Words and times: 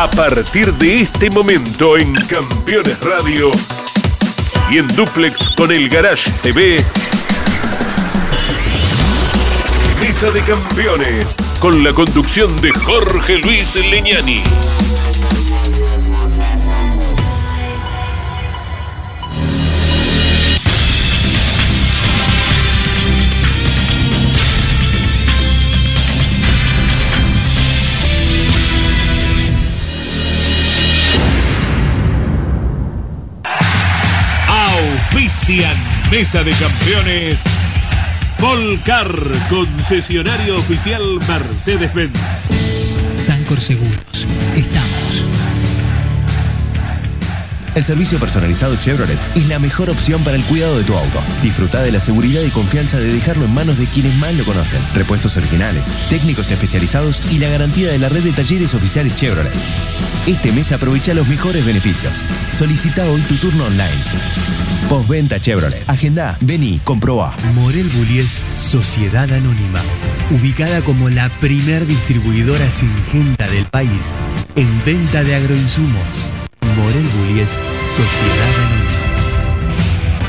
A 0.00 0.10
partir 0.10 0.72
de 0.76 1.02
este 1.02 1.28
momento 1.28 1.98
en 1.98 2.14
Campeones 2.14 2.98
Radio 3.00 3.50
y 4.70 4.78
en 4.78 4.88
Duplex 4.88 5.50
con 5.50 5.70
el 5.70 5.90
Garage 5.90 6.30
TV. 6.42 6.82
Mesa 10.00 10.30
de 10.30 10.40
Campeones 10.40 11.36
con 11.58 11.84
la 11.84 11.92
conducción 11.92 12.58
de 12.62 12.72
Jorge 12.72 13.40
Luis 13.40 13.74
Leñani. 13.74 14.42
Mesa 36.12 36.44
de 36.44 36.52
Campeones. 36.52 37.42
Volcar, 38.38 39.12
concesionario 39.48 40.56
oficial 40.56 41.02
Mercedes-Benz. 41.26 42.12
Sancor 43.16 43.60
Seguros. 43.60 44.26
Estamos. 44.54 44.99
El 47.74 47.84
servicio 47.84 48.18
personalizado 48.18 48.74
Chevrolet 48.76 49.18
es 49.36 49.46
la 49.48 49.60
mejor 49.60 49.90
opción 49.90 50.24
para 50.24 50.36
el 50.36 50.42
cuidado 50.44 50.76
de 50.76 50.84
tu 50.84 50.94
auto. 50.94 51.20
Disfruta 51.40 51.82
de 51.82 51.92
la 51.92 52.00
seguridad 52.00 52.42
y 52.42 52.50
confianza 52.50 52.98
de 52.98 53.12
dejarlo 53.12 53.44
en 53.44 53.54
manos 53.54 53.78
de 53.78 53.86
quienes 53.86 54.14
más 54.16 54.34
lo 54.34 54.44
conocen. 54.44 54.80
Repuestos 54.92 55.36
originales, 55.36 55.94
técnicos 56.08 56.50
especializados 56.50 57.22
y 57.30 57.38
la 57.38 57.48
garantía 57.48 57.90
de 57.92 57.98
la 57.98 58.08
red 58.08 58.24
de 58.24 58.32
talleres 58.32 58.74
oficiales 58.74 59.14
Chevrolet. 59.14 59.52
Este 60.26 60.50
mes 60.50 60.72
aprovecha 60.72 61.14
los 61.14 61.28
mejores 61.28 61.64
beneficios. 61.64 62.24
Solicita 62.50 63.06
hoy 63.08 63.20
tu 63.22 63.36
turno 63.36 63.64
online. 63.64 63.90
Postventa 64.88 65.38
Chevrolet. 65.38 65.88
Agenda, 65.88 66.36
vení, 66.40 66.80
comproba. 66.82 67.36
Morel 67.54 67.88
Bullies 67.90 68.44
Sociedad 68.58 69.32
Anónima. 69.32 69.80
Ubicada 70.32 70.80
como 70.82 71.08
la 71.08 71.28
primer 71.40 71.86
distribuidora 71.86 72.68
singenta 72.70 73.46
del 73.48 73.66
país 73.66 74.16
en 74.56 74.84
venta 74.84 75.22
de 75.22 75.36
agroinsumos. 75.36 76.30
Morel 76.76 77.06
Bullies 77.08 77.58
Sociedad 77.88 78.54
Anónima. 78.54 78.90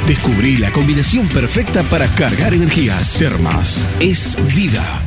Descubrí 0.08 0.58
la 0.58 0.72
combinación 0.72 1.28
perfecta 1.28 1.84
para 1.84 2.08
cargar 2.16 2.54
energías. 2.54 3.18
Termas 3.18 3.86
es 4.00 4.38
vida. 4.54 5.04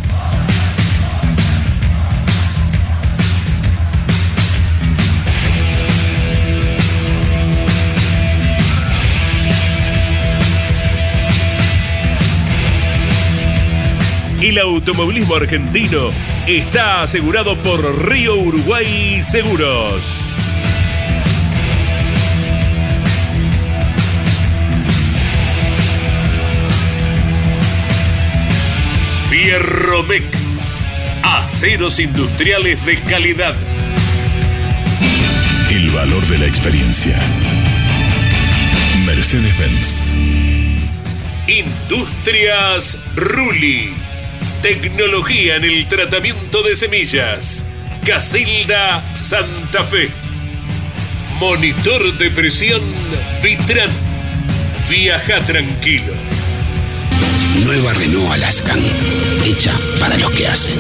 El 14.41 14.59
automovilismo 14.59 15.37
argentino 15.37 16.11
está 16.47 17.03
asegurado 17.03 17.57
por 17.63 18.07
Río 18.09 18.37
Uruguay 18.37 19.23
Seguros. 19.23 20.24
Fierromec. 29.35 30.23
Aceros 31.25 31.99
industriales 31.99 32.87
de 32.87 33.01
calidad. 33.01 33.57
El 35.73 35.91
valor 35.91 36.25
de 36.29 36.39
la 36.39 36.47
experiencia. 36.47 37.19
Mercedes-Benz. 39.05 40.17
Industrias 41.49 43.01
Ruli. 43.17 43.95
Tecnología 44.63 45.57
en 45.57 45.65
el 45.65 45.89
tratamiento 45.89 46.63
de 46.63 46.77
semillas. 46.77 47.67
Casilda 48.07 49.03
Santa 49.17 49.83
Fe. 49.83 50.11
Monitor 51.41 52.17
de 52.19 52.31
presión 52.31 52.83
Vitran. 53.43 53.91
Viaja 54.89 55.41
tranquilo. 55.41 56.34
Nueva 57.63 57.93
Renault 57.95 58.33
Alaskan, 58.33 58.81
hecha 59.45 59.73
para 60.01 60.17
los 60.19 60.31
que 60.33 60.49
hacen. 60.49 60.79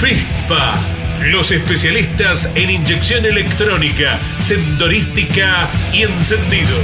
FISPA. 0.00 0.74
Los 1.26 1.50
especialistas 1.50 2.50
en 2.54 2.70
inyección 2.70 3.24
electrónica, 3.24 4.20
sendorística 4.44 5.68
y 5.92 6.02
encendido. 6.02 6.76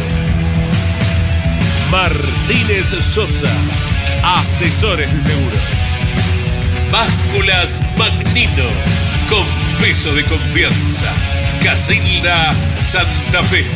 Martínez 1.91 2.89
Sosa. 3.01 3.53
Asesores 4.23 5.13
de 5.13 5.23
seguros. 5.23 5.61
Básculas 6.91 7.83
Magnino. 7.99 8.69
Con 9.29 9.47
peso 9.79 10.15
de 10.15 10.25
confianza. 10.25 11.13
Casilda 11.63 12.55
Santa 12.81 13.45
Fe. 13.45 13.67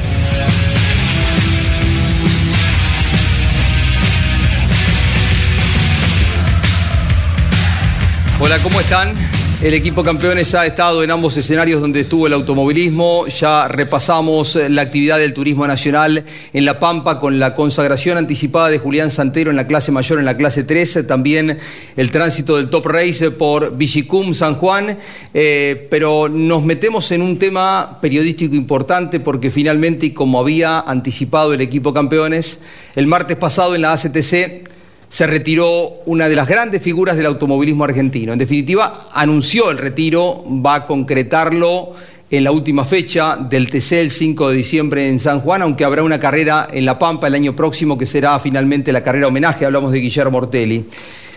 Hola, 8.39 8.63
¿cómo 8.63 8.79
están? 8.79 9.15
El 9.63 9.73
equipo 9.73 10.05
campeones 10.05 10.55
ha 10.55 10.67
estado 10.67 11.03
en 11.03 11.11
ambos 11.11 11.39
escenarios 11.39 11.81
donde 11.81 12.01
estuvo 12.01 12.27
el 12.27 12.35
automovilismo. 12.35 13.27
Ya 13.29 13.67
repasamos 13.67 14.57
la 14.69 14.83
actividad 14.83 15.17
del 15.17 15.33
turismo 15.33 15.67
nacional 15.67 16.23
en 16.53 16.65
La 16.67 16.79
Pampa 16.79 17.19
con 17.19 17.39
la 17.39 17.55
consagración 17.55 18.19
anticipada 18.19 18.69
de 18.69 18.79
Julián 18.79 19.11
Santero 19.11 19.49
en 19.49 19.57
la 19.57 19.67
clase 19.67 19.91
mayor, 19.91 20.19
en 20.19 20.27
la 20.27 20.37
clase 20.37 20.65
3. 20.65 21.07
También 21.07 21.57
el 21.97 22.11
tránsito 22.11 22.59
del 22.59 22.69
Top 22.69 22.85
Race 22.85 23.31
por 23.31 23.75
Villicum, 23.75 24.35
San 24.35 24.57
Juan. 24.57 24.99
Eh, 25.33 25.87
pero 25.91 26.29
nos 26.29 26.63
metemos 26.63 27.11
en 27.13 27.23
un 27.23 27.39
tema 27.39 27.99
periodístico 28.03 28.55
importante 28.55 29.19
porque 29.19 29.51
finalmente, 29.51 30.05
y 30.05 30.11
como 30.11 30.39
había 30.39 30.81
anticipado 30.81 31.55
el 31.55 31.63
equipo 31.63 31.95
campeones, 31.95 32.61
el 32.95 33.07
martes 33.07 33.39
pasado 33.39 33.75
en 33.75 33.81
la 33.81 33.93
ACTC 33.95 34.76
se 35.16 35.27
retiró 35.27 36.03
una 36.04 36.28
de 36.28 36.37
las 36.37 36.47
grandes 36.47 36.82
figuras 36.82 37.16
del 37.16 37.25
automovilismo 37.25 37.84
argentino. 37.84 38.34
En 38.34 38.38
definitiva, 38.38 39.09
anunció 39.15 39.71
el 39.71 39.78
retiro, 39.78 40.44
va 40.47 40.75
a 40.75 40.87
concretarlo 40.87 41.94
en 42.31 42.44
la 42.44 42.50
última 42.50 42.84
fecha 42.84 43.34
del 43.37 43.71
TC 43.71 43.93
el 43.93 44.10
5 44.10 44.50
de 44.50 44.56
diciembre 44.59 45.09
en 45.09 45.19
San 45.19 45.41
Juan, 45.41 45.62
aunque 45.62 45.84
habrá 45.84 46.03
una 46.03 46.21
carrera 46.21 46.69
en 46.71 46.84
La 46.84 46.99
Pampa 46.99 47.28
el 47.28 47.34
año 47.34 47.56
próximo 47.56 47.97
que 47.97 48.04
será 48.04 48.38
finalmente 48.38 48.93
la 48.93 49.03
carrera 49.03 49.28
homenaje, 49.28 49.65
hablamos 49.65 49.91
de 49.91 50.00
Guillermo 50.00 50.37
Ortelli. 50.37 50.84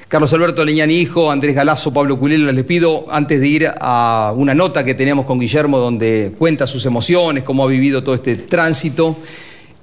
Carlos 0.10 0.34
Alberto 0.34 0.66
Leñani 0.66 0.96
Hijo, 0.96 1.32
Andrés 1.32 1.56
Galazo, 1.56 1.94
Pablo 1.94 2.20
Culela, 2.20 2.52
les 2.52 2.66
pido, 2.66 3.06
antes 3.10 3.40
de 3.40 3.48
ir 3.48 3.72
a 3.80 4.34
una 4.36 4.54
nota 4.54 4.84
que 4.84 4.94
teníamos 4.94 5.26
con 5.26 5.40
Guillermo 5.40 5.78
donde 5.78 6.34
cuenta 6.38 6.68
sus 6.68 6.86
emociones, 6.86 7.46
cómo 7.46 7.64
ha 7.64 7.68
vivido 7.68 8.04
todo 8.04 8.16
este 8.16 8.36
tránsito, 8.36 9.16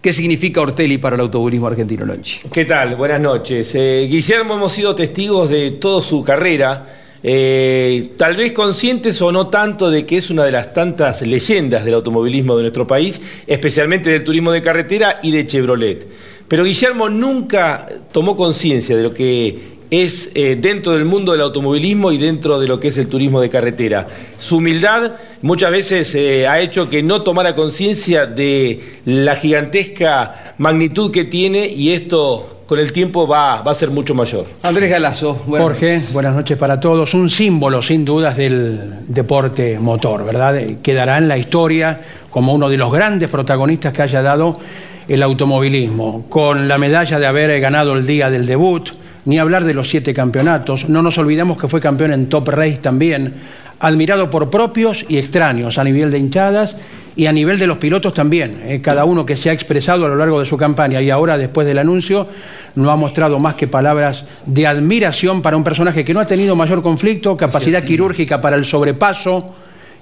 ¿Qué 0.06 0.12
significa 0.12 0.61
Ortelli 0.61 0.99
para 0.99 1.17
el 1.17 1.22
automovilismo 1.22 1.67
argentino, 1.67 2.06
Lonchi? 2.06 2.43
¿Qué 2.53 2.65
tal? 2.65 2.94
Buenas 2.94 3.21
noches. 3.21 3.72
Eh, 3.75 4.06
Guillermo, 4.09 4.55
hemos 4.55 4.72
sido 4.72 4.94
testigos 4.94 5.50
de 5.50 5.72
toda 5.72 6.00
su 6.00 6.22
carrera, 6.22 6.87
eh, 7.25 8.12
tal 8.17 8.37
vez 8.37 8.53
conscientes 8.53 9.21
o 9.21 9.33
no 9.33 9.49
tanto 9.49 9.91
de 9.91 10.06
que 10.06 10.19
es 10.19 10.31
una 10.31 10.44
de 10.44 10.53
las 10.53 10.72
tantas 10.72 11.22
leyendas 11.22 11.84
del 11.84 11.94
automovilismo 11.94 12.55
de 12.55 12.62
nuestro 12.62 12.87
país, 12.87 13.21
especialmente 13.49 14.09
del 14.11 14.22
turismo 14.22 14.53
de 14.53 14.62
carretera 14.62 15.19
y 15.25 15.33
de 15.33 15.44
Chevrolet. 15.44 16.06
Pero 16.47 16.62
Guillermo 16.62 17.09
nunca 17.09 17.88
tomó 18.12 18.37
conciencia 18.37 18.97
de 18.97 19.03
lo 19.03 19.12
que 19.12 19.75
es 19.91 20.30
eh, 20.34 20.56
dentro 20.60 20.93
del 20.93 21.05
mundo 21.05 21.32
del 21.32 21.40
automovilismo 21.43 22.12
y 22.12 22.19
dentro 22.19 22.58
de 22.58 22.66
lo 22.66 22.81
que 22.81 22.88
es 22.88 22.96
el 22.99 23.08
turismo 23.08 23.40
de 23.40 23.49
carretera. 23.49 24.06
Su 24.38 24.56
humildad 24.56 25.12
muchas 25.43 25.70
veces 25.70 26.14
eh, 26.14 26.46
ha 26.46 26.61
hecho 26.61 26.88
que 26.90 27.02
no 27.02 27.22
tomara 27.22 27.55
conciencia 27.55 28.26
de 28.26 28.81
la 29.05 29.37
gigantesca 29.37 30.55
magnitud 30.58 31.11
que 31.11 31.25
tiene 31.25 31.66
y 31.69 31.93
esto 31.93 32.52
con 32.66 32.81
el 32.81 32.93
tiempo 32.93 33.28
va, 33.28 33.62
va 33.62 33.70
a 33.70 33.75
ser 33.75 33.90
mucho 33.90 34.12
mayor. 34.12 34.46
Andrés 34.64 34.90
Galazo, 34.90 35.40
buenas 35.46 35.69
Jorge, 35.69 35.94
noches. 35.94 36.12
buenas 36.12 36.34
noches 36.34 36.58
para 36.58 36.81
todos. 36.81 37.14
Un 37.14 37.31
símbolo, 37.31 37.81
sin 37.81 38.05
dudas, 38.05 38.37
del 38.37 39.06
deporte 39.06 39.78
motor, 39.78 40.25
¿verdad? 40.25 40.61
Quedará 40.82 41.19
en 41.19 41.28
la 41.28 41.38
historia 41.38 42.00
como 42.28 42.52
uno 42.52 42.69
de 42.69 42.76
los 42.76 42.93
grandes 42.93 43.28
protagonistas 43.28 43.93
que 43.93 44.02
haya 44.02 44.20
dado 44.20 44.58
el 45.06 45.22
automovilismo, 45.22 46.26
con 46.28 46.66
la 46.66 46.78
medalla 46.78 47.20
de 47.20 47.26
haber 47.26 47.61
ganado 47.61 47.93
el 47.93 48.05
día 48.05 48.28
del 48.28 48.46
debut, 48.46 48.90
ni 49.26 49.38
hablar 49.38 49.64
de 49.64 49.75
los 49.75 49.90
siete 49.90 50.14
campeonatos. 50.14 50.88
No 50.88 51.02
nos 51.02 51.19
olvidemos 51.19 51.58
que 51.58 51.69
fue 51.69 51.81
campeón 51.81 52.12
en 52.12 52.28
Top 52.28 52.49
Race 52.49 52.78
también, 52.78 53.34
admirado 53.81 54.31
por 54.31 54.49
propios 54.49 55.05
y 55.08 55.19
extraños 55.19 55.76
a 55.76 55.84
nivel 55.84 56.11
de 56.11 56.19
hinchadas 56.19 56.76
y 57.17 57.26
a 57.26 57.32
nivel 57.32 57.58
de 57.58 57.67
los 57.67 57.78
pilotos 57.78 58.14
también. 58.14 58.62
¿eh? 58.64 58.81
cada 58.81 59.05
uno 59.05 59.26
que 59.26 59.37
se 59.37 59.50
ha 59.50 59.52
expresado 59.52 60.06
a 60.06 60.08
lo 60.08 60.17
largo 60.17 60.38
de 60.38 60.46
su 60.46 60.56
campaña 60.56 61.02
y 61.02 61.11
ahora 61.11 61.37
después 61.37 61.67
del 61.67 61.78
anuncio 61.78 62.28
no 62.76 62.90
ha 62.90 62.96
mostrado 62.96 63.38
más 63.38 63.55
que 63.55 63.67
palabras 63.67 64.26
de 64.44 64.67
admiración 64.67 65.43
para 65.43 65.56
un 65.56 65.64
personaje 65.64 66.05
que 66.05 66.14
no 66.14 66.20
ha 66.20 66.26
tenido 66.26 66.55
mayor 66.55 66.82
conflicto, 66.82 67.37
capacidad 67.37 67.82
quirúrgica 67.82 68.40
para 68.40 68.56
el 68.56 68.64
sobrepaso, 68.64 69.55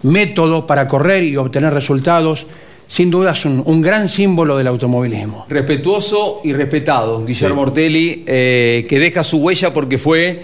método 0.03 0.67
para 0.67 0.87
correr 0.87 1.23
y 1.25 1.37
obtener 1.37 1.73
resultados. 1.73 2.47
Sin 2.89 3.11
duda 3.11 3.33
es 3.33 3.45
un, 3.45 3.83
gran 3.83 4.09
símbolo 4.09 4.57
del 4.57 4.67
automovilismo. 4.67 5.47
Respetuoso 5.49 6.41
y 6.45 6.53
respetado, 6.53 7.25
Guillermo 7.25 7.63
Ortelli, 7.63 8.25
eh, 8.27 8.87
que 8.89 8.99
deja 8.99 9.25
su 9.25 9.39
huella 9.39 9.73
porque 9.73 9.99
fue 9.99 10.41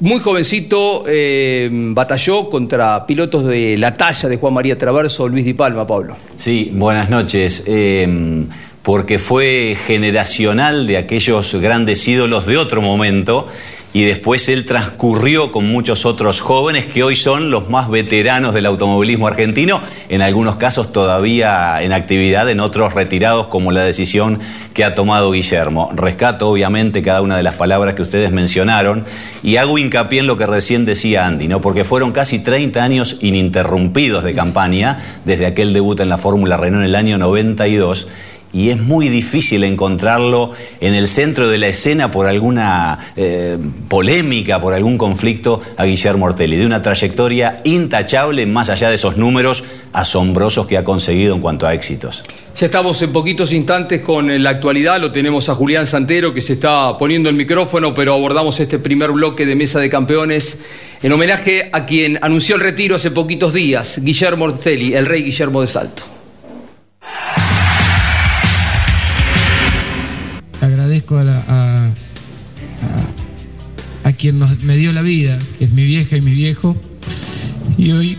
muy 0.00 0.20
jovencito, 0.20 1.04
eh, 1.08 1.68
batalló 1.72 2.48
contra 2.48 3.04
pilotos 3.04 3.44
de 3.44 3.76
la 3.78 3.96
talla 3.96 4.28
de 4.28 4.36
Juan 4.36 4.54
María 4.54 4.78
Traverso, 4.78 5.28
Luis 5.28 5.44
Di 5.44 5.54
Palma, 5.54 5.86
Pablo. 5.86 6.16
Sí, 6.36 6.70
buenas 6.72 7.10
noches. 7.10 7.64
Eh, 7.66 8.46
porque 8.82 9.18
fue 9.18 9.76
generacional 9.86 10.86
de 10.86 10.96
aquellos 10.96 11.54
grandes 11.56 12.06
ídolos 12.08 12.46
de 12.46 12.56
otro 12.56 12.80
momento 12.80 13.46
y 13.92 14.04
después 14.04 14.48
él 14.48 14.64
transcurrió 14.64 15.50
con 15.50 15.66
muchos 15.66 16.04
otros 16.04 16.40
jóvenes 16.40 16.86
que 16.86 17.02
hoy 17.02 17.16
son 17.16 17.50
los 17.50 17.70
más 17.70 17.88
veteranos 17.88 18.52
del 18.54 18.66
automovilismo 18.66 19.26
argentino, 19.26 19.80
en 20.08 20.20
algunos 20.20 20.56
casos 20.56 20.92
todavía 20.92 21.82
en 21.82 21.92
actividad, 21.92 22.48
en 22.50 22.60
otros 22.60 22.94
retirados 22.94 23.46
como 23.46 23.72
la 23.72 23.82
decisión 23.82 24.40
que 24.74 24.84
ha 24.84 24.94
tomado 24.94 25.32
Guillermo. 25.32 25.90
Rescato 25.94 26.48
obviamente 26.48 27.02
cada 27.02 27.22
una 27.22 27.36
de 27.36 27.42
las 27.42 27.54
palabras 27.54 27.94
que 27.94 28.02
ustedes 28.02 28.30
mencionaron 28.30 29.04
y 29.42 29.56
hago 29.56 29.78
hincapié 29.78 30.20
en 30.20 30.26
lo 30.26 30.36
que 30.36 30.46
recién 30.46 30.84
decía 30.84 31.26
Andy, 31.26 31.48
¿no? 31.48 31.60
porque 31.60 31.84
fueron 31.84 32.12
casi 32.12 32.40
30 32.40 32.82
años 32.82 33.16
ininterrumpidos 33.20 34.22
de 34.22 34.34
campaña 34.34 35.02
desde 35.24 35.46
aquel 35.46 35.72
debut 35.72 35.98
en 36.00 36.08
la 36.08 36.18
Fórmula 36.18 36.56
Renault 36.56 36.82
en 36.82 36.90
el 36.90 36.94
año 36.94 37.18
92 37.18 38.06
y 38.58 38.70
es 38.70 38.80
muy 38.80 39.08
difícil 39.08 39.62
encontrarlo 39.62 40.50
en 40.80 40.94
el 40.94 41.06
centro 41.06 41.48
de 41.48 41.58
la 41.58 41.68
escena 41.68 42.10
por 42.10 42.26
alguna 42.26 42.98
eh, 43.14 43.56
polémica, 43.88 44.60
por 44.60 44.74
algún 44.74 44.98
conflicto 44.98 45.60
a 45.76 45.84
Guillermo 45.84 46.26
Ortelli, 46.26 46.56
de 46.56 46.66
una 46.66 46.82
trayectoria 46.82 47.60
intachable 47.62 48.46
más 48.46 48.68
allá 48.68 48.88
de 48.88 48.96
esos 48.96 49.16
números 49.16 49.62
asombrosos 49.92 50.66
que 50.66 50.76
ha 50.76 50.82
conseguido 50.82 51.36
en 51.36 51.40
cuanto 51.40 51.68
a 51.68 51.72
éxitos. 51.72 52.24
Ya 52.56 52.66
estamos 52.66 53.00
en 53.02 53.12
poquitos 53.12 53.52
instantes 53.52 54.00
con 54.00 54.42
la 54.42 54.50
actualidad, 54.50 55.00
lo 55.00 55.12
tenemos 55.12 55.48
a 55.48 55.54
Julián 55.54 55.86
Santero 55.86 56.34
que 56.34 56.40
se 56.40 56.54
está 56.54 56.98
poniendo 56.98 57.28
el 57.28 57.36
micrófono, 57.36 57.94
pero 57.94 58.12
abordamos 58.12 58.58
este 58.58 58.80
primer 58.80 59.12
bloque 59.12 59.46
de 59.46 59.54
Mesa 59.54 59.78
de 59.78 59.88
Campeones 59.88 60.58
en 61.00 61.12
homenaje 61.12 61.70
a 61.72 61.86
quien 61.86 62.18
anunció 62.22 62.56
el 62.56 62.62
retiro 62.62 62.96
hace 62.96 63.12
poquitos 63.12 63.54
días, 63.54 64.00
Guillermo 64.02 64.46
Ortelli, 64.46 64.94
el 64.94 65.06
rey 65.06 65.22
Guillermo 65.22 65.60
de 65.60 65.68
Salto. 65.68 66.17
Agradezco 70.98 71.18
a, 71.18 71.90
a, 74.04 74.12
quien 74.12 74.40
me 74.64 74.76
dio 74.76 74.92
la 74.92 75.02
vida, 75.02 75.38
que 75.58 75.66
es 75.66 75.70
mi 75.70 75.84
vieja 75.84 76.16
y 76.16 76.20
mi 76.20 76.32
viejo. 76.32 76.76
Y 77.76 77.92
hoy, 77.92 78.18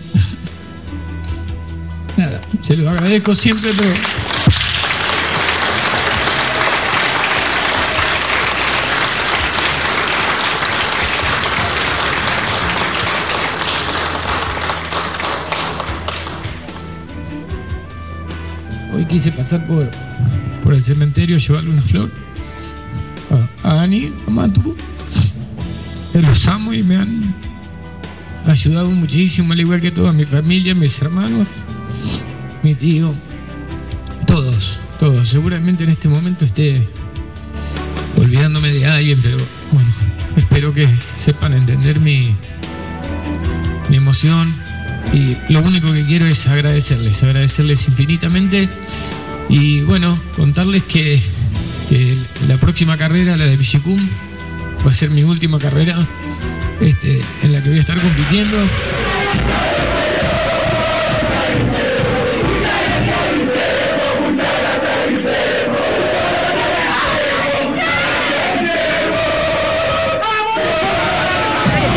nada, 2.16 2.40
se 2.62 2.76
lo 2.76 2.88
agradezco 2.90 3.34
siempre, 3.34 3.70
pero... 3.76 3.90
Hoy 18.94 19.04
quise 19.04 19.30
pasar 19.32 19.66
por, 19.66 19.88
por 20.64 20.74
el 20.74 20.82
cementerio, 20.82 21.38
llevarle 21.38 21.70
una 21.70 21.82
flor 21.82 22.10
a 23.62 23.82
Ani, 23.82 24.12
a 24.26 24.30
Matu. 24.30 24.76
Los 26.14 26.48
amo 26.48 26.72
y 26.72 26.82
me 26.82 26.96
han 26.96 27.34
ayudado 28.46 28.90
muchísimo, 28.90 29.52
al 29.52 29.60
igual 29.60 29.80
que 29.80 29.90
toda 29.90 30.12
mi 30.12 30.24
familia, 30.24 30.74
mis 30.74 31.00
hermanos, 31.00 31.46
mi 32.62 32.74
tío, 32.74 33.14
todos, 34.26 34.78
todos. 34.98 35.28
Seguramente 35.28 35.84
en 35.84 35.90
este 35.90 36.08
momento 36.08 36.44
esté 36.44 36.86
olvidándome 38.16 38.70
de 38.70 38.86
alguien, 38.86 39.18
pero 39.22 39.36
bueno, 39.70 39.88
espero 40.36 40.74
que 40.74 40.88
sepan 41.16 41.54
entender 41.54 42.00
mi, 42.00 42.34
mi 43.88 43.96
emoción 43.96 44.52
y 45.12 45.36
lo 45.52 45.60
único 45.60 45.92
que 45.92 46.04
quiero 46.04 46.26
es 46.26 46.46
agradecerles, 46.46 47.22
agradecerles 47.22 47.86
infinitamente 47.88 48.68
y 49.48 49.80
bueno, 49.82 50.18
contarles 50.36 50.82
que 50.84 51.20
la 52.46 52.56
próxima 52.56 52.96
carrera, 52.96 53.36
la 53.36 53.46
de 53.46 53.56
Villicum, 53.56 53.98
va 54.86 54.90
a 54.92 54.94
ser 54.94 55.10
mi 55.10 55.24
última 55.24 55.58
carrera 55.58 55.98
este, 56.80 57.20
en 57.42 57.52
la 57.52 57.60
que 57.60 57.68
voy 57.68 57.78
a 57.78 57.80
estar 57.80 58.00
compitiendo. 58.00 58.56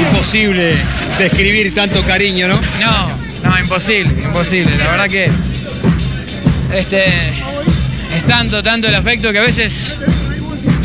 Imposible 0.09 0.75
describir 1.19 1.73
tanto 1.75 2.01
cariño, 2.03 2.47
¿no? 2.47 2.59
No, 2.79 3.09
no, 3.43 3.59
imposible, 3.59 4.11
imposible. 4.23 4.75
La 4.77 4.89
verdad 4.89 5.07
que 5.07 5.29
este, 6.73 7.05
es 8.15 8.25
tanto, 8.25 8.61
tanto 8.63 8.87
el 8.87 8.95
afecto 8.95 9.31
que 9.31 9.39
a 9.39 9.43
veces, 9.43 9.95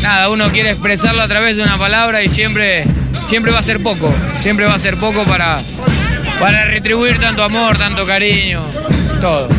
nada, 0.01 0.29
uno 0.29 0.51
quiere 0.51 0.71
expresarlo 0.71 1.21
a 1.21 1.27
través 1.27 1.55
de 1.55 1.63
una 1.63 1.77
palabra 1.77 2.23
y 2.23 2.29
siempre, 2.29 2.85
siempre 3.27 3.51
va 3.51 3.59
a 3.59 3.63
ser 3.63 3.81
poco, 3.81 4.13
siempre 4.39 4.65
va 4.65 4.75
a 4.75 4.79
ser 4.79 4.97
poco 4.97 5.23
para, 5.23 5.59
para 6.39 6.65
retribuir 6.65 7.19
tanto 7.19 7.43
amor, 7.43 7.77
tanto 7.77 8.05
cariño, 8.05 8.63
todo. 9.21 9.49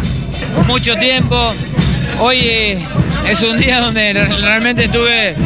Mucho 0.67 0.97
tiempo. 0.97 1.53
Hoy 2.19 2.79
es 3.29 3.43
un 3.43 3.59
día 3.59 3.81
donde 3.81 4.13
realmente 4.13 4.85
estuve 4.85 5.37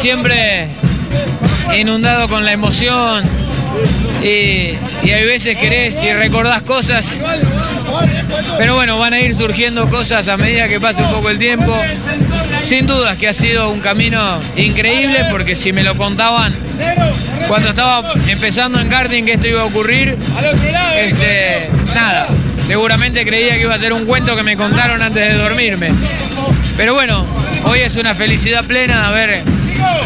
siempre 0.00 0.68
inundado 1.76 2.28
con 2.28 2.44
la 2.44 2.52
emoción 2.52 3.24
y, 4.22 4.74
y 5.02 5.10
hay 5.10 5.26
veces 5.26 5.56
querés 5.56 6.02
y 6.02 6.12
recordás 6.12 6.62
cosas 6.62 7.16
pero 8.58 8.74
bueno, 8.74 8.98
van 8.98 9.14
a 9.14 9.20
ir 9.20 9.34
surgiendo 9.36 9.88
cosas 9.88 10.28
a 10.28 10.36
medida 10.36 10.68
que 10.68 10.80
pase 10.80 11.02
un 11.02 11.10
poco 11.10 11.30
el 11.30 11.38
tiempo. 11.38 11.74
Sin 12.62 12.86
dudas 12.86 13.16
que 13.16 13.28
ha 13.28 13.32
sido 13.32 13.70
un 13.70 13.80
camino 13.80 14.38
increíble 14.56 15.26
porque 15.30 15.54
si 15.56 15.72
me 15.72 15.82
lo 15.82 15.96
contaban 15.96 16.52
cuando 17.48 17.70
estaba 17.70 18.12
empezando 18.28 18.80
en 18.80 18.88
karting 18.88 19.24
que 19.24 19.32
esto 19.32 19.46
iba 19.48 19.62
a 19.62 19.64
ocurrir, 19.64 20.16
este, 20.96 21.68
nada, 21.94 22.28
seguramente 22.66 23.24
creía 23.24 23.54
que 23.54 23.62
iba 23.62 23.74
a 23.74 23.78
ser 23.78 23.92
un 23.92 24.04
cuento 24.04 24.36
que 24.36 24.42
me 24.42 24.56
contaron 24.56 25.02
antes 25.02 25.32
de 25.32 25.34
dormirme. 25.34 25.90
Pero 26.76 26.94
bueno, 26.94 27.26
hoy 27.64 27.80
es 27.80 27.96
una 27.96 28.14
felicidad 28.14 28.64
plena 28.64 29.00
de 29.00 29.06
haber 29.06 29.42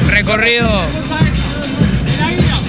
recorrido 0.08 0.70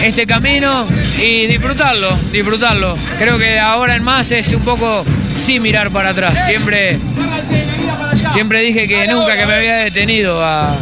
este 0.02 0.28
camino 0.28 0.88
y 1.20 1.48
disfrutarlo, 1.48 2.16
disfrutarlo. 2.32 2.98
Creo 3.18 3.38
que 3.38 3.60
ahora 3.60 3.96
en 3.96 4.04
más 4.04 4.32
es 4.32 4.54
un 4.54 4.62
poco 4.62 5.06
sí 5.36 5.60
mirar 5.60 5.92
para 5.92 6.10
atrás. 6.10 6.46
Siempre, 6.46 6.98
siempre 8.34 8.62
dije 8.62 8.88
que 8.88 9.08
nunca 9.08 9.38
que 9.38 9.46
me 9.46 9.54
había 9.54 9.75
detenido 9.77 10.44
a, 10.44 10.74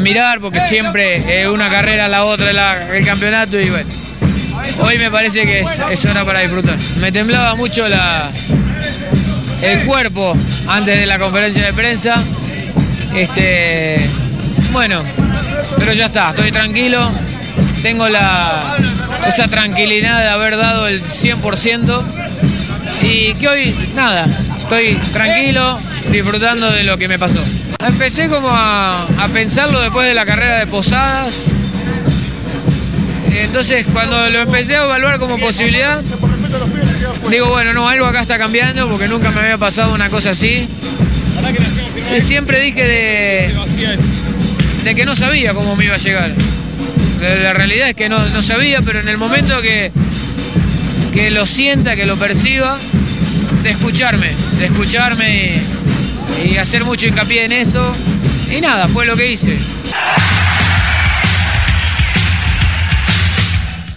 mirar, 0.00 0.40
porque 0.40 0.60
siempre 0.60 1.46
una 1.48 1.68
carrera 1.68 2.08
la 2.08 2.24
otra 2.24 2.50
el 2.94 3.04
campeonato 3.04 3.60
y 3.60 3.68
bueno. 3.68 3.88
Hoy 4.80 4.98
me 4.98 5.10
parece 5.10 5.44
que 5.44 5.64
es, 5.90 6.04
hora 6.06 6.24
para 6.24 6.40
disfrutar. 6.40 6.78
Me 7.00 7.12
temblaba 7.12 7.54
mucho 7.56 7.88
la, 7.88 8.30
el 9.60 9.84
cuerpo 9.84 10.34
antes 10.66 10.98
de 10.98 11.06
la 11.06 11.18
conferencia 11.18 11.64
de 11.64 11.72
prensa. 11.72 12.22
Este, 13.14 13.98
bueno, 14.72 15.02
pero 15.78 15.92
ya 15.92 16.06
está, 16.06 16.30
estoy 16.30 16.52
tranquilo. 16.52 17.10
Tengo 17.82 18.08
la, 18.08 18.78
esa 19.26 19.48
tranquilidad 19.48 20.20
de 20.20 20.28
haber 20.28 20.56
dado 20.56 20.86
el 20.86 21.02
100% 21.02 22.21
y 23.02 23.34
que 23.34 23.48
hoy, 23.48 23.74
nada, 23.94 24.26
estoy 24.56 24.94
tranquilo, 25.12 25.78
disfrutando 26.10 26.70
de 26.70 26.84
lo 26.84 26.96
que 26.96 27.08
me 27.08 27.18
pasó. 27.18 27.42
Empecé 27.84 28.28
como 28.28 28.48
a, 28.50 29.06
pensarlo 29.32 29.80
después 29.80 30.06
de 30.06 30.14
la 30.14 30.24
carrera 30.24 30.58
de 30.58 30.66
Posadas. 30.66 31.44
Entonces, 33.30 33.86
cuando 33.92 34.30
lo 34.30 34.40
empecé 34.40 34.76
a 34.76 34.84
evaluar 34.84 35.18
como 35.18 35.38
posibilidad, 35.38 36.00
digo, 37.30 37.48
bueno, 37.48 37.72
no, 37.72 37.88
algo 37.88 38.06
acá 38.06 38.20
está 38.20 38.38
cambiando 38.38 38.88
porque 38.88 39.08
nunca 39.08 39.30
me 39.30 39.40
había 39.40 39.58
pasado 39.58 39.94
una 39.94 40.08
cosa 40.08 40.30
así. 40.30 40.68
Y 42.16 42.20
siempre 42.20 42.60
dije 42.60 42.86
de, 42.86 43.54
de 44.84 44.94
que 44.94 45.04
no 45.04 45.16
sabía 45.16 45.54
cómo 45.54 45.74
me 45.76 45.86
iba 45.86 45.94
a 45.94 45.98
llegar. 45.98 46.30
La 47.42 47.52
realidad 47.52 47.88
es 47.88 47.94
que 47.94 48.08
no, 48.08 48.28
no 48.28 48.42
sabía, 48.42 48.80
pero 48.82 49.00
en 49.00 49.08
el 49.08 49.16
momento 49.16 49.60
que, 49.62 49.92
que 51.12 51.30
lo 51.30 51.46
sienta, 51.46 51.94
que 51.94 52.06
lo 52.06 52.16
perciba, 52.16 52.78
de 53.62 53.70
escucharme, 53.70 54.30
de 54.58 54.64
escucharme 54.64 55.60
y, 56.44 56.56
hacer 56.56 56.84
mucho 56.84 57.06
hincapié 57.06 57.44
en 57.44 57.52
eso. 57.52 57.94
Y 58.50 58.60
nada, 58.60 58.88
fue 58.88 59.04
lo 59.04 59.14
que 59.16 59.30
hice. 59.30 59.58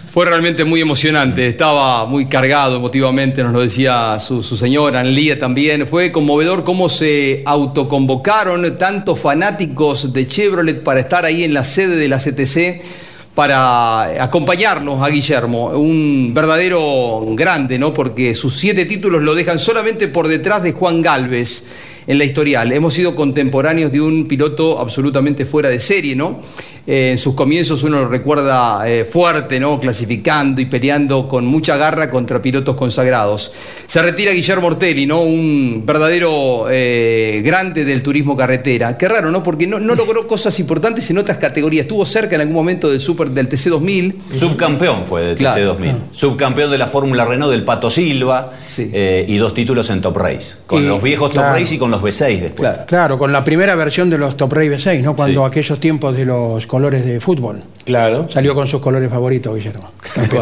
Fue 0.09 0.25
realmente 0.25 0.63
muy 0.63 0.81
emocionante, 0.81 1.47
estaba 1.47 2.05
muy 2.05 2.25
cargado 2.25 2.77
emotivamente, 2.77 3.43
nos 3.43 3.51
lo 3.51 3.61
decía 3.61 4.17
su, 4.19 4.43
su 4.43 4.55
señora, 4.55 5.01
Anlía 5.01 5.39
también. 5.39 5.87
Fue 5.87 6.11
conmovedor 6.11 6.63
cómo 6.63 6.89
se 6.89 7.43
autoconvocaron 7.45 8.77
tantos 8.77 9.19
fanáticos 9.19 10.13
de 10.13 10.27
Chevrolet 10.27 10.83
para 10.83 11.01
estar 11.01 11.25
ahí 11.25 11.43
en 11.43 11.53
la 11.53 11.63
sede 11.63 11.95
de 11.95 12.07
la 12.07 12.17
CTC 12.17 13.04
para 13.35 14.23
acompañarnos 14.23 15.03
a 15.03 15.09
Guillermo, 15.09 15.67
un 15.67 16.31
verdadero 16.33 17.21
grande, 17.35 17.77
¿no? 17.77 17.93
Porque 17.93 18.33
sus 18.33 18.55
siete 18.57 18.85
títulos 18.85 19.21
lo 19.21 19.35
dejan 19.35 19.59
solamente 19.59 20.07
por 20.07 20.29
detrás 20.29 20.63
de 20.63 20.71
Juan 20.71 21.01
Galvez 21.01 21.65
en 22.07 22.17
la 22.17 22.23
historial. 22.23 22.71
Hemos 22.71 22.93
sido 22.93 23.13
contemporáneos 23.13 23.91
de 23.91 23.99
un 23.99 24.25
piloto 24.27 24.79
absolutamente 24.79 25.45
fuera 25.45 25.67
de 25.67 25.79
serie, 25.79 26.15
¿no? 26.15 26.39
Eh, 26.87 27.11
en 27.11 27.17
sus 27.17 27.33
comienzos 27.33 27.81
uno 27.83 27.99
lo 28.01 28.07
recuerda 28.07 28.87
eh, 28.87 29.05
fuerte, 29.05 29.59
¿no? 29.59 29.79
Clasificando 29.79 30.61
y 30.61 30.65
peleando 30.65 31.27
con 31.27 31.45
mucha 31.45 31.77
garra 31.77 32.09
contra 32.11 32.41
pilotos 32.41 32.75
consagrados. 32.75 33.51
Se 33.87 34.01
retira 34.01 34.31
Guillermo 34.31 34.67
Ortelli, 34.67 35.05
¿no? 35.07 35.21
Un 35.21 35.83
verdadero 35.85 36.67
eh, 36.69 37.41
grande 37.43 37.85
del 37.85 38.03
turismo 38.03 38.37
carretera. 38.37 38.97
Qué 38.97 39.07
raro, 39.07 39.31
¿no? 39.31 39.41
Porque 39.41 39.65
no, 39.65 39.79
no 39.79 39.95
logró 39.95 40.27
cosas 40.27 40.59
importantes 40.59 41.09
en 41.09 41.17
otras 41.17 41.37
categorías. 41.39 41.83
Estuvo 41.85 42.05
cerca 42.05 42.35
en 42.35 42.41
algún 42.41 42.55
momento 42.55 42.89
del 42.89 42.99
Super 43.01 43.29
del 43.31 43.47
TC 43.47 43.69
2000. 43.69 44.17
Subcampeón 44.33 45.03
fue 45.05 45.21
del 45.23 45.37
Claro. 45.37 45.55
TC 45.55 45.65
2000. 45.65 45.95
Subcampeón 46.11 46.69
de 46.71 46.77
la 46.77 46.87
Fórmula 46.87 47.25
Renault 47.25 47.51
del 47.51 47.63
Pato 47.63 47.89
Silva 47.89 48.51
eh, 48.77 49.25
y 49.27 49.37
dos 49.37 49.53
títulos 49.55 49.89
en 49.89 50.01
Top 50.01 50.17
Race. 50.17 50.55
Con 50.67 50.83
Y- 50.83 50.87
los 50.87 51.01
viejos 51.01 51.31
claro. 51.31 51.49
Top 51.49 51.59
Race 51.59 51.75
y 51.75 51.77
con 51.79 51.89
los 51.89 52.01
B6 52.01 52.41
después. 52.41 52.71
Claro, 52.87 53.17
con 53.17 53.31
la 53.33 53.43
primera 53.43 53.73
versión 53.75 54.09
de 54.09 54.17
los 54.19 54.37
Top 54.37 54.53
Race 54.53 54.69
V6, 54.69 55.01
¿no? 55.01 55.15
Cuando 55.15 55.41
Sí. 55.41 55.47
aquellos 55.47 55.79
tiempos 55.79 56.15
de 56.15 56.25
los 56.25 56.67
colores 56.75 57.05
de 57.05 57.21
fútbol. 57.21 57.63
Claro. 57.85 58.27
Salió 58.29 58.53
con 58.53 58.67
sus 58.67 58.81
colores 58.81 59.09
favoritos, 59.09 59.55
Guillermo. 59.55 59.91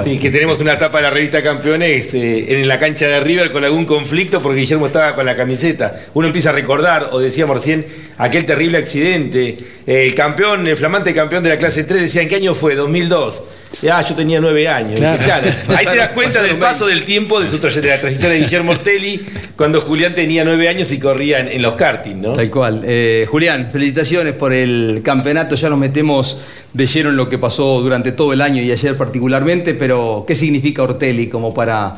Sí, 0.04 0.18
que 0.18 0.32
tenemos 0.32 0.60
una 0.62 0.80
tapa 0.80 0.98
de 0.98 1.04
la 1.04 1.10
revista 1.12 1.44
Campeones 1.44 2.12
eh, 2.16 2.60
en 2.60 2.68
la 2.68 2.80
cancha 2.80 3.06
de 3.06 3.20
River 3.20 3.52
con 3.52 3.64
algún 3.64 3.86
conflicto 3.86 4.40
porque 4.42 4.62
Guillermo 4.62 4.88
estaba 4.88 5.14
con 5.14 5.28
la 5.28 5.36
camiseta. 5.36 5.96
Uno 6.16 6.26
empieza 6.26 6.50
a 6.50 6.54
recordar, 6.54 7.10
o 7.12 7.20
decíamos 7.20 7.58
recién, 7.58 7.86
aquel 8.18 8.48
terrible 8.48 8.80
accidente. 8.80 9.58
Eh, 9.86 10.08
el 10.08 10.16
campeón, 10.16 10.66
el 10.66 10.76
flamante 10.76 11.14
campeón 11.14 11.44
de 11.44 11.50
la 11.50 11.60
clase 11.60 11.84
3, 11.84 12.02
decía, 12.02 12.24
¿en 12.24 12.30
qué 12.30 12.38
año 12.38 12.56
fue? 12.56 12.76
2002. 12.76 13.44
Ah, 13.92 14.02
yo 14.08 14.16
tenía 14.16 14.40
nueve 14.40 14.68
años. 14.68 15.00
Claro. 15.00 15.18
Dije, 15.18 15.26
claro. 15.26 15.48
Ahí 15.78 15.86
te 15.86 15.98
das 15.98 16.10
cuenta 16.12 16.42
del 16.42 16.58
paso 16.58 16.86
del 16.86 17.04
tiempo 17.04 17.42
de, 17.42 17.50
su 17.50 17.58
traye- 17.60 17.82
de 17.82 17.90
la 17.90 18.00
trayectoria 18.00 18.36
de 18.36 18.42
Guillermo 18.42 18.72
Ortelli 18.72 19.20
cuando 19.58 19.82
Julián 19.82 20.14
tenía 20.16 20.44
nueve 20.46 20.70
años 20.70 20.92
y 20.92 21.00
corría 21.00 21.40
en, 21.40 21.48
en 21.50 21.62
los 21.62 21.74
karting, 21.76 22.22
¿no? 22.22 22.34
Tal 22.34 22.50
cual. 22.50 22.82
Eh, 22.86 23.26
Julián, 23.30 23.70
felicitaciones 23.72 24.34
por 24.34 24.54
el 24.54 25.02
campeonato. 25.04 25.56
Ya 25.56 25.70
nos 25.70 25.80
metemos 25.80 26.38
de 26.72 26.86
lleno 26.86 27.10
en 27.10 27.18
lo 27.18 27.28
que 27.30 27.38
pasó 27.38 27.82
durante 27.82 28.12
todo 28.14 28.32
el 28.32 28.42
año 28.42 28.62
y 28.62 28.72
ayer 28.72 28.96
particularmente, 28.96 29.74
pero 29.74 30.24
¿qué 30.28 30.36
significa 30.36 30.84
Ortelli 30.84 31.28
como 31.28 31.54
para 31.54 31.94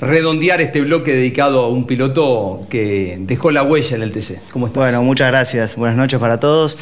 redondear 0.00 0.60
este 0.60 0.80
bloque 0.82 1.12
dedicado 1.12 1.62
a 1.64 1.68
un 1.68 1.86
piloto 1.86 2.60
que 2.68 3.16
dejó 3.20 3.50
la 3.50 3.62
huella 3.62 3.96
en 3.96 4.02
el 4.02 4.12
TC? 4.12 4.40
¿Cómo 4.52 4.66
estás? 4.66 4.82
Bueno, 4.82 5.02
muchas 5.02 5.30
gracias. 5.30 5.76
Buenas 5.76 5.96
noches 5.96 6.18
para 6.18 6.38
todos. 6.38 6.76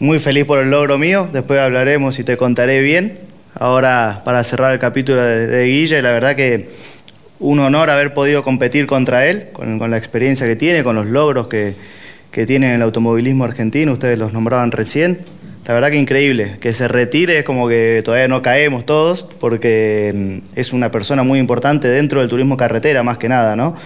Muy 0.00 0.18
feliz 0.18 0.44
por 0.44 0.58
el 0.58 0.70
logro 0.70 0.98
mío. 0.98 1.28
Después 1.32 1.60
hablaremos 1.60 2.18
y 2.18 2.24
te 2.24 2.36
contaré 2.36 2.80
bien. 2.80 3.18
Ahora, 3.54 4.22
para 4.24 4.42
cerrar 4.42 4.72
el 4.72 4.78
capítulo 4.78 5.22
de, 5.22 5.46
de 5.46 5.64
Guille, 5.66 6.02
la 6.02 6.12
verdad 6.12 6.34
que 6.34 6.68
un 7.38 7.60
honor 7.60 7.90
haber 7.90 8.14
podido 8.14 8.42
competir 8.42 8.86
contra 8.86 9.26
él, 9.26 9.48
con, 9.52 9.78
con 9.78 9.90
la 9.90 9.96
experiencia 9.96 10.46
que 10.46 10.56
tiene, 10.56 10.82
con 10.82 10.96
los 10.96 11.06
logros 11.06 11.46
que, 11.46 11.74
que 12.30 12.46
tiene 12.46 12.68
en 12.68 12.74
el 12.74 12.82
automovilismo 12.82 13.44
argentino. 13.44 13.92
Ustedes 13.92 14.18
los 14.18 14.32
nombraban 14.32 14.72
recién. 14.72 15.20
La 15.66 15.72
verdad 15.72 15.90
que 15.90 15.96
increíble. 15.96 16.56
Que 16.60 16.72
se 16.72 16.88
retire 16.88 17.38
es 17.38 17.44
como 17.44 17.68
que 17.68 18.02
todavía 18.04 18.28
no 18.28 18.42
caemos 18.42 18.84
todos, 18.84 19.22
porque 19.22 20.12
mm, 20.14 20.58
es 20.58 20.72
una 20.72 20.90
persona 20.90 21.22
muy 21.22 21.38
importante 21.38 21.88
dentro 21.88 22.20
del 22.20 22.28
turismo 22.28 22.56
carretera, 22.56 23.02
más 23.02 23.18
que 23.18 23.28
nada, 23.28 23.56
¿no? 23.56 23.76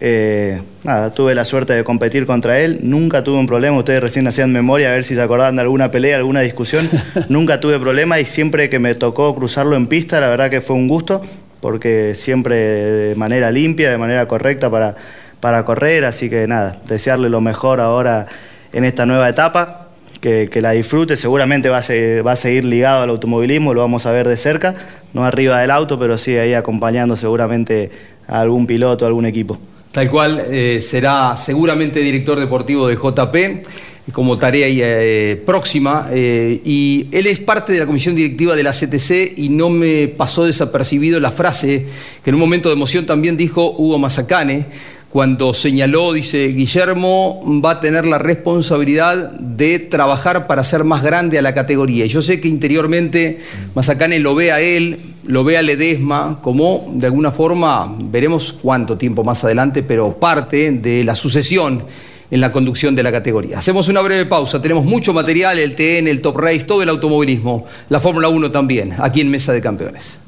Eh, 0.00 0.60
nada, 0.84 1.12
tuve 1.12 1.34
la 1.34 1.44
suerte 1.44 1.72
de 1.72 1.82
competir 1.82 2.24
contra 2.24 2.60
él, 2.60 2.78
nunca 2.82 3.24
tuve 3.24 3.36
un 3.38 3.46
problema, 3.48 3.76
ustedes 3.76 4.00
recién 4.00 4.28
hacían 4.28 4.52
memoria 4.52 4.90
a 4.90 4.92
ver 4.92 5.02
si 5.02 5.16
se 5.16 5.20
acordaban 5.20 5.56
de 5.56 5.62
alguna 5.62 5.90
pelea, 5.90 6.16
alguna 6.18 6.40
discusión, 6.40 6.88
nunca 7.28 7.58
tuve 7.58 7.80
problema 7.80 8.20
y 8.20 8.24
siempre 8.24 8.70
que 8.70 8.78
me 8.78 8.94
tocó 8.94 9.34
cruzarlo 9.34 9.74
en 9.74 9.88
pista, 9.88 10.20
la 10.20 10.28
verdad 10.28 10.50
que 10.50 10.60
fue 10.60 10.76
un 10.76 10.86
gusto, 10.86 11.20
porque 11.60 12.14
siempre 12.14 12.54
de 12.56 13.14
manera 13.16 13.50
limpia, 13.50 13.90
de 13.90 13.98
manera 13.98 14.28
correcta 14.28 14.70
para, 14.70 14.94
para 15.40 15.64
correr, 15.64 16.04
así 16.04 16.30
que 16.30 16.46
nada, 16.46 16.76
desearle 16.86 17.28
lo 17.28 17.40
mejor 17.40 17.80
ahora 17.80 18.26
en 18.72 18.84
esta 18.84 19.04
nueva 19.04 19.28
etapa, 19.28 19.88
que, 20.20 20.48
que 20.48 20.60
la 20.60 20.70
disfrute, 20.72 21.16
seguramente 21.16 21.68
va 21.70 21.78
a, 21.78 21.82
se- 21.82 22.22
va 22.22 22.32
a 22.32 22.36
seguir 22.36 22.64
ligado 22.64 23.02
al 23.02 23.10
automovilismo, 23.10 23.74
lo 23.74 23.80
vamos 23.80 24.06
a 24.06 24.12
ver 24.12 24.28
de 24.28 24.36
cerca, 24.36 24.74
no 25.12 25.24
arriba 25.24 25.58
del 25.60 25.72
auto, 25.72 25.98
pero 25.98 26.18
sí 26.18 26.36
ahí 26.36 26.54
acompañando 26.54 27.16
seguramente 27.16 27.90
a 28.28 28.40
algún 28.40 28.68
piloto, 28.68 29.04
a 29.04 29.08
algún 29.08 29.26
equipo. 29.26 29.58
Tal 29.92 30.10
cual, 30.10 30.44
eh, 30.50 30.80
será 30.80 31.36
seguramente 31.36 32.00
director 32.00 32.38
deportivo 32.38 32.86
de 32.88 32.96
JP 32.96 33.64
como 34.12 34.38
tarea 34.38 34.66
eh, 34.68 35.36
próxima 35.44 36.08
eh, 36.10 36.60
y 36.64 37.06
él 37.12 37.26
es 37.26 37.40
parte 37.40 37.72
de 37.72 37.80
la 37.80 37.86
comisión 37.86 38.14
directiva 38.14 38.56
de 38.56 38.62
la 38.62 38.72
CTC 38.72 39.34
y 39.36 39.50
no 39.50 39.68
me 39.68 40.08
pasó 40.08 40.44
desapercibido 40.44 41.20
la 41.20 41.30
frase 41.30 41.86
que 42.24 42.30
en 42.30 42.34
un 42.34 42.40
momento 42.40 42.70
de 42.70 42.74
emoción 42.74 43.04
también 43.04 43.36
dijo 43.36 43.74
Hugo 43.76 43.98
Mazacane 43.98 44.66
cuando 45.10 45.54
señaló, 45.54 46.12
dice, 46.12 46.48
Guillermo 46.48 47.40
va 47.64 47.72
a 47.72 47.80
tener 47.80 48.04
la 48.04 48.18
responsabilidad 48.18 49.32
de 49.32 49.78
trabajar 49.78 50.46
para 50.46 50.60
hacer 50.60 50.84
más 50.84 51.02
grande 51.02 51.38
a 51.38 51.42
la 51.42 51.54
categoría. 51.54 52.04
Y 52.04 52.08
yo 52.08 52.20
sé 52.20 52.40
que 52.40 52.48
interiormente 52.48 53.38
Mazacane 53.74 54.18
lo 54.18 54.34
ve 54.34 54.52
a 54.52 54.60
él, 54.60 54.98
lo 55.24 55.44
ve 55.44 55.56
a 55.56 55.62
Ledesma 55.62 56.40
como, 56.42 56.90
de 56.94 57.06
alguna 57.06 57.30
forma, 57.30 57.94
veremos 57.98 58.52
cuánto 58.52 58.98
tiempo 58.98 59.24
más 59.24 59.42
adelante, 59.44 59.82
pero 59.82 60.18
parte 60.18 60.70
de 60.72 61.04
la 61.04 61.14
sucesión 61.14 61.84
en 62.30 62.40
la 62.42 62.52
conducción 62.52 62.94
de 62.94 63.02
la 63.02 63.10
categoría. 63.10 63.58
Hacemos 63.58 63.88
una 63.88 64.02
breve 64.02 64.26
pausa, 64.26 64.60
tenemos 64.60 64.84
mucho 64.84 65.14
material, 65.14 65.58
el 65.58 65.74
TN, 65.74 66.06
el 66.08 66.20
Top 66.20 66.36
Race, 66.36 66.60
todo 66.60 66.82
el 66.82 66.88
automovilismo, 66.90 67.64
la 67.88 68.00
Fórmula 68.00 68.28
1 68.28 68.50
también, 68.50 68.92
aquí 68.98 69.22
en 69.22 69.30
Mesa 69.30 69.54
de 69.54 69.62
Campeones. 69.62 70.18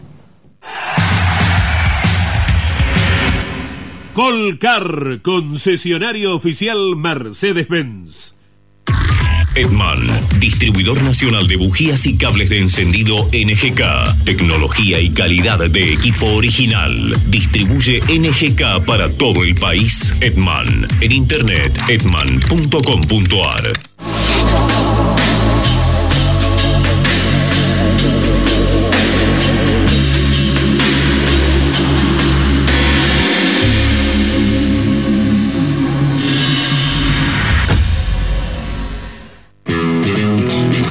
Colcar, 4.21 5.23
concesionario 5.23 6.35
oficial 6.35 6.95
Mercedes-Benz. 6.95 8.35
Edman, 9.55 10.07
distribuidor 10.39 11.03
nacional 11.03 11.49
de 11.49 11.57
bujías 11.57 12.05
y 12.05 12.19
cables 12.19 12.50
de 12.50 12.59
encendido 12.59 13.31
NGK. 13.33 14.25
Tecnología 14.27 15.00
y 15.00 15.09
calidad 15.09 15.59
de 15.71 15.95
equipo 15.95 16.27
original. 16.35 17.17
Distribuye 17.31 18.03
NGK 18.03 18.85
para 18.85 19.09
todo 19.09 19.43
el 19.43 19.55
país. 19.55 20.15
Edman, 20.21 20.87
en 21.00 21.12
internet 21.12 21.81
edman.com.ar. 21.89 23.73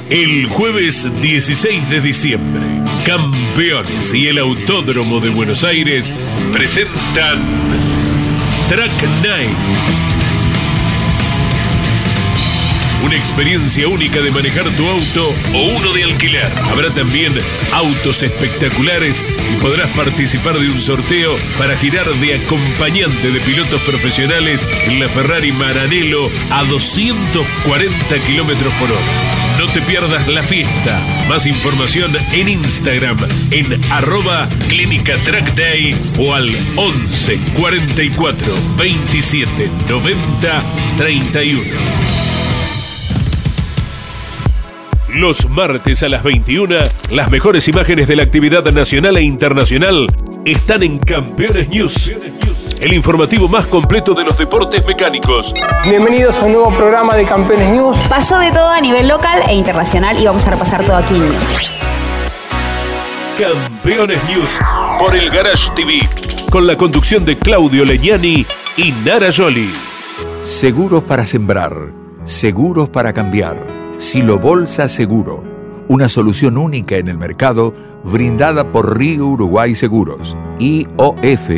El 0.10 0.48
jueves 0.48 1.08
16 1.22 1.88
de 1.88 2.02
diciembre, 2.02 2.66
Campeones 3.06 4.12
y 4.12 4.26
el 4.26 4.40
Autódromo 4.40 5.20
de 5.20 5.30
Buenos 5.30 5.64
Aires 5.64 6.12
presentan 6.52 7.48
Track 8.68 9.04
Night. 9.22 9.56
Una 13.04 13.16
experiencia 13.16 13.88
única 13.88 14.20
de 14.20 14.32
manejar 14.32 14.68
tu 14.72 14.88
auto 14.88 15.32
o 15.54 15.78
uno 15.78 15.94
de 15.94 16.04
alquiler. 16.06 16.52
Habrá 16.72 16.92
también 16.92 17.32
autos 17.72 18.24
espectaculares 18.24 19.24
y 19.54 19.62
podrás 19.62 19.92
participar 19.92 20.58
de 20.58 20.70
un 20.70 20.82
sorteo 20.82 21.36
para 21.60 21.78
girar 21.78 22.12
de 22.16 22.34
acompañante 22.34 23.30
de 23.30 23.40
pilotos 23.42 23.80
profesionales 23.82 24.68
en 24.88 25.00
la 25.00 25.08
Ferrari 25.08 25.52
Maranello 25.52 26.32
a 26.50 26.64
240 26.64 28.18
kilómetros 28.26 28.74
por 28.74 28.92
hora. 28.92 29.39
No 29.60 29.68
te 29.68 29.82
pierdas 29.82 30.26
la 30.30 30.42
fiesta. 30.42 30.98
Más 31.28 31.46
información 31.46 32.10
en 32.32 32.48
Instagram 32.48 33.18
en 33.52 33.66
arroba 33.92 34.48
Clínica 34.70 35.16
Track 35.26 35.54
Day 35.54 35.94
o 36.18 36.34
al 36.34 36.50
11 36.78 37.38
44 37.60 38.56
27 38.78 39.70
90 39.90 40.64
31. 40.98 41.62
Los 45.16 45.50
martes 45.50 46.04
a 46.04 46.10
las 46.10 46.24
21, 46.24 46.78
las 47.12 47.30
mejores 47.30 47.68
imágenes 47.68 48.08
de 48.08 48.16
la 48.16 48.24
actividad 48.24 48.64
nacional 48.72 49.18
e 49.18 49.24
internacional 49.24 50.08
están 50.46 50.84
en 50.84 51.00
Campeones 51.00 51.68
News. 51.68 52.14
El 52.80 52.94
informativo 52.94 53.48
más 53.48 53.66
completo 53.66 54.14
de 54.14 54.24
los 54.24 54.38
deportes 54.38 54.86
mecánicos. 54.86 55.54
Bienvenidos 55.84 56.40
a 56.40 56.46
un 56.46 56.54
nuevo 56.54 56.70
programa 56.74 57.16
de 57.16 57.26
Campeones 57.26 57.72
News. 57.72 57.98
Pasó 58.08 58.40
de 58.40 58.52
todo 58.52 58.70
a 58.70 58.80
nivel 58.80 59.08
local 59.08 59.42
e 59.48 59.56
internacional 59.56 60.18
y 60.20 60.26
vamos 60.26 60.46
a 60.48 60.52
repasar 60.52 60.84
todo 60.84 60.96
aquí 60.96 61.16
en 61.16 61.30
News. 61.30 61.80
Campeones 63.38 64.20
News 64.30 64.50
por 64.98 65.16
el 65.16 65.30
Garage 65.30 65.72
TV, 65.76 66.00
con 66.52 66.68
la 66.68 66.78
conducción 66.78 67.26
de 67.26 67.38
Claudio 67.38 67.84
Leñani 67.84 68.46
y 68.78 68.92
Nara 69.06 69.30
Joli. 69.36 69.72
Seguros 70.44 71.04
para 71.04 71.26
sembrar, 71.26 71.74
seguros 72.24 72.90
para 72.90 73.14
cambiar. 73.14 73.66
Silo 73.98 74.40
Bolsa 74.40 74.88
Seguro, 74.88 75.44
una 75.90 76.08
solución 76.08 76.58
única 76.58 76.96
en 76.96 77.10
el 77.10 77.18
mercado 77.18 77.74
brindada 78.04 78.72
por 78.72 78.98
Río 78.98 79.28
Uruguay 79.28 79.76
Seguros, 79.76 80.36
IOF 80.60 81.50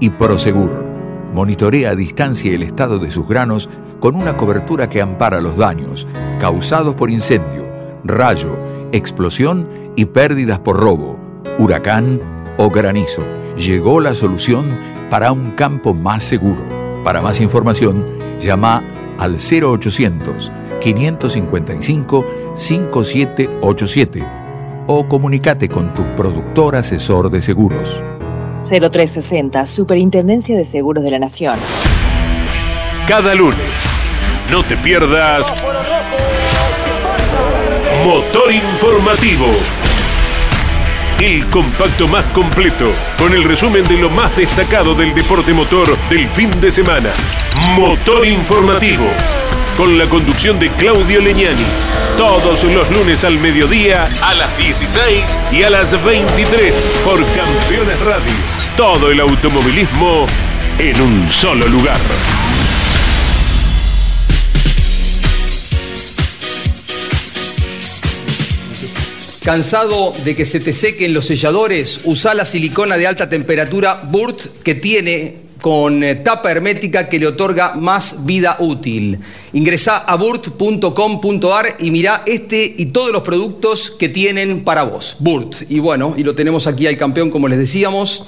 y 0.00 0.10
Prosegur. 0.10 0.84
Monitorea 1.32 1.90
a 1.90 1.94
distancia 1.94 2.52
el 2.52 2.62
estado 2.62 2.98
de 2.98 3.10
sus 3.10 3.28
granos 3.28 3.68
con 4.00 4.16
una 4.16 4.36
cobertura 4.36 4.88
que 4.88 5.00
ampara 5.00 5.40
los 5.40 5.56
daños 5.56 6.06
causados 6.40 6.94
por 6.94 7.10
incendio, 7.10 7.64
rayo, 8.04 8.56
explosión 8.92 9.68
y 9.94 10.06
pérdidas 10.06 10.58
por 10.58 10.80
robo 10.80 11.20
huracán 11.58 12.20
o 12.56 12.70
granizo. 12.70 13.22
Llegó 13.56 14.00
la 14.00 14.14
solución 14.14 14.66
para 15.10 15.32
un 15.32 15.50
campo 15.52 15.92
más 15.94 16.22
seguro. 16.22 16.62
Para 17.04 17.20
más 17.20 17.40
información, 17.40 18.04
llama 18.40 18.82
al 19.18 19.36
0800 19.36 20.50
555 20.80 22.26
5787 22.54 24.39
o 24.92 25.06
comunícate 25.06 25.68
con 25.68 25.94
tu 25.94 26.02
productor 26.16 26.74
asesor 26.74 27.30
de 27.30 27.40
seguros. 27.40 28.02
0360, 28.58 29.64
Superintendencia 29.64 30.56
de 30.56 30.64
Seguros 30.64 31.04
de 31.04 31.12
la 31.12 31.20
Nación. 31.20 31.60
Cada 33.06 33.36
lunes, 33.36 33.56
no 34.50 34.64
te 34.64 34.76
pierdas 34.76 35.46
Motor 38.04 38.52
Informativo 38.52 39.46
el 41.20 41.44
compacto 41.50 42.08
más 42.08 42.24
completo, 42.32 42.90
con 43.18 43.34
el 43.34 43.44
resumen 43.44 43.86
de 43.86 43.98
lo 43.98 44.08
más 44.08 44.34
destacado 44.36 44.94
del 44.94 45.14
deporte 45.14 45.52
motor 45.52 45.86
del 46.08 46.26
fin 46.30 46.50
de 46.62 46.72
semana. 46.72 47.10
Motor 47.76 48.26
Informativo, 48.26 49.04
con 49.80 49.96
la 49.96 50.06
conducción 50.10 50.58
de 50.58 50.70
Claudio 50.72 51.22
Leñani, 51.22 51.64
todos 52.18 52.62
los 52.64 52.90
lunes 52.90 53.24
al 53.24 53.38
mediodía, 53.38 54.10
a 54.20 54.34
las 54.34 54.58
16 54.58 55.24
y 55.52 55.62
a 55.62 55.70
las 55.70 56.04
23 56.04 56.74
por 57.02 57.18
Campeones 57.28 57.98
Radio. 58.00 58.30
Todo 58.76 59.10
el 59.10 59.20
automovilismo 59.20 60.26
en 60.78 61.00
un 61.00 61.32
solo 61.32 61.66
lugar. 61.66 61.96
¿Cansado 69.42 70.12
de 70.26 70.36
que 70.36 70.44
se 70.44 70.60
te 70.60 70.74
sequen 70.74 71.14
los 71.14 71.24
selladores? 71.24 72.00
Usa 72.04 72.34
la 72.34 72.44
silicona 72.44 72.98
de 72.98 73.06
alta 73.06 73.30
temperatura 73.30 74.02
Burt 74.04 74.62
que 74.62 74.74
tiene 74.74 75.49
con 75.60 76.02
eh, 76.02 76.16
tapa 76.16 76.50
hermética 76.50 77.08
que 77.08 77.18
le 77.18 77.26
otorga 77.26 77.74
más 77.74 78.24
vida 78.24 78.56
útil. 78.60 79.18
Ingresa 79.52 79.98
a 79.98 80.16
burt.com.ar 80.16 81.76
y 81.78 81.90
mira 81.90 82.22
este 82.26 82.74
y 82.76 82.86
todos 82.86 83.12
los 83.12 83.22
productos 83.22 83.90
que 83.90 84.08
tienen 84.08 84.64
para 84.64 84.84
vos. 84.84 85.16
Burt. 85.18 85.62
Y 85.68 85.78
bueno, 85.78 86.14
y 86.16 86.24
lo 86.24 86.34
tenemos 86.34 86.66
aquí 86.66 86.86
al 86.86 86.96
campeón, 86.96 87.30
como 87.30 87.48
les 87.48 87.58
decíamos. 87.58 88.26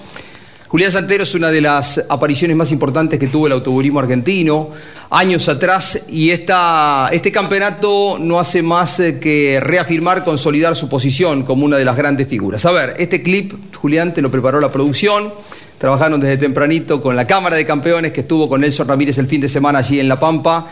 Julián 0.69 0.91
Santero 0.91 1.25
es 1.25 1.35
una 1.35 1.51
de 1.51 1.61
las 1.61 2.03
apariciones 2.09 2.57
más 2.57 2.73
importantes 2.73 3.19
que 3.19 3.29
tuvo 3.29 3.47
el 3.47 3.53
automovilismo 3.53 4.01
argentino 4.01 4.71
años 5.11 5.47
atrás 5.51 6.05
y 6.09 6.31
esta, 6.31 7.11
este 7.13 7.31
campeonato 7.31 8.17
no 8.19 8.41
hace 8.41 8.63
más 8.63 8.99
eh, 8.99 9.21
que 9.21 9.61
reafirmar, 9.61 10.25
consolidar 10.25 10.75
su 10.75 10.89
posición 10.89 11.43
como 11.43 11.67
una 11.67 11.77
de 11.77 11.85
las 11.85 11.95
grandes 11.95 12.27
figuras. 12.27 12.65
A 12.65 12.73
ver, 12.73 12.95
este 12.99 13.23
clip, 13.23 13.53
Julián, 13.77 14.15
te 14.15 14.23
lo 14.23 14.31
preparó 14.31 14.61
la 14.61 14.71
producción. 14.71 15.35
Trabajaron 15.83 16.21
desde 16.21 16.37
tempranito 16.37 17.03
con 17.03 17.17
la 17.17 17.27
Cámara 17.27 17.57
de 17.57 17.67
Campeones 17.67 18.13
que 18.13 18.21
estuvo 18.21 18.49
con 18.49 18.61
Nelson 18.61 18.87
Ramírez 18.87 19.19
el 19.19 19.27
fin 19.27 19.41
de 19.41 19.49
semana 19.49 19.81
allí 19.81 19.99
en 19.99 20.07
La 20.07 20.17
Pampa 20.17 20.69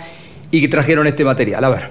y 0.53 0.61
que 0.61 0.69
trajeron 0.69 1.05
este 1.05 1.25
material. 1.25 1.65
A 1.65 1.69
ver. 1.69 1.91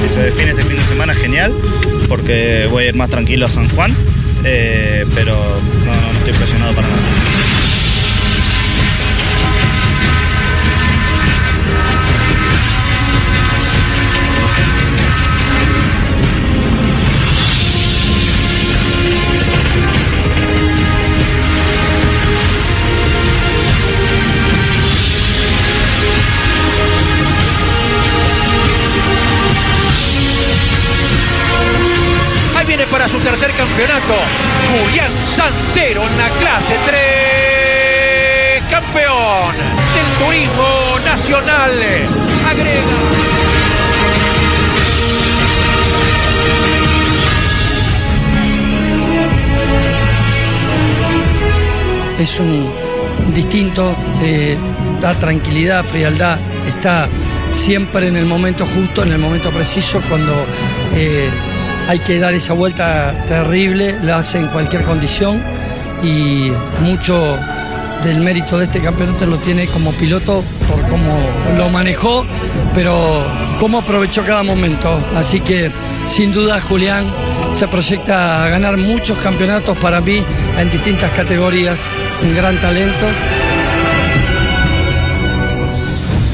si 0.00 0.08
se 0.08 0.22
define 0.22 0.52
este 0.52 0.62
fin 0.62 0.78
de 0.78 0.84
semana, 0.86 1.14
genial, 1.14 1.52
porque 2.08 2.68
voy 2.70 2.84
a 2.84 2.88
ir 2.88 2.94
más 2.94 3.10
tranquilo 3.10 3.44
a 3.44 3.50
San 3.50 3.68
Juan, 3.68 3.94
eh, 4.46 5.04
pero 5.14 5.34
no, 5.34 6.18
estoy 6.20 6.32
presionado 6.32 6.74
para 6.74 6.88
nada. 6.88 7.21
Tercer 33.22 33.50
campeonato. 33.52 34.14
Julián 34.70 35.10
Santero 35.34 36.02
en 36.02 36.18
la 36.18 36.28
clase 36.40 36.76
3. 36.86 38.62
Campeón 38.70 39.54
del 39.94 40.26
turismo 40.26 40.98
nacional. 41.04 41.72
Agrega. 42.48 43.32
es 52.22 52.38
un 52.38 52.70
distinto, 53.34 53.96
eh, 54.22 54.56
da 55.00 55.12
tranquilidad, 55.14 55.84
frialdad, 55.84 56.38
está 56.68 57.08
siempre 57.50 58.06
en 58.06 58.16
el 58.16 58.26
momento 58.26 58.64
justo, 58.64 59.02
en 59.02 59.10
el 59.10 59.18
momento 59.18 59.50
preciso, 59.50 60.00
cuando 60.08 60.32
eh, 60.94 61.28
hay 61.88 61.98
que 62.00 62.18
dar 62.18 62.34
esa 62.34 62.54
vuelta 62.54 63.24
terrible, 63.26 63.96
la 64.02 64.18
hace 64.18 64.38
en 64.38 64.48
cualquier 64.48 64.82
condición 64.82 65.42
y 66.02 66.50
mucho 66.80 67.38
del 68.02 68.20
mérito 68.20 68.58
de 68.58 68.64
este 68.64 68.80
campeonato 68.80 69.26
lo 69.26 69.38
tiene 69.38 69.66
como 69.66 69.92
piloto 69.92 70.42
por 70.68 70.80
cómo 70.88 71.18
lo 71.56 71.68
manejó, 71.68 72.26
pero 72.74 73.24
cómo 73.60 73.78
aprovechó 73.78 74.24
cada 74.24 74.42
momento. 74.42 75.00
Así 75.14 75.40
que 75.40 75.70
sin 76.06 76.32
duda 76.32 76.60
Julián 76.60 77.06
se 77.52 77.68
proyecta 77.68 78.44
a 78.44 78.48
ganar 78.48 78.76
muchos 78.76 79.18
campeonatos 79.18 79.76
para 79.78 80.00
mí 80.00 80.22
en 80.58 80.70
distintas 80.70 81.12
categorías, 81.12 81.88
un 82.22 82.34
gran 82.34 82.58
talento. 82.60 83.06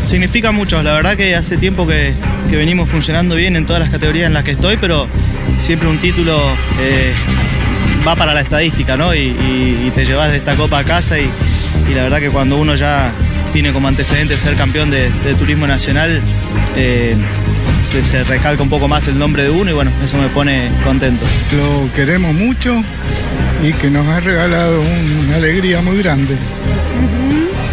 Significa 0.07 0.53
mucho, 0.53 0.83
la 0.83 0.95
verdad 0.95 1.19
que 1.19 1.37
hace 1.37 1.59
tiempo 1.59 1.87
que, 1.87 2.15
que 2.49 2.57
venimos 2.57 2.89
funcionando 2.89 3.35
bien 3.35 3.57
en 3.57 3.67
todas 3.67 3.81
las 3.81 3.91
categorías 3.91 4.27
en 4.27 4.33
las 4.33 4.45
que 4.45 4.53
estoy, 4.53 4.79
pero 4.79 5.07
siempre 5.57 5.89
un 5.89 5.99
título 5.99 6.39
eh, 6.81 7.13
va 8.07 8.15
para 8.17 8.35
la 8.35 8.41
estadística, 8.41 8.97
¿no? 8.97 9.15
Y, 9.15 9.19
y- 9.19 9.85
y 9.87 9.91
te 9.95 10.05
llevas 10.05 10.33
esta 10.35 10.55
copa 10.57 10.79
a 10.81 10.85
casa 10.85 11.19
y, 11.19 11.29
y 11.91 11.95
la 11.95 12.03
verdad 12.05 12.19
que 12.21 12.31
cuando 12.31 12.57
uno 12.57 12.75
ya 12.75 13.11
tiene 13.53 13.73
como 13.73 13.89
antecedente 13.89 14.37
ser 14.37 14.55
campeón 14.57 14.91
de, 14.91 15.11
de 15.25 15.35
turismo 15.35 15.67
nacional, 15.67 16.21
eh, 16.77 17.17
se, 17.87 18.03
se 18.03 18.23
recalca 18.25 18.63
un 18.63 18.69
poco 18.69 18.89
más 18.89 19.09
el 19.09 19.19
nombre 19.19 19.43
de 19.45 19.51
uno 19.51 19.71
y 19.71 19.75
bueno, 19.75 19.91
eso 20.03 20.19
me 20.19 20.29
pone 20.29 20.71
contento. 20.85 21.25
Lo 21.57 21.91
queremos 21.95 22.35
mucho 22.35 22.75
y 23.67 23.73
que 23.73 23.91
nos 23.91 24.07
ha 24.07 24.21
regalado 24.21 24.81
una 25.27 25.37
alegría 25.37 25.81
muy 25.81 25.99
grande. 25.99 26.37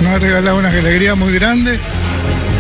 Nos 0.02 0.14
ha 0.14 0.20
regalado 0.20 0.58
una 0.58 0.70
alegría 0.70 1.16
muy 1.16 1.34
grande 1.34 1.80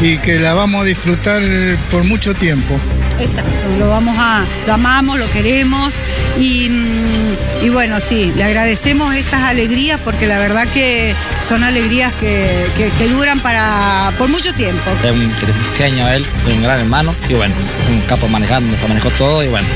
y 0.04 0.17
que 0.17 0.39
la 0.39 0.54
vamos 0.54 0.82
a 0.82 0.86
disfrutar 0.86 1.41
por 1.89 2.04
mucho 2.04 2.34
tiempo. 2.36 2.78
Exacto, 3.19 3.51
lo 3.80 3.89
vamos 3.89 4.15
a, 4.19 4.43
lo 4.67 4.73
amamos, 4.73 5.17
lo 5.17 5.30
queremos 5.32 5.95
y, 6.38 6.69
mm, 6.69 7.63
y 7.65 7.69
bueno, 7.69 7.99
sí, 8.01 8.34
le 8.36 8.43
agradecemos 8.43 9.15
estas 9.15 9.41
alegrías 9.43 9.99
porque 10.04 10.28
la 10.28 10.38
verdad 10.38 10.67
que 10.67 11.15
son 11.41 11.63
alegrías 11.63 12.12
que, 12.19 12.65
que- 12.78 12.89
que 12.89 13.08
duran 13.08 13.39
para 13.39 14.12
por 14.17 14.28
mucho 14.30 14.54
tiempo. 14.54 14.82
Es 15.04 15.12
un 15.12 15.32
pequeño 15.71 16.10
él, 16.10 16.25
un 16.45 16.62
gran 16.62 16.80
hermano 16.80 17.15
y 17.30 17.34
bueno, 17.36 17.56
un 17.89 18.01
capo 18.01 18.28
manejando, 18.28 18.78
se 18.78 18.88
manejó 18.88 19.10
todo 19.12 19.43
y 19.43 19.47
bueno, 19.47 19.67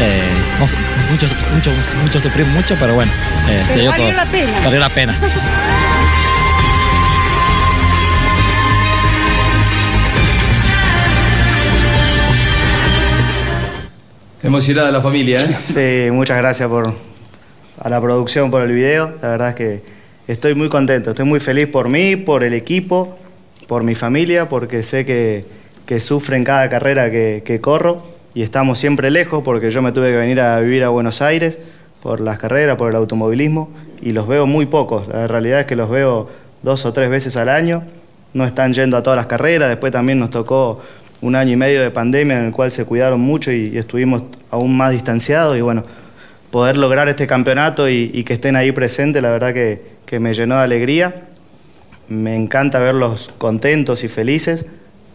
eh, 0.00 0.22
hemos- 0.56 0.74
mucho, 1.10 1.26
mucho, 1.54 1.70
mucho 2.02 2.20
sufrimos 2.20 2.52
mucho, 2.52 2.76
pero 2.80 2.94
bueno, 2.94 3.12
eh, 3.48 3.62
se 3.68 3.74
Pero 3.74 3.80
dio 3.82 3.90
valió 3.90 4.06
todo. 4.08 4.16
la 4.16 4.26
pena. 4.26 4.60
Valió 4.64 4.80
la 4.80 4.88
pena. 4.90 5.18
Emocionada 14.40 14.92
la 14.92 15.00
familia, 15.00 15.44
¿eh? 15.44 15.56
Sí, 15.60 16.12
muchas 16.12 16.38
gracias 16.38 16.68
por 16.68 16.92
a 17.80 17.88
la 17.88 18.00
producción 18.00 18.52
por 18.52 18.62
el 18.62 18.72
video. 18.72 19.12
La 19.20 19.30
verdad 19.30 19.48
es 19.48 19.54
que 19.56 19.82
estoy 20.28 20.54
muy 20.54 20.68
contento, 20.68 21.10
estoy 21.10 21.24
muy 21.24 21.40
feliz 21.40 21.66
por 21.66 21.88
mí, 21.88 22.14
por 22.14 22.44
el 22.44 22.52
equipo, 22.52 23.18
por 23.66 23.82
mi 23.82 23.96
familia, 23.96 24.48
porque 24.48 24.84
sé 24.84 25.04
que, 25.04 25.44
que 25.86 25.98
sufren 25.98 26.44
cada 26.44 26.68
carrera 26.68 27.10
que, 27.10 27.42
que 27.44 27.60
corro 27.60 28.04
y 28.32 28.42
estamos 28.42 28.78
siempre 28.78 29.10
lejos 29.10 29.42
porque 29.42 29.72
yo 29.72 29.82
me 29.82 29.90
tuve 29.90 30.10
que 30.10 30.16
venir 30.18 30.40
a 30.40 30.60
vivir 30.60 30.84
a 30.84 30.90
Buenos 30.90 31.20
Aires 31.20 31.58
por 32.00 32.20
las 32.20 32.38
carreras, 32.38 32.76
por 32.76 32.90
el 32.90 32.96
automovilismo 32.96 33.70
y 34.00 34.12
los 34.12 34.28
veo 34.28 34.46
muy 34.46 34.66
pocos. 34.66 35.08
La 35.08 35.26
realidad 35.26 35.60
es 35.60 35.66
que 35.66 35.74
los 35.74 35.90
veo 35.90 36.28
dos 36.62 36.86
o 36.86 36.92
tres 36.92 37.10
veces 37.10 37.36
al 37.36 37.48
año. 37.48 37.82
No 38.34 38.44
están 38.44 38.72
yendo 38.72 38.96
a 38.96 39.02
todas 39.02 39.16
las 39.16 39.26
carreras. 39.26 39.68
Después 39.68 39.90
también 39.90 40.20
nos 40.20 40.30
tocó 40.30 40.80
un 41.20 41.34
año 41.34 41.52
y 41.52 41.56
medio 41.56 41.82
de 41.82 41.90
pandemia 41.90 42.36
en 42.38 42.46
el 42.46 42.52
cual 42.52 42.72
se 42.72 42.84
cuidaron 42.84 43.20
mucho 43.20 43.52
y, 43.52 43.76
estuvimos 43.76 44.22
aún 44.50 44.76
más 44.76 44.92
distanciados. 44.92 45.56
Y 45.56 45.60
bueno, 45.60 45.82
poder 46.50 46.76
lograr 46.76 47.08
este 47.08 47.26
campeonato 47.26 47.88
y, 47.88 48.10
y 48.12 48.24
que 48.24 48.34
estén 48.34 48.56
ahí 48.56 48.72
presentes, 48.72 49.22
la 49.22 49.30
verdad 49.30 49.52
que, 49.52 49.98
que 50.06 50.20
me 50.20 50.32
llenó 50.32 50.56
de 50.56 50.62
alegría. 50.62 51.28
Me 52.08 52.34
encanta 52.34 52.78
verlos 52.78 53.30
contentos 53.36 54.04
y 54.04 54.08
felices. 54.08 54.64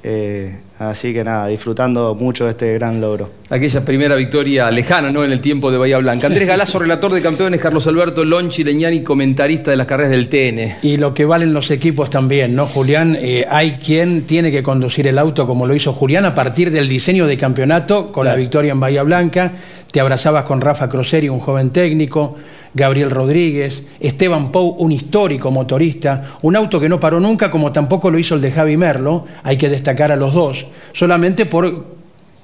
Eh, 0.04 0.56
así 0.90 1.14
que 1.14 1.24
nada, 1.24 1.48
disfrutando 1.48 2.16
mucho 2.16 2.46
de 2.46 2.52
este 2.52 2.74
gran 2.74 3.02
logro. 3.02 3.30
Aquella 3.50 3.84
primera 3.86 4.16
victoria 4.16 4.72
lejana, 4.72 5.12
¿no? 5.12 5.24
En 5.24 5.32
el 5.32 5.42
tiempo 5.42 5.72
de 5.72 5.78
Bahía 5.78 5.98
Blanca. 5.98 6.28
Andrés 6.28 6.48
Galazo, 6.54 6.80
relator 6.80 7.14
de 7.14 7.22
campeones, 7.22 7.60
Carlos 7.60 7.86
Alberto 7.88 8.24
Lonchi 8.26 8.64
Leñani, 8.64 9.02
comentarista 9.02 9.72
de 9.72 9.78
las 9.78 9.88
carreras 9.88 10.12
del 10.12 10.30
TN. 10.30 10.78
Y 10.82 10.98
lo 10.98 11.14
que 11.14 11.26
valen 11.26 11.54
los 11.54 11.70
equipos 11.72 12.10
también, 12.10 12.56
¿no, 12.56 12.66
Julián? 12.66 13.18
Eh, 13.20 13.46
hay 13.50 13.74
quien 13.74 14.24
tiene 14.24 14.52
que 14.52 14.64
conducir 14.64 15.08
el 15.08 15.18
auto 15.18 15.46
como 15.46 15.68
lo 15.68 15.76
hizo 15.76 15.94
Julián 15.94 16.26
a 16.26 16.34
partir 16.36 16.72
del 16.72 16.88
diseño 16.88 17.28
de 17.28 17.38
campeonato 17.38 18.12
con 18.12 18.26
la 18.26 18.36
victoria 18.36 18.72
en 18.72 18.80
Bahía 18.80 19.04
Blanca. 19.04 19.54
Te 19.92 20.00
abrazabas 20.00 20.46
con 20.46 20.60
Rafa 20.60 20.90
Croseri, 20.90 21.30
un 21.30 21.40
joven 21.40 21.70
técnico, 21.70 22.36
Gabriel 22.74 23.12
Rodríguez, 23.12 23.86
Esteban 24.00 24.52
Pou, 24.52 24.76
un 24.80 24.92
histórico 24.92 25.52
motorista, 25.52 26.34
un 26.42 26.56
auto 26.56 26.80
que 26.80 26.90
no 26.90 27.00
paró 27.00 27.20
nunca, 27.20 27.52
como 27.52 27.72
tampoco 27.72 28.10
lo 28.10 28.18
hizo 28.18 28.34
el 28.34 28.42
de 28.42 28.52
Javi 28.52 28.78
Merlo. 28.78 29.26
Hay 29.44 29.58
que 29.58 29.70
destacar 29.70 30.12
a 30.12 30.16
los 30.16 30.34
dos, 30.34 30.66
solamente 30.94 31.46
por 31.46 31.86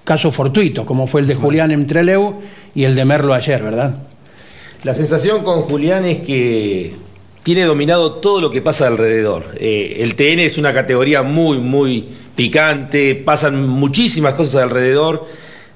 casos 0.03 0.35
fortuitos, 0.35 0.85
como 0.85 1.07
fue 1.07 1.21
el 1.21 1.27
de 1.27 1.35
Julián 1.35 1.71
en 1.71 1.85
Treleu 1.85 2.41
y 2.73 2.83
el 2.83 2.95
de 2.95 3.05
Merlo 3.05 3.33
ayer, 3.33 3.61
¿verdad? 3.61 3.95
La 4.83 4.95
sensación 4.95 5.43
con 5.43 5.61
Julián 5.61 6.05
es 6.05 6.19
que 6.19 6.93
tiene 7.43 7.63
dominado 7.63 8.13
todo 8.13 8.41
lo 8.41 8.49
que 8.49 8.61
pasa 8.61 8.87
alrededor. 8.87 9.55
Eh, 9.59 9.97
el 9.99 10.15
TN 10.15 10.39
es 10.39 10.57
una 10.57 10.73
categoría 10.73 11.21
muy, 11.21 11.57
muy 11.57 12.05
picante, 12.35 13.15
pasan 13.15 13.67
muchísimas 13.67 14.35
cosas 14.35 14.63
alrededor. 14.63 15.27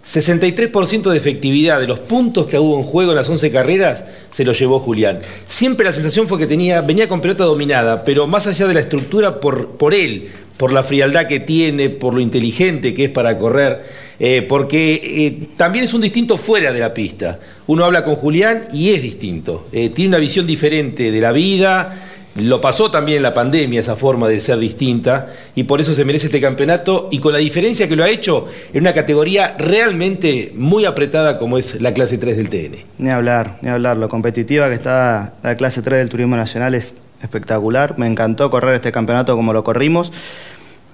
63% 0.05 1.11
de 1.11 1.17
efectividad 1.17 1.79
de 1.79 1.87
los 1.87 1.99
puntos 1.99 2.47
que 2.47 2.59
hubo 2.59 2.77
en 2.77 2.83
juego 2.83 3.11
en 3.11 3.15
las 3.15 3.29
11 3.29 3.51
carreras 3.51 4.05
se 4.31 4.43
lo 4.43 4.51
llevó 4.51 4.79
Julián. 4.79 5.19
Siempre 5.47 5.85
la 5.85 5.93
sensación 5.93 6.27
fue 6.27 6.37
que 6.37 6.47
tenía, 6.47 6.81
venía 6.81 7.07
con 7.07 7.21
pelota 7.21 7.45
dominada, 7.45 8.03
pero 8.03 8.27
más 8.27 8.45
allá 8.47 8.67
de 8.67 8.73
la 8.73 8.81
estructura 8.81 9.39
por, 9.39 9.69
por 9.77 9.93
él, 9.93 10.29
por 10.57 10.71
la 10.71 10.83
frialdad 10.83 11.27
que 11.27 11.39
tiene, 11.39 11.89
por 11.89 12.13
lo 12.13 12.19
inteligente 12.19 12.93
que 12.93 13.05
es 13.05 13.09
para 13.09 13.37
correr, 13.37 13.81
eh, 14.19 14.45
porque 14.47 15.01
eh, 15.03 15.47
también 15.57 15.85
es 15.85 15.93
un 15.93 16.01
distinto 16.01 16.37
fuera 16.37 16.71
de 16.71 16.79
la 16.79 16.93
pista. 16.93 17.39
Uno 17.67 17.85
habla 17.85 18.03
con 18.03 18.15
Julián 18.15 18.63
y 18.71 18.91
es 18.93 19.01
distinto. 19.01 19.67
Eh, 19.71 19.89
tiene 19.89 20.09
una 20.09 20.19
visión 20.19 20.45
diferente 20.45 21.11
de 21.11 21.19
la 21.19 21.31
vida. 21.31 21.95
Lo 22.35 22.59
pasó 22.59 22.89
también 22.89 23.17
en 23.17 23.23
la 23.23 23.33
pandemia 23.33 23.79
esa 23.79 23.95
forma 23.95 24.27
de 24.27 24.39
ser 24.39 24.57
distinta 24.57 25.27
y 25.53 25.65
por 25.65 25.81
eso 25.81 25.93
se 25.93 26.03
merece 26.03 26.27
este 26.27 26.41
campeonato 26.41 27.07
y 27.11 27.19
con 27.19 27.31
la 27.31 27.37
diferencia 27.37 27.87
que 27.87 27.95
lo 27.95 28.03
ha 28.03 28.09
hecho 28.09 28.47
en 28.73 28.81
una 28.81 28.93
categoría 28.93 29.55
realmente 29.59 30.51
muy 30.55 30.85
apretada 30.85 31.37
como 31.37 31.59
es 31.59 31.79
la 31.79 31.93
clase 31.93 32.17
3 32.17 32.37
del 32.37 32.49
TN. 32.49 32.77
Ni 32.97 33.11
hablar, 33.11 33.57
ni 33.61 33.69
hablar. 33.69 33.97
Lo 33.97 34.09
competitiva 34.09 34.67
que 34.67 34.73
está 34.73 35.35
la 35.43 35.55
clase 35.55 35.83
3 35.83 35.99
del 35.99 36.09
Turismo 36.09 36.35
Nacional 36.35 36.73
es 36.73 36.95
espectacular. 37.23 37.97
Me 37.97 38.07
encantó 38.07 38.49
correr 38.49 38.75
este 38.75 38.91
campeonato 38.91 39.35
como 39.35 39.53
lo 39.53 39.63
corrimos. 39.63 40.11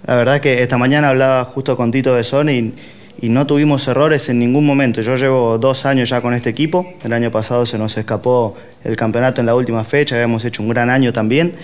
La 0.05 0.15
verdad 0.15 0.35
es 0.35 0.41
que 0.41 0.61
esta 0.61 0.77
mañana 0.77 1.09
hablaba 1.09 1.43
justo 1.43 1.75
con 1.75 1.91
Tito 1.91 2.13
Besón 2.13 2.49
y, 2.49 2.73
y 3.21 3.29
no 3.29 3.45
tuvimos 3.45 3.87
errores 3.87 4.29
en 4.29 4.39
ningún 4.39 4.65
momento. 4.65 5.01
Yo 5.01 5.15
llevo 5.15 5.57
dos 5.57 5.85
años 5.85 6.09
ya 6.09 6.21
con 6.21 6.33
este 6.33 6.49
equipo. 6.49 6.93
El 7.03 7.13
año 7.13 7.31
pasado 7.31 7.65
se 7.65 7.77
nos 7.77 7.97
escapó 7.97 8.55
el 8.83 8.95
campeonato 8.95 9.41
en 9.41 9.47
la 9.47 9.55
última 9.55 9.83
fecha, 9.83 10.15
habíamos 10.15 10.45
hecho 10.45 10.63
un 10.63 10.69
gran 10.69 10.89
año 10.89 11.11
también. 11.11 11.55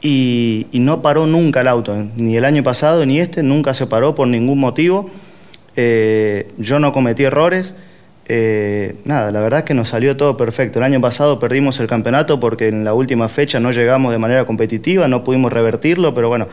Y, 0.00 0.66
no 0.72 1.00
paró 1.00 1.26
nunca 1.26 1.60
el 1.60 1.68
auto, 1.68 1.96
ni 2.16 2.36
el 2.36 2.44
año 2.44 2.62
pasado 2.64 3.06
ni 3.06 3.20
este, 3.20 3.42
nunca 3.42 3.72
se 3.72 3.86
paró 3.86 4.14
por 4.14 4.26
ningún 4.26 4.58
motivo. 4.58 5.08
Eh, 5.76 6.48
yo 6.58 6.78
no 6.78 6.92
cometí 6.92 7.24
errores. 7.24 7.74
Eh, 8.26 8.96
nada, 9.04 9.30
la 9.30 9.40
verdad 9.40 9.60
es 9.60 9.64
que 9.64 9.74
nos 9.74 9.88
salió 9.88 10.16
todo 10.16 10.36
perfecto. 10.36 10.78
El 10.78 10.84
año 10.84 11.00
pasado 11.00 11.38
perdimos 11.38 11.80
el 11.80 11.86
campeonato 11.86 12.38
porque 12.40 12.68
en 12.68 12.84
la 12.84 12.94
última 12.94 13.28
fecha 13.28 13.60
no 13.60 13.72
llegamos 13.72 14.12
de 14.12 14.18
manera 14.18 14.44
competitiva, 14.44 15.08
no 15.08 15.24
pudimos 15.24 15.52
revertirlo, 15.52 16.14
pero 16.14 16.28
bueno, 16.28 16.46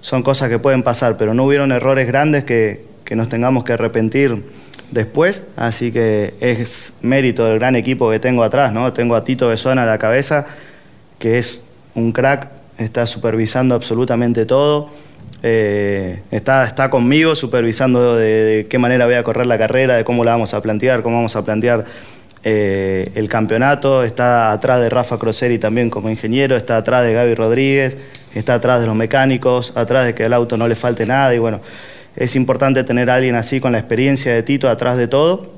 son 0.00 0.22
cosas 0.22 0.48
que 0.48 0.58
pueden 0.58 0.82
pasar, 0.82 1.16
pero 1.16 1.34
no 1.34 1.44
hubieron 1.44 1.70
errores 1.72 2.06
grandes 2.06 2.44
que, 2.44 2.84
que 3.04 3.14
nos 3.16 3.28
tengamos 3.28 3.64
que 3.64 3.74
arrepentir 3.74 4.42
después, 4.90 5.44
así 5.56 5.90
que 5.90 6.34
es 6.40 6.92
mérito 7.02 7.46
del 7.46 7.58
gran 7.58 7.76
equipo 7.76 8.10
que 8.10 8.18
tengo 8.18 8.42
atrás, 8.42 8.72
¿no? 8.72 8.92
Tengo 8.92 9.16
a 9.16 9.24
Tito 9.24 9.48
Besona 9.48 9.84
a 9.84 9.86
la 9.86 9.98
cabeza, 9.98 10.46
que 11.18 11.38
es 11.38 11.62
un 11.94 12.12
crack, 12.12 12.48
está 12.78 13.06
supervisando 13.06 13.74
absolutamente 13.74 14.46
todo, 14.46 14.90
eh, 15.44 16.20
está, 16.30 16.62
está 16.62 16.88
conmigo 16.88 17.34
supervisando 17.34 18.14
de, 18.16 18.66
qué 18.70 18.78
manera 18.78 19.06
voy 19.06 19.16
a 19.16 19.24
correr 19.24 19.46
la 19.46 19.58
carrera, 19.58 19.96
de 19.96 20.04
cómo 20.04 20.24
la 20.24 20.32
vamos 20.32 20.54
a 20.54 20.62
plantear, 20.62 21.02
cómo 21.02 21.16
vamos 21.16 21.34
a 21.34 21.44
plantear 21.44 21.84
eh, 22.44 23.10
el 23.16 23.28
campeonato, 23.28 24.04
está 24.04 24.52
atrás 24.52 24.80
de 24.80 24.88
Rafa 24.88 25.18
Croseri 25.18 25.58
también 25.58 25.90
como 25.90 26.10
ingeniero, 26.10 26.56
está 26.56 26.76
atrás 26.76 27.04
de 27.04 27.12
Gaby 27.12 27.34
Rodríguez, 27.34 27.98
está 28.34 28.54
atrás 28.54 28.80
de 28.80 28.86
los 28.86 28.94
mecánicos, 28.94 29.76
atrás 29.76 30.06
de 30.06 30.14
que 30.14 30.24
al 30.24 30.32
auto 30.32 30.56
no 30.56 30.68
le 30.68 30.76
falte 30.76 31.06
nada 31.06 31.34
y 31.34 31.38
bueno 31.38 31.60
es 32.14 32.36
importante 32.36 32.84
tener 32.84 33.08
alguien 33.08 33.34
así 33.36 33.58
con 33.58 33.72
la 33.72 33.78
experiencia 33.78 34.34
de 34.34 34.42
Tito 34.42 34.68
atrás 34.68 34.98
de 34.98 35.08
todo. 35.08 35.50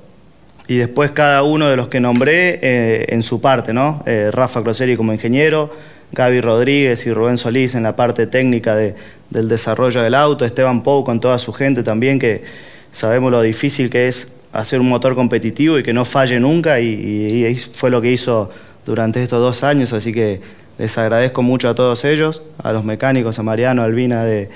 Y 0.68 0.77
después 0.77 1.11
cada 1.11 1.42
uno 1.42 1.68
de 1.68 1.77
los 1.77 1.88
que 1.88 1.99
nombré 1.99 2.61
eh, 2.62 3.07
en 3.09 3.25
su 3.25 3.40
parte, 3.40 3.75
¿no? 3.75 4.03
Rafa 4.31 4.62
Croseri 4.62 4.97
como 4.97 5.12
ingeniero, 5.12 5.70
Gaby 6.12 6.40
Rodríguez 6.40 7.07
y 7.07 7.12
Rubén 7.12 7.38
Solís 7.38 7.75
en 7.75 7.83
la 7.83 7.97
parte 7.97 8.27
técnica 8.27 8.75
de, 8.75 8.95
del 9.31 9.49
desarrollo 9.49 10.03
del 10.03 10.14
auto, 10.14 10.45
Esteban 10.45 10.83
Pou 10.83 11.05
con 11.05 11.21
toda 11.21 11.38
su 11.38 11.53
gente 11.53 11.83
también, 11.83 12.19
que 12.19 12.45
sabemos 12.93 13.31
lo 13.31 13.43
difícil 13.43 13.90
que 13.90 14.09
es 14.09 14.29
hacer 14.53 14.81
un 14.81 14.88
motor 14.88 15.14
competitivo 15.14 15.79
y 15.79 15.83
que 15.83 15.93
no 15.93 16.05
falle 16.05 16.38
nunca, 16.38 16.81
y, 16.81 17.57
fue 17.73 17.90
lo 17.90 18.01
que 18.01 18.12
hizo 18.12 18.51
durante 18.87 19.23
estos 19.23 19.40
dos 19.40 19.64
años, 19.64 19.93
así 19.93 20.12
que 20.12 20.40
les 20.79 20.97
agradezco 20.99 21.43
mucho 21.43 21.69
a 21.69 21.75
todos 21.75 22.05
ellos, 22.05 22.43
a 22.62 22.73
los 22.73 22.85
mecánicos, 22.85 23.38
a 23.38 23.43
Mariano, 23.43 23.83
a 23.83 23.87
Albina 23.87 24.25
de 24.25 24.49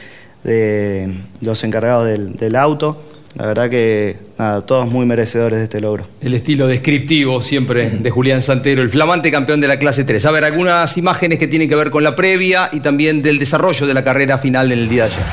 de 0.44 1.14
los 1.40 1.64
encargados 1.64 2.06
del, 2.06 2.36
del 2.36 2.56
auto. 2.56 3.00
La 3.34 3.46
verdad 3.46 3.70
que 3.70 4.16
nada, 4.38 4.62
todos 4.62 4.88
muy 4.88 5.06
merecedores 5.06 5.58
de 5.58 5.64
este 5.64 5.80
logro. 5.80 6.06
El 6.20 6.34
estilo 6.34 6.66
descriptivo 6.66 7.42
siempre 7.42 7.90
de 7.90 8.10
Julián 8.10 8.42
Santero, 8.42 8.82
el 8.82 8.90
flamante 8.90 9.30
campeón 9.30 9.60
de 9.60 9.68
la 9.68 9.78
clase 9.78 10.04
3. 10.04 10.24
A 10.26 10.30
ver, 10.30 10.44
algunas 10.44 10.96
imágenes 10.96 11.38
que 11.38 11.46
tienen 11.46 11.68
que 11.68 11.76
ver 11.76 11.90
con 11.90 12.02
la 12.02 12.16
previa 12.16 12.70
y 12.72 12.80
también 12.80 13.22
del 13.22 13.38
desarrollo 13.38 13.86
de 13.86 13.94
la 13.94 14.02
carrera 14.02 14.38
final 14.38 14.72
en 14.72 14.78
el 14.78 14.88
día 14.88 15.04
de 15.04 15.12
ayer. 15.12 15.24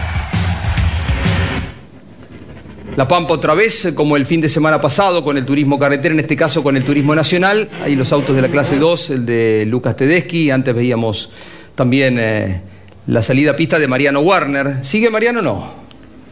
La 2.96 3.08
Pampa 3.08 3.34
otra 3.34 3.54
vez, 3.56 3.92
como 3.94 4.16
el 4.16 4.26
fin 4.26 4.40
de 4.40 4.48
semana 4.48 4.80
pasado, 4.80 5.24
con 5.24 5.38
el 5.38 5.44
turismo 5.44 5.78
carretera, 5.78 6.14
en 6.14 6.20
este 6.22 6.36
caso 6.36 6.64
con 6.64 6.78
el 6.78 6.84
turismo 6.86 7.14
nacional. 7.14 7.68
Ahí 7.84 7.96
los 7.96 8.14
autos 8.14 8.36
de 8.36 8.42
la 8.42 8.48
clase 8.48 8.78
2, 8.78 9.10
el 9.10 9.26
de 9.26 9.66
Lucas 9.68 9.96
Tedeschi. 9.98 10.50
Antes 10.50 10.74
veíamos 10.74 11.32
también 11.76 12.18
eh, 12.20 12.62
la 13.08 13.22
salida 13.22 13.52
a 13.52 13.56
pista 13.56 13.80
de 13.80 13.88
Mariano 13.88 14.22
Warner. 14.22 14.84
¿Sigue 14.84 15.10
Mariano 15.10 15.40
o 15.40 15.44
no? 15.44 15.85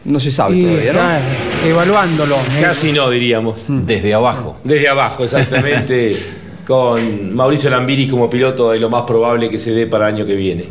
No 0.04 0.20
se 0.20 0.30
sabe 0.30 0.56
Y 0.56 0.62
todavía, 0.62 0.90
está 0.90 1.18
¿no? 1.18 1.68
evaluándolo. 1.68 2.36
¿eh? 2.36 2.60
Casi 2.60 2.92
no, 2.92 3.08
diríamos. 3.10 3.64
Desde 3.68 4.12
abajo. 4.12 4.56
Desde 4.62 4.88
abajo, 4.88 5.24
exactamente. 5.24 6.14
con 6.66 7.34
Mauricio 7.34 7.70
Lambiris 7.70 8.10
como 8.10 8.28
piloto 8.28 8.72
es 8.72 8.80
lo 8.80 8.88
más 8.88 9.04
probable 9.04 9.50
que 9.50 9.60
se 9.60 9.72
dé 9.72 9.86
para 9.86 10.08
el 10.08 10.14
año 10.16 10.26
que 10.26 10.34
viene. 10.34 10.64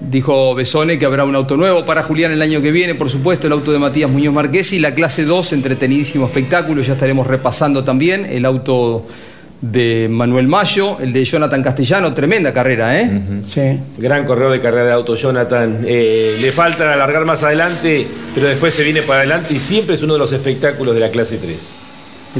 Dijo 0.00 0.54
Besone 0.54 0.98
que 0.98 1.06
habrá 1.06 1.24
un 1.24 1.36
auto 1.36 1.56
nuevo 1.56 1.84
para 1.84 2.02
Julián 2.02 2.32
el 2.32 2.42
año 2.42 2.60
que 2.60 2.72
viene, 2.72 2.94
por 2.94 3.08
supuesto, 3.08 3.46
el 3.46 3.52
auto 3.52 3.72
de 3.72 3.78
Matías 3.78 4.10
Muñoz 4.10 4.34
Marquesi, 4.34 4.80
la 4.80 4.94
clase 4.94 5.24
2, 5.24 5.52
entretenidísimo 5.52 6.26
espectáculo, 6.26 6.82
ya 6.82 6.94
estaremos 6.94 7.26
repasando 7.26 7.84
también 7.84 8.26
el 8.26 8.44
auto 8.44 9.06
de 9.62 10.08
Manuel 10.10 10.48
Mayo, 10.48 10.98
el 11.00 11.12
de 11.12 11.24
Jonathan 11.24 11.62
Castellano, 11.62 12.12
tremenda 12.12 12.52
carrera, 12.52 13.00
¿eh? 13.00 13.08
Sí. 13.48 13.78
Gran 13.96 14.26
corredor 14.26 14.52
de 14.52 14.60
carrera 14.60 14.86
de 14.86 14.92
auto, 14.92 15.14
Jonathan. 15.14 15.84
Eh, 15.86 16.36
le 16.40 16.50
falta 16.52 16.92
alargar 16.92 17.24
más 17.24 17.44
adelante, 17.44 18.06
pero 18.34 18.48
después 18.48 18.74
se 18.74 18.82
viene 18.82 19.02
para 19.02 19.20
adelante 19.20 19.54
y 19.54 19.60
siempre 19.60 19.94
es 19.94 20.02
uno 20.02 20.14
de 20.14 20.18
los 20.18 20.32
espectáculos 20.32 20.94
de 20.94 21.00
la 21.00 21.10
clase 21.10 21.38
3. 21.38 21.56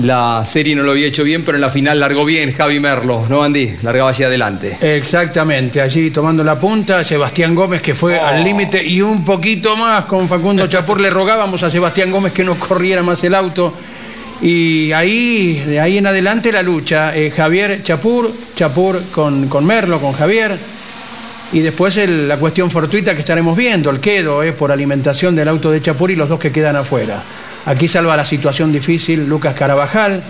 La 0.02 0.42
serie 0.46 0.74
no 0.74 0.82
lo 0.82 0.92
había 0.92 1.06
hecho 1.06 1.22
bien, 1.22 1.44
pero 1.44 1.58
en 1.58 1.60
la 1.60 1.68
final 1.68 2.00
largó 2.00 2.24
bien 2.24 2.52
Javi 2.52 2.80
Merlo, 2.80 3.26
¿no, 3.28 3.42
Andy? 3.42 3.76
Largaba 3.82 4.10
hacia 4.10 4.26
adelante. 4.26 4.78
Exactamente, 4.80 5.80
allí 5.80 6.10
tomando 6.10 6.42
la 6.42 6.58
punta, 6.58 7.04
Sebastián 7.04 7.54
Gómez 7.54 7.82
que 7.82 7.94
fue 7.94 8.18
al 8.18 8.42
límite 8.42 8.82
y 8.82 9.02
un 9.02 9.24
poquito 9.24 9.76
más 9.76 10.06
con 10.06 10.28
Facundo 10.28 10.66
Chapur 10.66 10.98
le 10.98 11.10
rogábamos 11.10 11.62
a 11.62 11.70
Sebastián 11.70 12.10
Gómez 12.10 12.32
que 12.32 12.42
no 12.42 12.54
corriera 12.54 13.02
más 13.02 13.22
el 13.22 13.34
auto 13.34 13.74
Y 14.42 14.90
ahí, 14.92 15.62
de 15.66 15.78
ahí 15.80 15.98
en 15.98 16.06
adelante 16.06 16.50
la 16.52 16.62
lucha. 16.62 17.16
eh, 17.16 17.30
Javier 17.30 17.82
Chapur, 17.84 18.32
Chapur 18.56 19.02
con, 19.12 19.48
con 19.48 19.64
Merlo, 19.64 20.00
con 20.00 20.12
Javier. 20.12 20.58
Y 21.52 21.60
después 21.60 21.96
el- 21.96 22.26
la 22.28 22.38
cuestión 22.38 22.70
fortuita 22.70 23.14
que 23.14 23.20
estaremos 23.20 23.56
viendo, 23.56 23.90
el 23.90 24.00
quedo 24.00 24.42
eh, 24.42 24.52
por 24.52 24.72
alimentación 24.72 25.36
del 25.36 25.48
auto 25.48 25.70
de 25.70 25.80
Chapur 25.82 26.10
y 26.10 26.16
los 26.16 26.28
dos 26.28 26.40
que 26.40 26.50
quedan 26.50 26.76
afuera. 26.76 27.22
Aquí 27.66 27.86
salva 27.86 28.16
la 28.16 28.24
situación 28.26 28.72
difícil 28.72 29.28
Lucas 29.28 29.54
Carabajal. 29.54 30.22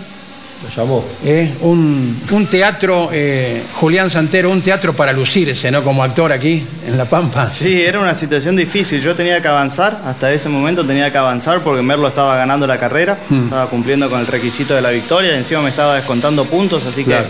Lo 0.62 0.68
llamó. 0.68 1.04
Eh, 1.24 1.54
un, 1.62 2.20
un 2.30 2.46
teatro, 2.46 3.10
eh, 3.12 3.64
Julián 3.74 4.10
Santero, 4.10 4.48
un 4.50 4.62
teatro 4.62 4.94
para 4.94 5.12
lucirse, 5.12 5.70
¿no? 5.72 5.82
Como 5.82 6.04
actor 6.04 6.32
aquí 6.32 6.64
en 6.86 6.96
La 6.96 7.04
Pampa. 7.06 7.48
Sí, 7.48 7.82
era 7.82 7.98
una 7.98 8.14
situación 8.14 8.54
difícil. 8.54 9.00
Yo 9.00 9.14
tenía 9.16 9.42
que 9.42 9.48
avanzar, 9.48 10.00
hasta 10.06 10.32
ese 10.32 10.48
momento 10.48 10.86
tenía 10.86 11.10
que 11.10 11.18
avanzar 11.18 11.60
porque 11.62 11.82
Merlo 11.82 12.06
estaba 12.08 12.36
ganando 12.36 12.66
la 12.66 12.78
carrera, 12.78 13.18
Hmm. 13.28 13.44
estaba 13.44 13.66
cumpliendo 13.68 14.08
con 14.08 14.20
el 14.20 14.26
requisito 14.26 14.74
de 14.74 14.82
la 14.82 14.90
victoria 14.90 15.32
y 15.34 15.38
encima 15.38 15.62
me 15.62 15.70
estaba 15.70 15.96
descontando 15.96 16.44
puntos, 16.44 16.84
así 16.86 17.02
Claro. 17.04 17.26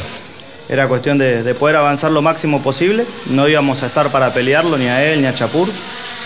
que 0.66 0.73
era 0.75 0.87
cuestión 0.88 1.16
de, 1.16 1.42
de 1.42 1.55
poder 1.55 1.77
avanzar 1.77 2.11
lo 2.12 2.21
máximo 2.21 2.62
posible. 2.62 3.07
No 3.27 3.49
íbamos 3.49 3.83
a 3.83 3.87
estar 3.87 4.11
para 4.12 4.33
pelearlo, 4.33 4.77
ni 4.77 4.87
a 4.88 5.03
él, 5.05 5.23
ni 5.23 5.27
a 5.27 5.35
Chapur, 5.35 5.68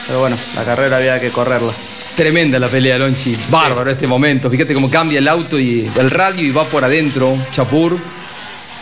pero 0.08 0.20
bueno, 0.20 0.36
la 0.56 0.64
carrera 0.64 0.96
había 0.96 1.20
que 1.20 1.30
correrla. 1.30 1.72
Tremenda 2.16 2.58
la 2.58 2.68
pelea, 2.68 2.98
Lonchi. 2.98 3.36
Bárbaro 3.50 3.90
este 3.90 4.06
momento. 4.06 4.50
Fíjate 4.50 4.72
cómo 4.72 4.90
cambia 4.90 5.18
el 5.18 5.28
auto 5.28 5.58
y 5.60 5.90
el 5.98 6.10
radio 6.10 6.46
y 6.46 6.50
va 6.50 6.64
por 6.64 6.82
adentro. 6.82 7.36
Chapur. 7.52 7.98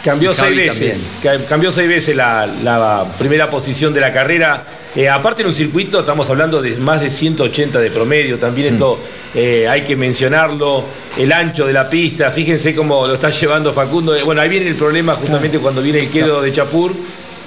Cambió 0.04 0.32
seis 0.34 0.56
veces. 0.56 1.06
Ca- 1.22 1.44
Cambió 1.46 1.72
seis 1.72 1.88
veces 1.88 2.14
la, 2.14 2.46
la 2.46 3.04
primera 3.18 3.50
posición 3.50 3.92
de 3.92 4.00
la 4.02 4.12
carrera. 4.12 4.64
Eh, 4.94 5.08
aparte 5.08 5.42
en 5.42 5.48
un 5.48 5.54
circuito, 5.54 5.98
estamos 6.00 6.28
hablando 6.30 6.62
de 6.62 6.76
más 6.76 7.00
de 7.00 7.10
180 7.10 7.80
de 7.80 7.90
promedio. 7.90 8.38
También 8.38 8.74
esto 8.74 9.00
eh, 9.34 9.66
hay 9.68 9.82
que 9.82 9.96
mencionarlo. 9.96 10.84
El 11.16 11.32
ancho 11.32 11.66
de 11.66 11.72
la 11.72 11.88
pista, 11.90 12.30
fíjense 12.30 12.74
cómo 12.74 13.06
lo 13.06 13.14
está 13.14 13.30
llevando 13.30 13.72
Facundo. 13.72 14.14
Eh, 14.14 14.22
Bueno, 14.22 14.42
ahí 14.42 14.48
viene 14.48 14.68
el 14.68 14.76
problema 14.76 15.14
justamente 15.16 15.58
cuando 15.58 15.82
viene 15.82 16.00
el 16.00 16.10
quedo 16.10 16.40
de 16.40 16.52
Chapur 16.52 16.92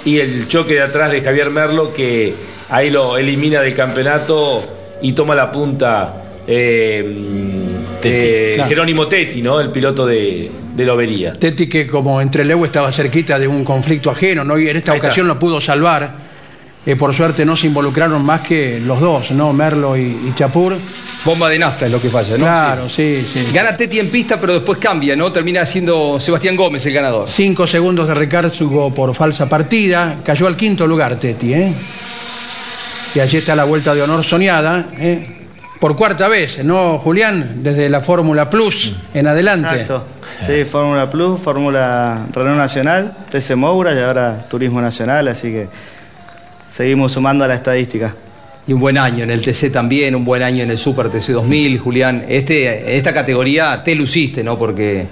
y 0.04 0.18
el 0.18 0.48
choque 0.48 0.74
de 0.74 0.82
atrás 0.82 1.12
de 1.12 1.22
Javier 1.22 1.48
Merlo, 1.50 1.94
que 1.94 2.34
ahí 2.68 2.90
lo 2.90 3.16
elimina 3.16 3.60
del 3.62 3.74
campeonato 3.74 4.74
y 5.02 5.12
toma 5.12 5.34
la 5.34 5.50
punta. 5.52 6.14
eh, 6.46 7.04
eh, 8.02 8.52
claro. 8.54 8.68
Jerónimo 8.68 9.06
Tetti, 9.06 9.42
¿no? 9.42 9.60
El 9.60 9.70
piloto 9.70 10.06
de, 10.06 10.50
de 10.74 10.84
Lobería. 10.84 11.32
Tetti 11.34 11.68
que 11.68 11.86
como 11.86 12.20
entre 12.20 12.44
Leu 12.44 12.64
estaba 12.64 12.92
cerquita 12.92 13.38
de 13.38 13.46
un 13.48 13.64
conflicto 13.64 14.10
ajeno, 14.10 14.44
¿no? 14.44 14.58
y 14.58 14.68
en 14.68 14.76
esta 14.76 14.92
Ahí 14.92 14.96
está. 14.98 15.08
ocasión 15.08 15.26
lo 15.28 15.38
pudo 15.38 15.60
salvar. 15.60 16.28
Eh, 16.86 16.96
por 16.96 17.12
suerte 17.12 17.44
no 17.44 17.54
se 17.56 17.66
involucraron 17.66 18.24
más 18.24 18.40
que 18.42 18.80
los 18.80 18.98
dos, 19.00 19.32
¿no? 19.32 19.52
Merlo 19.52 19.94
y, 19.96 20.00
y 20.00 20.32
Chapur. 20.34 20.74
Bomba 21.24 21.48
de 21.50 21.58
nafta 21.58 21.84
es 21.86 21.92
lo 21.92 22.00
que 22.00 22.08
falla, 22.08 22.32
¿no? 22.38 22.44
Claro, 22.44 22.88
sí, 22.88 23.26
sí. 23.30 23.46
Gana 23.52 23.76
Teti 23.76 23.98
en 23.98 24.08
pista, 24.08 24.40
pero 24.40 24.54
después 24.54 24.78
cambia, 24.78 25.14
¿no? 25.14 25.30
Termina 25.30 25.66
siendo 25.66 26.18
Sebastián 26.18 26.56
Gómez 26.56 26.86
el 26.86 26.94
ganador. 26.94 27.26
Cinco 27.28 27.66
segundos 27.66 28.08
de 28.08 28.14
recargo 28.14 28.94
por 28.94 29.14
falsa 29.14 29.46
partida. 29.48 30.18
Cayó 30.24 30.46
al 30.46 30.56
quinto 30.56 30.86
lugar 30.86 31.16
Tetti, 31.16 31.52
¿eh? 31.52 31.72
Y 33.14 33.20
allí 33.20 33.38
está 33.38 33.54
la 33.54 33.64
vuelta 33.64 33.94
de 33.94 34.02
honor 34.02 34.24
soñada, 34.24 34.86
¿eh? 34.98 35.38
Por 35.80 35.96
cuarta 35.96 36.26
vez, 36.26 36.64
¿no, 36.64 36.98
Julián? 36.98 37.62
Desde 37.62 37.88
la 37.88 38.00
Fórmula 38.00 38.50
Plus 38.50 38.96
en 39.14 39.28
adelante. 39.28 39.82
Exacto. 39.82 40.04
Sí, 40.44 40.64
Fórmula 40.64 41.08
Plus, 41.08 41.40
Fórmula 41.40 42.26
Renault 42.32 42.58
Nacional, 42.58 43.16
TC 43.30 43.54
Moura 43.54 43.94
y 43.94 43.98
ahora 44.00 44.44
Turismo 44.50 44.80
Nacional, 44.80 45.28
así 45.28 45.52
que 45.52 45.68
seguimos 46.68 47.12
sumando 47.12 47.44
a 47.44 47.48
la 47.48 47.54
estadística. 47.54 48.12
Y 48.66 48.72
un 48.72 48.80
buen 48.80 48.98
año 48.98 49.22
en 49.22 49.30
el 49.30 49.40
TC 49.40 49.70
también, 49.72 50.16
un 50.16 50.24
buen 50.24 50.42
año 50.42 50.64
en 50.64 50.70
el 50.70 50.78
Super 50.78 51.08
TC 51.08 51.28
2000, 51.28 51.78
Julián. 51.78 52.24
Este, 52.28 52.96
esta 52.96 53.14
categoría 53.14 53.82
te 53.82 53.94
luciste, 53.94 54.42
¿no? 54.42 54.58
Porque 54.58 55.06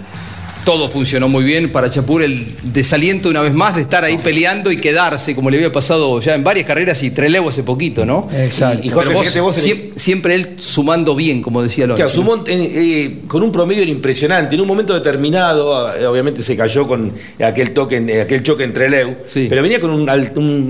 todo 0.66 0.88
funcionó 0.90 1.28
muy 1.28 1.44
bien 1.44 1.70
para 1.70 1.88
Chapur, 1.88 2.22
el 2.24 2.44
desaliento 2.64 3.28
una 3.28 3.40
vez 3.40 3.54
más 3.54 3.76
de 3.76 3.82
estar 3.82 4.02
ahí 4.02 4.18
peleando 4.18 4.72
y 4.72 4.78
quedarse, 4.78 5.36
como 5.36 5.48
le 5.48 5.58
había 5.58 5.70
pasado 5.70 6.20
ya 6.20 6.34
en 6.34 6.42
varias 6.42 6.66
carreras 6.66 7.00
y 7.04 7.12
Trelew 7.12 7.48
hace 7.48 7.62
poquito, 7.62 8.04
¿no? 8.04 8.28
Exacto. 8.36 8.80
Y 8.84 8.88
Jorge, 8.88 9.08
Pero 9.10 9.18
vos, 9.20 9.26
fíjate 9.28 9.40
vos 9.40 9.58
en 9.58 9.70
el- 9.70 9.76
siem- 9.76 9.92
siempre 9.94 10.34
él 10.34 10.54
sumando 10.58 11.14
bien, 11.14 11.40
como 11.40 11.62
decía 11.62 11.86
Lonchi. 11.86 12.02
Claro, 12.02 12.12
sumó, 12.12 12.42
eh, 12.48 13.18
con 13.28 13.44
un 13.44 13.52
promedio 13.52 13.84
impresionante. 13.84 14.56
En 14.56 14.60
un 14.60 14.66
momento 14.66 14.92
determinado, 14.92 15.96
eh, 15.96 16.04
obviamente 16.04 16.42
se 16.42 16.56
cayó 16.56 16.84
con 16.88 17.12
aquel 17.40 17.70
toque, 17.70 17.98
en- 17.98 18.10
eh, 18.10 18.22
aquel 18.22 18.42
choque 18.42 18.64
entre 18.64 18.90
Leu, 18.90 19.14
pero 19.48 19.62
venía 19.62 19.80
con 19.80 19.90
un- 19.90 20.08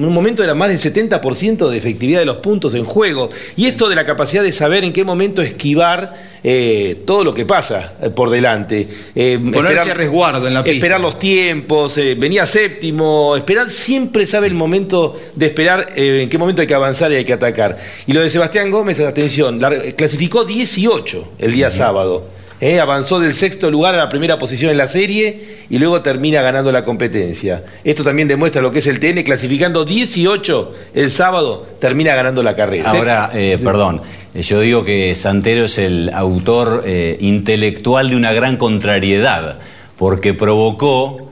un 0.04 0.12
momento 0.12 0.44
era 0.44 0.54
más 0.54 0.68
del 0.68 0.78
70% 0.78 1.70
de 1.70 1.78
efectividad 1.78 2.20
de 2.20 2.26
los 2.26 2.36
puntos 2.36 2.74
en 2.74 2.84
juego. 2.84 3.30
Y 3.56 3.64
esto 3.64 3.88
de 3.88 3.94
la 3.96 4.04
capacidad 4.04 4.42
de 4.42 4.52
saber 4.52 4.84
en 4.84 4.92
qué 4.92 5.04
momento 5.04 5.40
esquivar 5.40 6.35
eh, 6.48 7.02
todo 7.04 7.24
lo 7.24 7.34
que 7.34 7.44
pasa 7.44 7.94
eh, 8.00 8.08
por 8.10 8.30
delante. 8.30 8.86
Eh, 9.16 9.36
Ponerse 9.52 9.90
a 9.90 9.94
resguardo 9.94 10.46
en 10.46 10.54
la 10.54 10.62
pista. 10.62 10.76
Esperar 10.76 11.00
los 11.00 11.18
tiempos, 11.18 11.98
eh, 11.98 12.14
venía 12.16 12.46
séptimo, 12.46 13.36
esperar, 13.36 13.68
siempre 13.68 14.26
sabe 14.26 14.46
el 14.46 14.54
momento 14.54 15.18
de 15.34 15.46
esperar 15.46 15.94
eh, 15.96 16.20
en 16.22 16.28
qué 16.30 16.38
momento 16.38 16.62
hay 16.62 16.68
que 16.68 16.74
avanzar 16.74 17.10
y 17.10 17.16
hay 17.16 17.24
que 17.24 17.32
atacar. 17.32 17.76
Y 18.06 18.12
lo 18.12 18.20
de 18.20 18.30
Sebastián 18.30 18.70
Gómez, 18.70 19.00
atención, 19.00 19.60
la- 19.60 19.90
clasificó 19.96 20.44
18 20.44 21.32
el 21.40 21.52
día 21.52 21.72
sábado. 21.72 22.28
Eh, 22.60 22.80
avanzó 22.80 23.20
del 23.20 23.34
sexto 23.34 23.70
lugar 23.70 23.94
a 23.94 23.98
la 23.98 24.08
primera 24.08 24.38
posición 24.38 24.70
en 24.70 24.78
la 24.78 24.88
serie 24.88 25.56
y 25.68 25.78
luego 25.78 26.02
termina 26.02 26.42
ganando 26.42 26.72
la 26.72 26.84
competencia. 26.84 27.64
Esto 27.84 28.02
también 28.02 28.28
demuestra 28.28 28.62
lo 28.62 28.70
que 28.70 28.78
es 28.78 28.86
el 28.86 28.98
TN, 28.98 29.22
clasificando 29.22 29.84
18 29.84 30.74
el 30.94 31.10
sábado, 31.10 31.66
termina 31.80 32.14
ganando 32.14 32.42
la 32.42 32.56
carrera. 32.56 32.90
Ahora, 32.90 33.30
eh, 33.34 33.58
perdón, 33.62 34.00
eh, 34.34 34.42
yo 34.42 34.60
digo 34.60 34.84
que 34.84 35.14
Santero 35.14 35.64
es 35.64 35.78
el 35.78 36.10
autor 36.12 36.82
eh, 36.86 37.16
intelectual 37.20 38.10
de 38.10 38.16
una 38.16 38.32
gran 38.32 38.56
contrariedad, 38.56 39.58
porque 39.98 40.34
provocó 40.34 41.25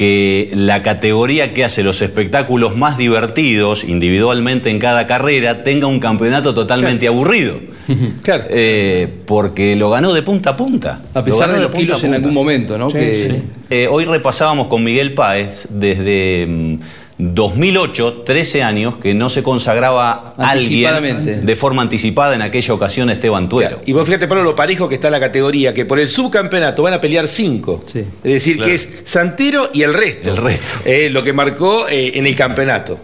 que 0.00 0.48
la 0.54 0.82
categoría 0.82 1.52
que 1.52 1.62
hace 1.62 1.82
los 1.82 2.00
espectáculos 2.00 2.74
más 2.74 2.96
divertidos 2.96 3.84
individualmente 3.84 4.70
en 4.70 4.78
cada 4.78 5.06
carrera 5.06 5.62
tenga 5.62 5.88
un 5.88 6.00
campeonato 6.00 6.54
totalmente 6.54 7.06
aburrido. 7.06 7.60
Claro. 8.22 8.44
Eh, 8.48 9.08
porque 9.26 9.76
lo 9.76 9.90
ganó 9.90 10.14
de 10.14 10.22
punta 10.22 10.50
a 10.50 10.56
punta. 10.56 11.02
A 11.12 11.22
pesar 11.24 11.48
Lo 11.48 11.54
de 11.56 11.60
los 11.60 11.72
kilos 11.72 12.02
en 12.04 12.14
algún 12.14 12.32
momento, 12.32 12.78
¿no? 12.78 12.88
Sí, 12.88 12.96
Que- 12.96 13.26
sí. 13.30 13.42
Eh, 13.68 13.88
hoy 13.90 14.04
repasábamos 14.06 14.68
con 14.68 14.82
Miguel 14.84 15.12
Páez 15.12 15.66
desde 15.70 16.46
mm, 16.48 16.74
2008, 17.20 18.22
13 18.24 18.62
años, 18.62 18.96
que 18.96 19.12
no 19.14 19.28
se 19.28 19.42
consagraba 19.42 20.34
alguien 20.38 21.44
de 21.44 21.56
forma 21.56 21.82
anticipada 21.82 22.34
en 22.34 22.42
aquella 22.42 22.72
ocasión 22.74 23.10
Esteban 23.10 23.48
Tuero. 23.48 23.82
Y 23.84 23.92
vos 23.92 24.06
fíjate, 24.06 24.26
Pablo, 24.26 24.42
lo 24.44 24.56
parejo 24.56 24.88
que 24.88 24.94
está 24.94 25.10
la 25.10 25.20
categoría, 25.20 25.74
que 25.74 25.84
por 25.84 25.98
el 26.00 26.08
subcampeonato 26.08 26.82
van 26.82 26.94
a 26.94 27.00
pelear 27.00 27.28
cinco. 27.28 27.84
Es 27.94 28.04
decir, 28.22 28.56
Claro. 28.56 28.68
que 28.70 28.74
es 28.74 29.02
Santero 29.04 29.70
y 29.72 29.82
el 29.82 29.92
resto. 29.92 30.30
El 30.30 30.36
resto. 30.38 30.80
Eh, 30.84 31.10
lo 31.10 31.22
que 31.22 31.32
marcó 31.32 31.86
eh, 31.88 32.12
en 32.14 32.26
el 32.26 32.34
campeonato. 32.34 32.98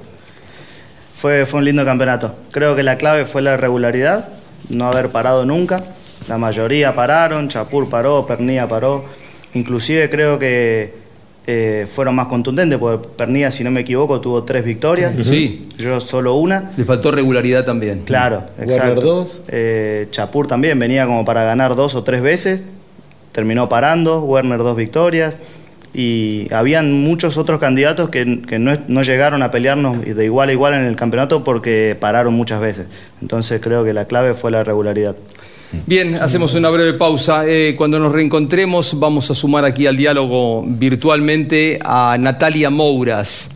Fue, 1.21 1.47
fue 1.47 1.59
un 1.61 1.65
lindo 1.65 1.85
campeonato. 1.85 2.35
Creo 2.51 2.75
que 2.77 2.83
la 2.83 2.97
clave 2.97 3.25
fue 3.27 3.43
la 3.43 3.57
regularidad, 3.57 4.29
no 4.71 4.87
haber 4.89 5.09
parado 5.11 5.45
nunca. 5.45 5.77
La 6.29 6.39
mayoría 6.39 6.95
pararon, 6.95 7.49
Chapur 7.49 7.89
paró, 7.89 8.27
Pernilla 8.27 8.67
paró. 8.67 9.05
Inclusive 9.55 10.11
creo 10.11 10.39
que 10.39 11.06
eh, 11.49 11.87
fueron 11.89 12.17
más 12.17 12.27
contundentes, 12.27 12.77
porque 12.79 13.09
Pernilla, 13.17 13.51
si 13.53 13.63
no 13.63 13.71
me 13.71 13.83
equivoco, 13.83 14.21
tuvo 14.21 14.43
tres 14.43 14.65
victorias. 14.65 15.15
Sí. 15.23 15.63
Yo 15.79 16.01
solo 16.01 16.35
una. 16.35 16.73
Le 16.77 16.85
faltó 16.85 17.13
regularidad 17.13 17.65
también. 17.65 18.03
Claro, 18.05 18.43
Werner 18.59 18.77
exacto. 18.77 19.01
dos. 19.01 19.41
Eh, 19.49 20.09
Chapur 20.11 20.49
también 20.49 20.79
venía 20.79 21.07
como 21.07 21.25
para 21.25 21.45
ganar 21.45 21.77
dos 21.77 21.95
o 21.95 22.03
tres 22.03 22.21
veces. 22.21 22.63
Terminó 23.31 23.69
parando, 23.69 24.23
Werner 24.25 24.59
dos 24.59 24.77
victorias. 24.77 25.37
Y 25.95 26.53
habían 26.53 26.93
muchos 26.93 27.39
otros 27.39 27.59
candidatos 27.59 28.11
que, 28.11 28.43
que 28.47 28.59
no, 28.59 28.77
no 28.87 29.03
llegaron 29.03 29.43
a 29.43 29.51
pelearnos 29.51 30.05
de 30.05 30.25
igual 30.25 30.51
a 30.51 30.53
igual 30.53 30.75
en 30.75 30.85
el 30.85 30.97
campeonato 30.97 31.43
porque 31.43 31.97
pararon 31.99 32.35
muchas 32.35 32.61
veces. 32.61 32.87
Entonces 33.23 33.61
creo 33.63 33.85
que 33.85 33.95
la 33.95 34.07
clave 34.07 34.35
fue 34.35 34.51
la 34.51 34.63
regularidad. 34.63 35.17
Bien, 35.87 36.15
hacemos 36.17 36.55
una 36.55 36.71
breve 36.71 36.95
pausa. 36.95 37.47
Eh, 37.47 37.75
cuando 37.77 37.99
nos 37.99 38.13
reencontremos 38.13 38.99
vamos 38.99 39.31
a 39.31 39.35
sumar 39.35 39.65
aquí 39.65 39.87
al 39.87 39.97
diálogo 39.97 40.65
virtualmente 40.67 41.79
a 41.83 42.17
Natalia 42.19 42.71
Mouras, 42.71 43.49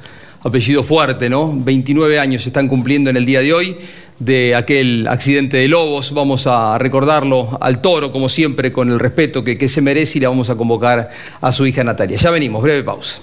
apellido 0.43 0.83
fuerte, 0.83 1.31
¿no? 1.31 1.53
29 1.55 2.19
años 2.19 2.43
se 2.43 2.49
están 2.49 2.69
cumpliendo 2.69 3.11
en 3.11 3.17
el 3.17 3.25
día 3.25 3.41
de 3.41 3.53
hoy 3.53 3.77
de 4.21 4.55
aquel 4.55 5.09
accidente 5.09 5.57
de 5.57 5.67
Lobos. 5.67 6.15
Vamos 6.15 6.47
a 6.47 6.79
recordarlo 6.79 7.59
al 7.61 7.81
toro, 7.81 8.13
como 8.13 8.29
siempre, 8.29 8.71
con 8.73 8.89
el 8.91 9.01
respeto 9.01 9.43
que, 9.43 9.59
que 9.59 9.69
se 9.69 9.83
merece 9.83 10.19
y 10.19 10.21
le 10.21 10.29
vamos 10.29 10.49
a 10.51 10.55
convocar 10.55 11.11
a 11.41 11.51
su 11.51 11.67
hija 11.67 11.83
Natalia. 11.83 12.17
Ya 12.17 12.31
venimos, 12.31 12.63
breve 12.63 12.85
pausa. 12.85 13.21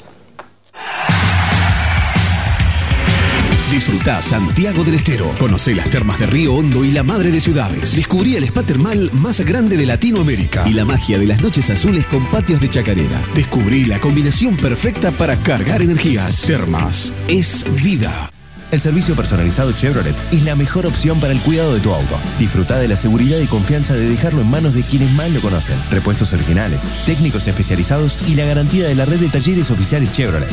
Disfruta 3.72 4.22
Santiago 4.24 4.84
del 4.84 4.96
Estero. 4.96 5.32
Conoce 5.38 5.76
las 5.76 5.90
termas 5.90 6.20
de 6.20 6.26
Río 6.26 6.56
Hondo 6.56 6.84
y 6.84 6.92
la 6.92 7.04
madre 7.04 7.32
de 7.32 7.40
ciudades. 7.40 7.96
Descubrí 7.96 8.36
el 8.36 8.44
spa 8.46 8.64
termal 8.64 9.12
más 9.14 9.42
grande 9.42 9.78
de 9.78 9.86
Latinoamérica 9.86 10.68
y 10.68 10.74
la 10.74 10.84
magia 10.84 11.20
de 11.20 11.28
las 11.28 11.42
noches 11.42 11.70
azules 11.70 12.06
con 12.08 12.26
patios 12.32 12.60
de 12.60 12.70
chacarera. 12.70 13.22
Descubrí 13.36 13.86
la 13.86 14.00
combinación 14.00 14.58
perfecta 14.58 15.12
para 15.12 15.44
cargar 15.44 15.84
energías. 15.84 16.42
Termas 16.48 17.14
es 17.28 17.66
vida. 17.84 18.32
El 18.70 18.82
servicio 18.82 19.16
personalizado 19.16 19.72
Chevrolet 19.72 20.16
es 20.34 20.44
la 20.44 20.56
mejor 20.56 20.86
opción 20.86 21.22
para 21.22 21.32
el 21.32 21.40
cuidado 21.40 21.74
de 21.74 21.80
tu 21.80 21.94
auto. 21.94 22.18
Disfruta 22.38 22.78
de 22.78 22.90
la 22.90 22.98
seguridad 22.98 23.40
y 23.40 23.46
confianza 23.46 23.94
de 23.94 24.06
dejarlo 24.06 24.42
en 24.42 24.50
manos 24.50 24.74
de 24.74 24.84
quienes 24.84 25.10
más 25.14 25.32
lo 25.32 25.40
conocen. 25.40 25.78
Repuestos 25.90 26.34
originales, 26.34 26.90
técnicos 27.06 27.48
especializados 27.48 28.20
y 28.28 28.36
la 28.36 28.44
garantía 28.44 28.86
de 28.88 28.96
la 28.96 29.06
red 29.06 29.20
de 29.20 29.30
talleres 29.30 29.72
oficiales 29.72 30.12
Chevrolet. 30.12 30.50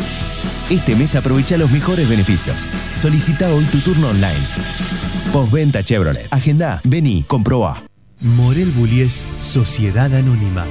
Este 0.70 0.94
mes 0.94 1.16
aprovecha 1.16 1.56
los 1.56 1.72
mejores 1.72 2.08
beneficios. 2.08 2.68
Solicita 2.94 3.52
hoy 3.52 3.64
tu 3.64 3.78
turno 3.78 4.08
online. 4.08 4.46
Postventa 5.32 5.82
Chevrolet. 5.82 6.28
Agenda, 6.30 6.80
vení, 6.84 7.24
comproba. 7.24 7.82
Morel 8.20 8.70
Bullies 8.70 9.26
Sociedad 9.40 10.14
Anónima, 10.14 10.66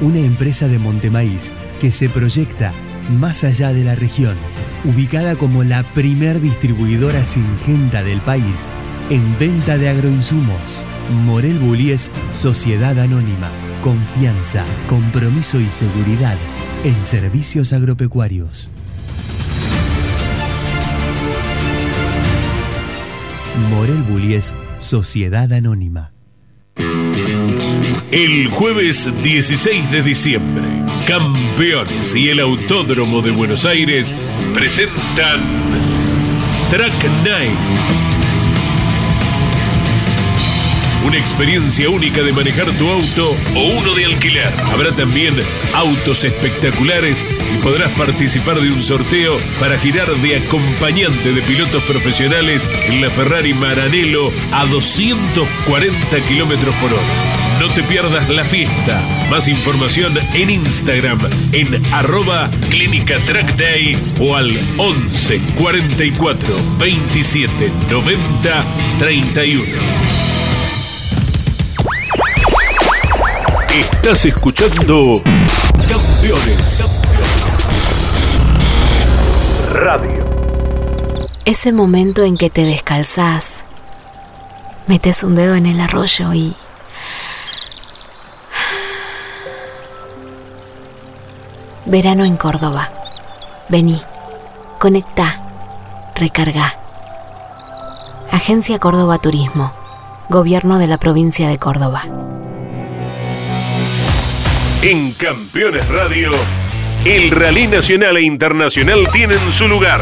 una 0.00 0.18
empresa 0.18 0.66
de 0.66 0.80
Montemaíz 0.80 1.54
que 1.80 1.92
se 1.92 2.08
proyecta 2.08 2.72
más 3.10 3.44
allá 3.44 3.72
de 3.72 3.84
la 3.84 3.94
región, 3.94 4.36
ubicada 4.84 5.36
como 5.36 5.64
la 5.64 5.82
primer 5.82 6.40
distribuidora 6.40 7.24
singenta 7.24 8.02
del 8.02 8.20
país 8.20 8.68
en 9.10 9.38
venta 9.38 9.76
de 9.76 9.88
agroinsumos. 9.88 10.84
Morel 11.24 11.58
Bullies 11.58 12.10
Sociedad 12.32 12.98
Anónima, 12.98 13.50
confianza, 13.82 14.64
compromiso 14.88 15.60
y 15.60 15.66
seguridad 15.66 16.36
en 16.84 16.94
servicios 16.94 17.72
agropecuarios. 17.72 18.70
Morel 23.70 24.02
Bullies 24.04 24.54
Sociedad 24.78 25.52
Anónima. 25.52 26.12
El 28.10 28.48
jueves 28.48 29.08
16 29.22 29.92
de 29.92 30.02
diciembre, 30.02 30.64
Campeones 31.06 32.12
y 32.12 32.28
el 32.28 32.40
Autódromo 32.40 33.22
de 33.22 33.30
Buenos 33.30 33.64
Aires 33.64 34.12
presentan 34.52 35.40
Track 36.70 37.04
Night. 37.22 37.54
Una 41.06 41.18
experiencia 41.18 41.88
única 41.88 42.24
de 42.24 42.32
manejar 42.32 42.72
tu 42.72 42.90
auto 42.90 43.36
o 43.54 43.78
uno 43.78 43.94
de 43.94 44.06
alquiler. 44.06 44.52
Habrá 44.72 44.90
también 44.90 45.36
autos 45.72 46.24
espectaculares 46.24 47.24
y 47.54 47.62
podrás 47.62 47.92
participar 47.92 48.60
de 48.60 48.72
un 48.72 48.82
sorteo 48.82 49.36
para 49.60 49.78
girar 49.78 50.12
de 50.16 50.36
acompañante 50.36 51.32
de 51.32 51.42
pilotos 51.42 51.84
profesionales 51.84 52.68
en 52.88 53.02
la 53.02 53.10
Ferrari 53.10 53.54
Maranello 53.54 54.32
a 54.50 54.66
240 54.66 56.20
kilómetros 56.26 56.74
por 56.74 56.92
hora. 56.92 57.39
No 57.70 57.76
te 57.76 57.82
pierdas 57.84 58.28
la 58.28 58.42
fiesta. 58.42 59.00
Más 59.30 59.46
información 59.46 60.12
en 60.34 60.50
Instagram 60.50 61.20
en 61.52 61.94
arroba 61.94 62.50
Clínica 62.68 63.14
Track 63.26 63.56
Day 63.56 63.96
o 64.18 64.34
al 64.34 64.50
11 64.76 65.40
44 65.56 66.56
27 66.80 67.70
90 67.90 68.64
31. 68.98 69.64
Estás 73.72 74.24
escuchando 74.24 75.22
Campeones 75.88 76.80
Radio. 79.72 80.24
Ese 81.44 81.72
momento 81.72 82.24
en 82.24 82.36
que 82.36 82.50
te 82.50 82.64
descalzás, 82.64 83.62
metes 84.88 85.22
un 85.22 85.36
dedo 85.36 85.54
en 85.54 85.66
el 85.66 85.80
arroyo 85.80 86.34
y... 86.34 86.56
Verano 91.90 92.24
en 92.24 92.36
Córdoba. 92.36 92.88
Vení, 93.68 94.00
conecta, 94.78 95.40
recarga. 96.14 96.76
Agencia 98.30 98.78
Córdoba 98.78 99.18
Turismo. 99.18 99.72
Gobierno 100.28 100.78
de 100.78 100.86
la 100.86 100.98
provincia 100.98 101.48
de 101.48 101.58
Córdoba. 101.58 102.04
En 104.82 105.12
Campeones 105.14 105.88
Radio, 105.88 106.30
el 107.04 107.32
rally 107.32 107.66
nacional 107.66 108.18
e 108.18 108.22
internacional 108.22 109.08
tienen 109.10 109.40
su 109.52 109.66
lugar. 109.66 110.00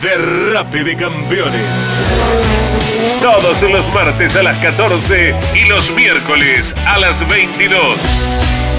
Derrape 0.00 0.84
de 0.84 0.96
Campeones. 0.96 1.66
Todos 3.20 3.60
los 3.60 3.92
martes 3.92 4.36
a 4.36 4.42
las 4.42 4.56
14 4.60 5.34
y 5.54 5.68
los 5.68 5.90
miércoles 5.90 6.74
a 6.86 6.98
las 6.98 7.28
22. 7.28 7.98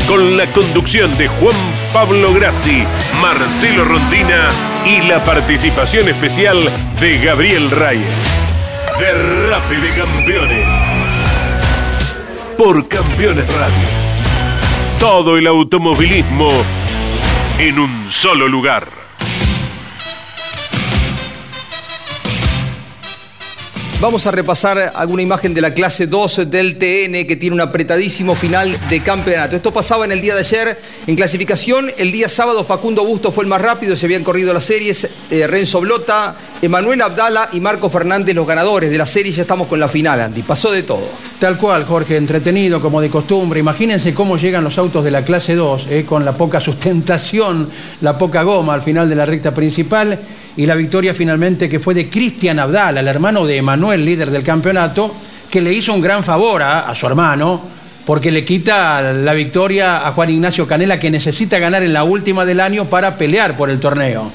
Con 0.08 0.38
la 0.38 0.48
conducción 0.48 1.16
de 1.16 1.28
Juan 1.28 1.79
Pablo 1.94 2.34
Grassi, 2.34 2.84
Marcelo 3.22 3.84
Rondina 3.86 4.50
y 4.86 5.02
la 5.08 5.24
participación 5.24 6.08
especial 6.08 6.60
de 7.00 7.18
Gabriel 7.20 7.72
Reyes. 7.72 8.10
Derrape 9.00 9.76
de 9.78 9.96
Campeones. 9.96 10.68
Por 12.58 12.88
Campeones 12.88 13.48
Radio 13.56 14.10
todo 15.00 15.38
el 15.38 15.48
automovilismo 15.48 16.50
en 17.58 17.80
un 17.80 18.12
solo 18.12 18.50
lugar. 18.50 18.99
Vamos 24.02 24.26
a 24.26 24.32
repasar 24.32 24.94
alguna 24.96 25.24
imagen 25.24 25.54
de 25.54 25.60
la 25.60 25.74
clase 25.74 26.08
2 26.08 26.50
del 26.50 26.78
TN 26.78 27.28
que 27.28 27.36
tiene 27.36 27.56
un 27.56 27.60
apretadísimo 27.60 28.34
final 28.34 28.80
de 28.90 29.04
campeonato. 29.04 29.58
Esto 29.58 29.74
pasaba 29.74 30.06
en 30.06 30.14
el 30.14 30.22
día 30.22 30.36
de 30.36 30.40
ayer 30.40 30.80
en 31.06 31.18
clasificación. 31.18 31.92
El 31.98 32.10
día 32.10 32.30
sábado 32.30 32.64
Facundo 32.64 33.04
Busto 33.04 33.30
fue 33.30 33.44
el 33.44 33.50
más 33.50 33.62
rápido, 33.62 33.98
se 33.98 34.06
habían 34.06 34.24
corrido 34.24 34.54
las 34.54 34.64
series. 34.64 35.10
Eh, 35.30 35.46
Renzo 35.48 35.82
Blota, 35.82 36.34
Emanuel 36.62 37.02
Abdala 37.02 37.50
y 37.52 37.60
Marco 37.60 37.90
Fernández 37.90 38.34
los 38.34 38.48
ganadores 38.48 38.90
de 38.90 38.98
la 38.98 39.06
serie. 39.06 39.34
Ya 39.34 39.42
estamos 39.42 39.68
con 39.68 39.82
la 39.82 39.90
final, 39.90 40.22
Andy. 40.22 40.44
Pasó 40.44 40.72
de 40.72 40.84
todo. 40.84 41.04
Tal 41.38 41.58
cual, 41.58 41.84
Jorge, 41.84 42.16
entretenido 42.16 42.80
como 42.80 43.02
de 43.02 43.10
costumbre. 43.10 43.60
Imagínense 43.60 44.14
cómo 44.14 44.38
llegan 44.38 44.64
los 44.64 44.78
autos 44.78 45.04
de 45.04 45.12
la 45.12 45.26
clase 45.26 45.56
2, 45.56 45.88
eh, 45.90 46.06
con 46.08 46.24
la 46.24 46.38
poca 46.38 46.62
sustentación, 46.62 47.70
la 48.00 48.18
poca 48.18 48.44
goma 48.44 48.76
al 48.76 48.82
final 48.82 49.10
de 49.10 49.16
la 49.16 49.26
recta 49.26 49.54
principal 49.54 50.22
y 50.60 50.66
la 50.66 50.76
victoria 50.76 51.14
finalmente 51.14 51.70
que 51.70 51.80
fue 51.80 51.94
de 51.94 52.10
Cristian 52.10 52.60
Abdala, 52.60 53.00
el 53.00 53.08
hermano 53.08 53.46
de 53.46 53.56
Emanuel, 53.56 54.04
líder 54.04 54.30
del 54.30 54.44
campeonato, 54.44 55.16
que 55.50 55.62
le 55.62 55.72
hizo 55.72 55.94
un 55.94 56.02
gran 56.02 56.22
favor 56.22 56.62
a, 56.62 56.90
a 56.90 56.94
su 56.96 57.08
hermano 57.08 57.62
porque 58.06 58.30
le 58.30 58.44
quita 58.44 59.14
la 59.14 59.34
victoria 59.34 60.06
a 60.06 60.12
Juan 60.12 60.32
Ignacio 60.32 60.68
Canela 60.68 61.00
que 61.00 61.10
necesita 61.10 61.60
ganar 61.60 61.82
en 61.82 61.94
la 61.94 62.04
última 62.04 62.44
del 62.44 62.60
año 62.60 62.90
para 62.90 63.18
pelear 63.18 63.56
por 63.56 63.70
el 63.70 63.80
torneo. 63.80 64.34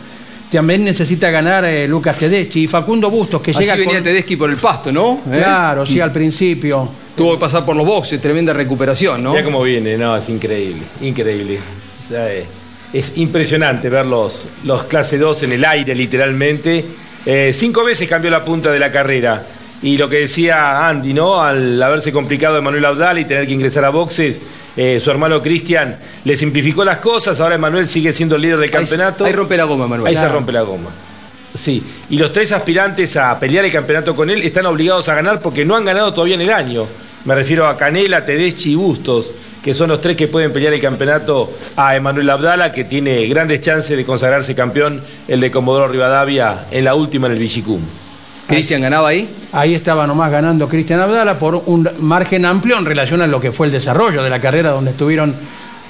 También 0.50 0.82
necesita 0.82 1.30
ganar 1.30 1.66
eh, 1.66 1.86
Lucas 1.86 2.16
Tedeschi 2.16 2.62
y 2.62 2.68
Facundo 2.68 3.10
Bustos, 3.10 3.42
que 3.42 3.50
Así 3.50 3.60
llega 3.60 3.74
venía 3.74 3.96
con... 3.96 4.04
Tedeschi 4.04 4.36
por 4.36 4.48
el 4.48 4.56
pasto, 4.56 4.90
¿no? 4.90 5.20
¿Eh? 5.30 5.36
Claro, 5.36 5.84
sí, 5.84 6.00
al 6.00 6.10
principio. 6.10 6.88
Tuvo 7.14 7.32
que 7.32 7.38
pasar 7.38 7.66
por 7.66 7.76
los 7.76 7.84
boxes, 7.84 8.18
tremenda 8.18 8.54
recuperación, 8.54 9.22
¿no? 9.22 9.32
Mira 9.32 9.44
cómo 9.44 9.62
viene, 9.62 9.98
no, 9.98 10.16
es 10.16 10.26
increíble, 10.30 10.84
increíble. 11.02 11.58
O 11.58 12.08
sea, 12.08 12.32
eh, 12.32 12.46
es 12.94 13.12
impresionante 13.16 13.90
ver 13.90 14.06
los, 14.06 14.46
los 14.62 14.84
clase 14.84 15.18
2 15.18 15.42
en 15.42 15.52
el 15.52 15.64
aire, 15.64 15.96
literalmente. 15.96 16.84
Eh, 17.26 17.52
cinco 17.52 17.84
veces 17.84 18.08
cambió 18.08 18.30
la 18.30 18.44
punta 18.44 18.70
de 18.70 18.78
la 18.78 18.92
carrera. 18.92 19.44
Y 19.82 19.98
lo 19.98 20.08
que 20.08 20.20
decía 20.20 20.88
Andy, 20.88 21.12
¿no? 21.12 21.42
Al 21.42 21.82
haberse 21.82 22.12
complicado 22.12 22.56
Emanuel 22.56 22.84
Audal 22.84 23.18
y 23.18 23.24
tener 23.24 23.48
que 23.48 23.52
ingresar 23.52 23.84
a 23.84 23.90
boxes, 23.90 24.40
eh, 24.76 25.00
su 25.00 25.10
hermano 25.10 25.42
Cristian 25.42 25.98
le 26.22 26.36
simplificó 26.36 26.84
las 26.84 26.98
cosas. 26.98 27.40
Ahora 27.40 27.56
Emanuel 27.56 27.88
sigue 27.88 28.12
siendo 28.12 28.36
el 28.36 28.42
líder 28.42 28.58
del 28.60 28.70
campeonato. 28.70 29.24
Ahí 29.24 29.32
rompe 29.32 29.56
la 29.56 29.64
goma, 29.64 29.88
Manuel. 29.88 30.08
Ahí 30.08 30.16
se 30.16 30.28
rompe 30.28 30.52
la 30.52 30.62
goma. 30.62 30.90
Sí, 31.52 31.82
y 32.10 32.16
los 32.16 32.32
tres 32.32 32.52
aspirantes 32.52 33.16
a 33.16 33.38
pelear 33.40 33.64
el 33.64 33.72
campeonato 33.72 34.14
con 34.14 34.30
él 34.30 34.42
están 34.42 34.66
obligados 34.66 35.08
a 35.08 35.16
ganar 35.16 35.40
porque 35.40 35.64
no 35.64 35.76
han 35.76 35.84
ganado 35.84 36.14
todavía 36.14 36.36
en 36.36 36.42
el 36.42 36.50
año. 36.50 36.86
Me 37.24 37.34
refiero 37.34 37.66
a 37.66 37.76
Canela, 37.76 38.24
Tedeschi 38.24 38.72
y 38.72 38.74
Bustos, 38.76 39.32
que 39.64 39.72
son 39.72 39.88
los 39.88 40.02
tres 40.02 40.14
que 40.14 40.28
pueden 40.28 40.52
pelear 40.52 40.74
el 40.74 40.80
campeonato 40.80 41.50
a 41.74 41.96
Emanuel 41.96 42.28
Abdala, 42.28 42.70
que 42.70 42.84
tiene 42.84 43.26
grandes 43.28 43.62
chances 43.62 43.96
de 43.96 44.04
consagrarse 44.04 44.54
campeón, 44.54 45.02
el 45.26 45.40
de 45.40 45.50
Comodoro 45.50 45.88
Rivadavia, 45.88 46.66
en 46.70 46.84
la 46.84 46.94
última 46.94 47.28
en 47.28 47.32
el 47.32 47.38
Villicum. 47.38 47.80
¿Cristian 48.46 48.82
ganaba 48.82 49.08
ahí? 49.08 49.26
Ahí 49.52 49.74
estaba 49.74 50.06
nomás 50.06 50.30
ganando 50.30 50.68
Cristian 50.68 51.00
Abdala 51.00 51.38
por 51.38 51.62
un 51.64 51.88
margen 52.00 52.44
amplio 52.44 52.76
en 52.76 52.84
relación 52.84 53.22
a 53.22 53.26
lo 53.26 53.40
que 53.40 53.52
fue 53.52 53.66
el 53.66 53.72
desarrollo 53.72 54.22
de 54.22 54.28
la 54.28 54.38
carrera, 54.38 54.70
donde 54.70 54.90
estuvieron 54.90 55.34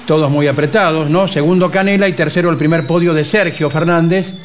todos 0.07 0.31
muy 0.31 0.47
apretados, 0.47 1.09
¿no? 1.09 1.27
Segundo 1.27 1.69
Canela 1.69 2.07
y 2.07 2.13
tercero 2.13 2.49
el 2.49 2.55
primer 2.55 2.87
podio 2.87 3.13
de 3.13 3.25
Sergio 3.25 3.69
Fernández, 3.69 4.35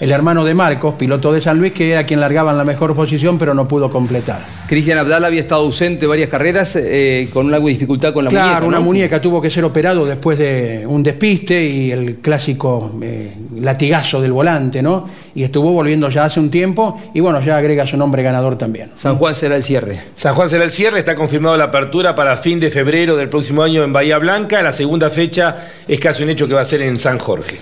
el 0.00 0.10
hermano 0.10 0.44
de 0.44 0.54
Marcos, 0.54 0.94
piloto 0.94 1.30
de 1.30 1.42
San 1.42 1.58
Luis, 1.58 1.72
que 1.72 1.92
era 1.92 2.04
quien 2.04 2.20
largaba 2.20 2.52
en 2.52 2.58
la 2.58 2.64
mejor 2.64 2.94
posición, 2.94 3.38
pero 3.38 3.52
no 3.52 3.68
pudo 3.68 3.90
completar. 3.90 4.40
Cristian 4.66 4.98
Abdala 4.98 5.26
había 5.26 5.40
estado 5.40 5.60
ausente 5.62 6.06
varias 6.06 6.30
carreras 6.30 6.74
eh, 6.76 7.28
con 7.32 7.50
de 7.50 7.60
dificultad 7.60 8.14
con 8.14 8.24
la 8.24 8.30
claro, 8.30 8.48
muñeca. 8.48 8.66
una 8.66 8.78
¿no? 8.78 8.84
muñeca 8.84 9.20
tuvo 9.20 9.42
que 9.42 9.50
ser 9.50 9.64
operado 9.64 10.06
después 10.06 10.38
de 10.38 10.84
un 10.86 11.02
despiste 11.02 11.62
y 11.62 11.90
el 11.90 12.18
clásico 12.18 12.92
eh, 13.02 13.36
latigazo 13.60 14.22
del 14.22 14.32
volante, 14.32 14.80
¿no? 14.82 15.06
Y 15.34 15.42
estuvo 15.42 15.70
volviendo 15.72 16.08
ya 16.08 16.24
hace 16.24 16.40
un 16.40 16.50
tiempo 16.50 16.98
y 17.12 17.20
bueno, 17.20 17.42
ya 17.42 17.58
agrega 17.58 17.86
su 17.86 17.96
nombre 17.98 18.22
ganador 18.22 18.56
también. 18.56 18.90
San 18.94 19.16
Juan 19.16 19.34
será 19.34 19.56
el 19.56 19.62
cierre. 19.62 20.00
San 20.16 20.34
Juan 20.34 20.48
será 20.48 20.64
el 20.64 20.70
cierre, 20.70 21.00
está 21.00 21.14
confirmado 21.14 21.56
la 21.58 21.64
apertura 21.64 22.14
para 22.14 22.36
fin 22.38 22.58
de 22.58 22.70
febrero 22.70 23.16
del 23.16 23.28
próximo 23.28 23.62
año 23.62 23.84
en 23.84 23.92
Bahía 23.92 24.16
Blanca. 24.18 24.62
La 24.62 24.72
segunda 24.72 25.10
fecha 25.10 25.56
es 25.86 26.00
casi 26.00 26.22
un 26.22 26.30
hecho 26.30 26.48
que 26.48 26.54
va 26.54 26.62
a 26.62 26.64
ser 26.64 26.80
en 26.82 26.96
San 26.96 27.18
Jorge. 27.18 27.58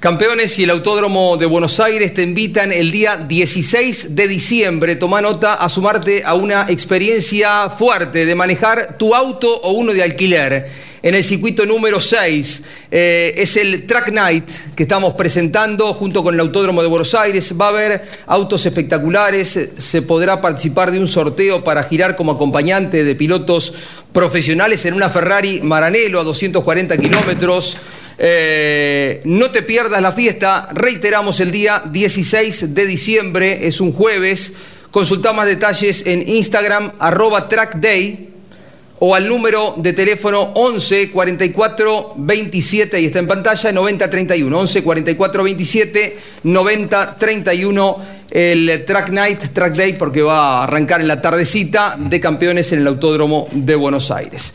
Campeones 0.00 0.56
y 0.60 0.62
el 0.62 0.70
Autódromo 0.70 1.36
de 1.36 1.46
Buenos 1.46 1.80
Aires 1.80 2.14
te 2.14 2.22
invitan 2.22 2.70
el 2.70 2.92
día 2.92 3.16
16 3.16 4.14
de 4.14 4.28
diciembre, 4.28 4.94
toma 4.94 5.20
nota, 5.20 5.54
a 5.54 5.68
sumarte 5.68 6.22
a 6.24 6.34
una 6.34 6.66
experiencia 6.68 7.68
fuerte 7.68 8.24
de 8.24 8.34
manejar 8.36 8.96
tu 8.96 9.12
auto 9.12 9.52
o 9.52 9.72
uno 9.72 9.92
de 9.92 10.04
alquiler 10.04 10.70
en 11.02 11.14
el 11.16 11.24
circuito 11.24 11.66
número 11.66 12.00
6. 12.00 12.62
Eh, 12.92 13.34
es 13.38 13.56
el 13.56 13.86
Track 13.86 14.12
Night 14.12 14.48
que 14.76 14.84
estamos 14.84 15.14
presentando 15.14 15.92
junto 15.92 16.22
con 16.22 16.32
el 16.32 16.40
Autódromo 16.42 16.80
de 16.80 16.86
Buenos 16.86 17.16
Aires. 17.16 17.52
Va 17.60 17.66
a 17.66 17.70
haber 17.70 18.04
autos 18.28 18.64
espectaculares, 18.66 19.70
se 19.78 20.02
podrá 20.02 20.40
participar 20.40 20.92
de 20.92 21.00
un 21.00 21.08
sorteo 21.08 21.64
para 21.64 21.82
girar 21.82 22.14
como 22.14 22.30
acompañante 22.30 23.02
de 23.02 23.14
pilotos 23.16 23.74
profesionales 24.12 24.84
en 24.84 24.94
una 24.94 25.10
Ferrari 25.10 25.60
Maranello 25.60 26.20
a 26.20 26.24
240 26.24 26.96
kilómetros. 26.98 27.78
Eh, 28.20 29.20
no 29.24 29.50
te 29.50 29.62
pierdas 29.62 30.02
la 30.02 30.12
fiesta, 30.12 30.68
reiteramos 30.72 31.38
el 31.38 31.52
día 31.52 31.82
16 31.84 32.74
de 32.74 32.86
diciembre, 32.86 33.66
es 33.66 33.80
un 33.80 33.92
jueves. 33.92 34.54
Consulta 34.90 35.32
más 35.32 35.46
detalles 35.46 36.04
en 36.06 36.28
Instagram, 36.28 36.92
arroba 36.98 37.48
trackday 37.48 38.28
o 39.00 39.14
al 39.14 39.28
número 39.28 39.74
de 39.76 39.92
teléfono 39.92 40.40
11 40.54 41.10
44 41.10 42.14
27 42.16 43.00
y 43.00 43.06
está 43.06 43.20
en 43.20 43.28
pantalla 43.28 43.70
90 43.70 44.10
31 44.10 44.58
11 44.58 44.82
44 44.82 45.44
27 45.44 46.18
90 46.42 47.16
31 47.16 48.18
el 48.30 48.84
Track 48.84 49.10
Night, 49.10 49.52
Track 49.52 49.74
Day 49.74 49.92
porque 49.94 50.22
va 50.22 50.58
a 50.58 50.64
arrancar 50.64 51.00
en 51.00 51.08
la 51.08 51.20
tardecita 51.20 51.96
de 51.98 52.20
campeones 52.20 52.72
en 52.72 52.80
el 52.80 52.86
Autódromo 52.88 53.48
de 53.52 53.74
Buenos 53.74 54.10
Aires. 54.10 54.52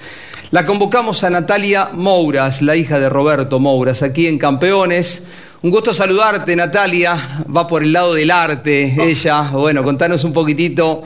La 0.54 0.68
convocamos 0.68 1.24
a 1.24 1.32
Natalia 1.32 1.90
Mouras, 1.94 2.62
la 2.62 2.76
hija 2.76 3.00
de 3.00 3.10
Roberto 3.10 3.60
Mouras, 3.60 4.04
aquí 4.04 4.28
en 4.28 4.38
Campeones. 4.38 5.24
Un 5.64 5.72
gusto 5.72 5.96
saludarte, 5.96 6.56
Natalia. 6.56 7.44
Va 7.46 7.66
por 7.66 7.82
el 7.82 7.92
lado 7.92 8.14
del 8.14 8.30
arte, 8.30 8.96
ella. 9.00 9.50
Bueno, 9.52 9.84
contanos 9.84 10.24
un 10.24 10.32
poquitito. 10.32 11.02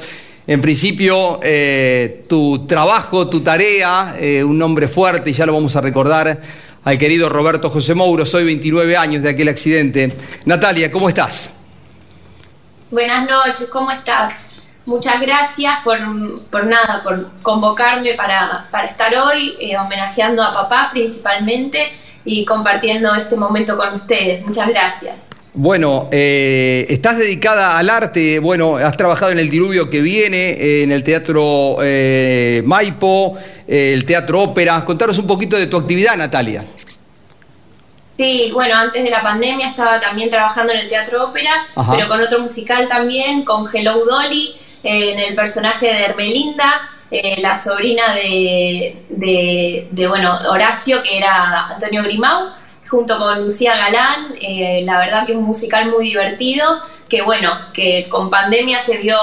En 0.45 0.60
principio, 0.60 1.39
eh, 1.41 2.26
tu 2.28 2.68
trabajo, 2.68 3.30
tu 3.30 3.39
tarea, 3.39 4.18
eh, 4.20 4.43
un 4.43 4.58
nombre 4.58 4.89
fuerte, 4.89 5.30
y 5.30 5.34
ya 5.34 5.45
lo 5.45 5.54
vamos 5.54 5.78
a 5.78 5.80
recordar 5.80 6.41
al 6.84 6.98
querido 6.98 7.30
Roberto 7.30 7.70
José 7.70 7.93
Mouro. 7.93 8.26
Soy 8.26 8.43
29 8.43 8.98
años 8.98 9.24
de 9.24 9.30
aquel 9.30 9.48
accidente. 9.48 10.12
Natalia, 10.43 10.91
¿cómo 10.91 11.08
estás? 11.08 11.52
Buenas 12.91 13.26
noches, 13.30 13.70
¿cómo 13.72 13.91
estás? 13.91 14.47
Muchas 14.88 15.19
gracias 15.19 15.73
por, 15.83 15.97
por 16.49 16.65
nada, 16.65 17.01
por 17.03 17.29
convocarme 17.41 18.13
para, 18.13 18.69
para 18.71 18.88
estar 18.88 19.13
hoy, 19.15 19.53
eh, 19.59 19.77
homenajeando 19.77 20.41
a 20.41 20.53
papá 20.53 20.88
principalmente 20.93 21.91
y 22.23 22.45
compartiendo 22.45 23.13
este 23.13 23.35
momento 23.35 23.75
con 23.75 23.93
ustedes. 23.93 24.45
Muchas 24.45 24.69
gracias. 24.69 25.15
Bueno, 25.53 26.07
eh, 26.09 26.85
estás 26.88 27.17
dedicada 27.17 27.77
al 27.77 27.89
arte, 27.89 28.39
bueno, 28.39 28.77
has 28.77 28.95
trabajado 28.95 29.33
en 29.33 29.39
el 29.39 29.49
Diluvio 29.49 29.89
que 29.89 29.99
viene, 29.99 30.51
eh, 30.51 30.83
en 30.83 30.93
el 30.93 31.03
Teatro 31.03 31.79
Maipo, 32.63 33.38
el 33.67 34.05
Teatro 34.05 34.41
Ópera. 34.41 34.85
Contanos 34.85 35.17
un 35.17 35.27
poquito 35.27 35.57
de 35.57 35.67
tu 35.67 35.75
actividad, 35.75 36.15
Natalia. 36.15 36.63
Sí, 38.15 38.51
bueno, 38.53 38.77
antes 38.77 39.03
de 39.03 39.09
la 39.09 39.21
pandemia 39.21 39.67
estaba 39.67 39.99
también 39.99 40.29
trabajando 40.29 40.71
en 40.71 40.79
el 40.79 40.88
Teatro 40.88 41.25
Ópera, 41.25 41.51
pero 41.91 42.07
con 42.07 42.21
otro 42.21 42.39
musical 42.39 42.88
también, 42.88 43.43
con 43.43 43.65
Hello 43.71 44.05
Dolly 44.05 44.55
en 44.84 45.19
el 45.19 45.36
personaje 45.36 45.88
de 45.88 46.05
Hermelinda, 46.05 46.91
eh, 47.09 47.39
la 47.41 47.55
sobrina 47.55 48.13
de, 48.13 49.05
de, 49.09 50.07
bueno, 50.07 50.38
Horacio, 50.49 51.01
que 51.01 51.17
era 51.17 51.67
Antonio 51.67 52.03
Grimau, 52.03 52.49
junto 52.89 53.17
con 53.17 53.43
Lucía 53.43 53.75
Galán. 53.75 54.36
Eh, 54.41 54.82
la 54.84 54.99
verdad 54.99 55.25
que 55.25 55.32
es 55.32 55.38
un 55.38 55.45
musical 55.45 55.89
muy 55.89 56.05
divertido, 56.05 56.80
que 57.07 57.21
bueno, 57.21 57.57
que 57.73 58.07
con 58.09 58.30
pandemia 58.30 58.80
se 58.80 58.97
vio, 58.97 59.17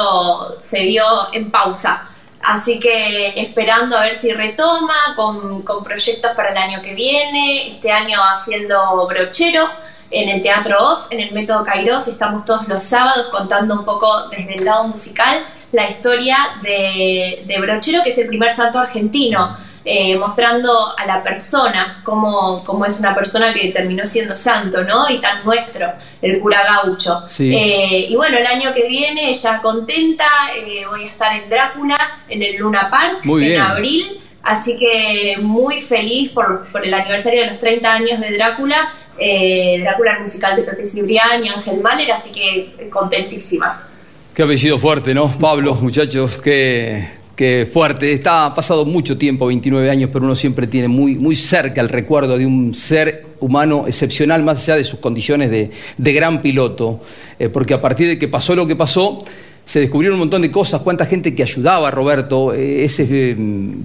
se 0.59 0.85
vio 0.87 1.05
en 1.33 1.51
pausa. 1.51 2.09
Así 2.43 2.79
que 2.79 3.41
esperando 3.41 3.97
a 3.97 4.03
ver 4.03 4.15
si 4.15 4.33
retoma 4.33 5.15
con, 5.17 5.63
con 5.63 5.83
proyectos 5.83 6.33
para 6.33 6.51
el 6.51 6.59
año 6.59 6.83
que 6.83 6.95
viene, 6.95 7.69
este 7.69 7.91
año 7.91 8.19
haciendo 8.23 9.07
brochero 9.07 9.69
en 10.15 10.29
el 10.29 10.43
Teatro 10.43 10.79
Off, 10.81 11.07
en 11.11 11.21
el 11.21 11.33
Método 11.33 11.65
Kairos, 11.65 12.09
estamos 12.09 12.45
todos 12.45 12.69
los 12.69 12.85
sábados 12.85 13.27
contando 13.31 13.75
un 13.75 13.85
poco 13.85 14.29
desde 14.29 14.55
el 14.55 14.65
lado 14.65 14.85
musical 14.85 15.45
la 15.75 15.89
historia 15.89 16.37
de, 16.63 17.57
Brochero, 17.61 18.03
que 18.03 18.11
es 18.11 18.19
el 18.19 18.29
primer 18.29 18.51
santo 18.51 18.79
argentino, 18.79 19.57
eh, 19.85 20.17
mostrando 20.17 20.97
a 20.97 21.05
la 21.05 21.23
persona 21.23 22.01
cómo, 22.05 22.63
cómo, 22.65 22.87
es 22.87 22.99
una 23.01 23.15
persona 23.15 23.53
que 23.53 23.71
terminó 23.71 24.07
siendo 24.07 24.37
santo, 24.37 24.85
¿no? 24.85 25.11
Y 25.11 25.19
tan 25.19 25.45
nuestro, 25.45 25.93
el 26.23 26.41
cura 26.41 26.63
gaucho. 26.65 27.25
Eh, 27.39 28.07
y 28.09 28.15
bueno, 28.15 28.39
el 28.39 28.47
año 28.47 28.73
que 28.73 28.87
viene, 28.87 29.33
ya 29.33 29.61
contenta, 29.61 30.27
eh, 30.57 30.87
voy 30.89 31.05
a 31.05 31.09
estar 31.09 31.37
en 31.37 31.51
Drácula, 31.51 31.99
en 32.29 32.43
el 32.43 32.57
Luna 32.57 32.89
Park, 32.89 33.21
en 33.25 33.61
abril. 33.61 34.21
Así 34.45 34.77
que 34.77 35.39
muy 35.41 35.81
feliz 35.81 36.31
por, 36.31 36.71
por, 36.71 36.87
el 36.87 36.93
aniversario 36.93 37.41
de 37.43 37.49
los 37.49 37.59
30 37.59 37.93
años 37.93 38.21
de 38.21 38.33
Drácula 38.33 38.93
eh, 39.19 39.79
Drácula 39.81 40.19
musical 40.21 40.57
de 40.57 40.63
Pepe 40.63 40.87
Cibrián 40.87 41.45
y 41.45 41.49
Ángel 41.49 41.81
Mahler, 41.81 42.11
así 42.13 42.31
que 42.33 42.89
contentísima. 42.91 43.87
Qué 44.35 44.43
apellido 44.43 44.79
fuerte, 44.79 45.15
¿no? 45.15 45.31
Pablo, 45.39 45.75
muchachos, 45.77 46.41
qué, 46.43 47.11
qué 47.37 47.69
fuerte. 47.73 48.13
Está 48.13 48.53
pasado 48.53 48.85
mucho 48.85 49.17
tiempo, 49.17 49.47
29 49.47 49.89
años, 49.89 50.11
pero 50.13 50.25
uno 50.25 50.35
siempre 50.35 50.67
tiene 50.67 50.89
muy, 50.89 51.15
muy 51.15 51.37
cerca 51.37 51.81
el 51.81 51.89
recuerdo 51.89 52.37
de 52.37 52.45
un 52.45 52.75
ser 52.75 53.27
humano 53.39 53.85
excepcional, 53.87 54.43
más 54.43 54.65
allá 54.65 54.79
de 54.79 54.85
sus 54.85 54.99
condiciones 54.99 55.51
de, 55.51 56.13
gran 56.13 56.43
piloto. 56.43 57.01
Eh, 57.39 57.49
porque 57.49 57.75
a 57.75 57.81
partir 57.81 58.09
de 58.09 58.19
que 58.19 58.27
pasó 58.27 58.57
lo 58.57 58.67
que 58.67 58.75
pasó, 58.75 59.25
se 59.65 59.81
descubrieron 59.81 60.15
un 60.15 60.21
montón 60.21 60.43
de 60.43 60.51
cosas, 60.51 60.83
cuánta 60.83 61.07
gente 61.07 61.35
que 61.35 61.43
ayudaba 61.43 61.89
a 61.89 61.91
Roberto, 61.91 62.53
eh, 62.53 62.85
ese 62.85 63.37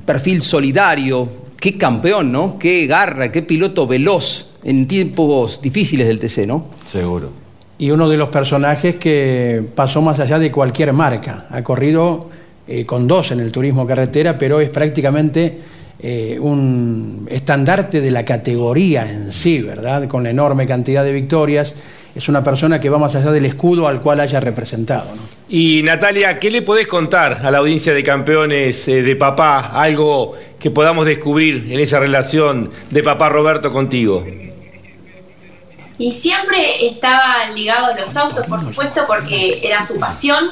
perfil 0.05 0.41
solidario, 0.41 1.27
qué 1.59 1.77
campeón, 1.77 2.32
¿no? 2.32 2.57
Qué 2.59 2.86
garra, 2.88 3.32
qué 3.32 3.41
piloto 3.41 3.88
veloz 3.88 4.51
en 4.63 4.88
tiempos 4.88 5.61
difíciles 5.61 6.07
del 6.07 6.19
TC, 6.19 6.45
¿no? 6.45 6.65
Seguro. 6.86 7.32
Y 7.77 7.91
uno 7.91 8.09
de 8.09 8.17
los 8.17 8.30
personajes 8.30 8.97
que 8.97 9.63
pasó 9.73 10.01
más 10.01 10.19
allá 10.19 10.38
de 10.38 10.51
cualquier 10.51 10.91
marca. 10.91 11.47
Ha 11.49 11.63
corrido 11.63 12.30
eh, 12.67 12.86
con 12.86 13.07
dos 13.07 13.32
en 13.32 13.39
el 13.39 13.51
turismo 13.51 13.88
carretera, 13.88 14.38
pero 14.38 14.59
es 14.59 14.69
prácticamente 14.69 15.59
eh, 16.01 16.38
un 16.39 17.25
estandarte 17.30 18.01
de 18.01 18.11
la 18.11 18.25
categoría 18.25 19.09
en 19.09 19.32
sí, 19.32 19.61
¿verdad? 19.61 20.09
Con 20.09 20.23
la 20.23 20.30
enorme 20.30 20.67
cantidad 20.67 21.05
de 21.05 21.13
victorias 21.13 21.73
es 22.15 22.27
una 22.27 22.43
persona 22.43 22.80
que 22.80 22.89
va 22.89 22.97
más 22.97 23.15
allá 23.15 23.32
del 23.32 23.45
escudo 23.45 23.88
al 23.88 24.01
cual 24.01 24.19
haya 24.19 24.39
representado. 24.39 25.07
Y 25.52 25.82
Natalia, 25.82 26.39
¿qué 26.39 26.52
le 26.52 26.62
podés 26.62 26.88
contar 26.88 27.41
a 27.43 27.50
la 27.50 27.58
audiencia 27.58 27.91
de 27.91 28.04
campeones 28.04 28.88
eh, 28.88 29.02
de 29.02 29.16
papá? 29.16 29.72
Algo 29.74 30.38
que 30.60 30.70
podamos 30.70 31.08
descubrir 31.08 31.74
en 31.74 31.80
esa 31.80 31.97
relación 31.97 32.72
de 32.91 33.02
papá 33.02 33.30
Roberto 33.30 33.72
contigo. 33.72 34.28
Y 35.97 36.14
siempre 36.14 36.86
estaba 36.86 37.47
ligado 37.56 37.88
a 37.88 38.00
los 38.00 38.16
autos, 38.16 38.45
por 38.45 38.62
supuesto, 38.62 39.06
porque 39.08 39.60
era 39.68 39.82
su 39.82 40.00
pasión. 40.00 40.52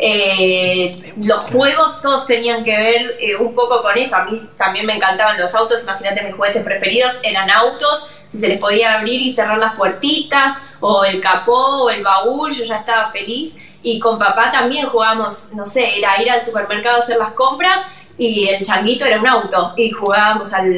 Eh, 0.00 0.98
los 1.26 1.40
juegos 1.40 2.00
todos 2.00 2.24
tenían 2.24 2.64
que 2.64 2.74
ver 2.74 3.18
eh, 3.20 3.36
un 3.36 3.54
poco 3.54 3.82
con 3.82 3.98
eso. 3.98 4.16
A 4.16 4.24
mí 4.24 4.48
también 4.56 4.86
me 4.86 4.94
encantaban 4.94 5.38
los 5.38 5.54
autos. 5.54 5.82
Imagínate, 5.82 6.22
mis 6.22 6.34
juguetes 6.34 6.64
preferidos 6.64 7.12
eran 7.22 7.50
autos 7.50 8.08
si 8.28 8.38
se 8.38 8.48
les 8.48 8.58
podía 8.58 8.98
abrir 8.98 9.22
y 9.22 9.32
cerrar 9.32 9.58
las 9.58 9.74
puertitas, 9.74 10.56
o 10.80 11.04
el 11.04 11.20
capó, 11.20 11.84
o 11.84 11.90
el 11.90 12.02
baúl, 12.02 12.52
yo 12.52 12.64
ya 12.64 12.76
estaba 12.76 13.10
feliz. 13.10 13.56
Y 13.82 13.98
con 13.98 14.18
papá 14.18 14.50
también 14.50 14.86
jugábamos, 14.88 15.50
no 15.54 15.64
sé, 15.64 15.98
era 15.98 16.20
ir 16.20 16.30
al 16.30 16.40
supermercado 16.40 16.96
a 16.96 16.98
hacer 17.00 17.16
las 17.16 17.32
compras 17.32 17.86
y 18.16 18.48
el 18.48 18.64
changuito 18.64 19.04
era 19.04 19.20
un 19.20 19.26
auto 19.26 19.74
y 19.76 19.90
jugábamos 19.90 20.52
al, 20.52 20.74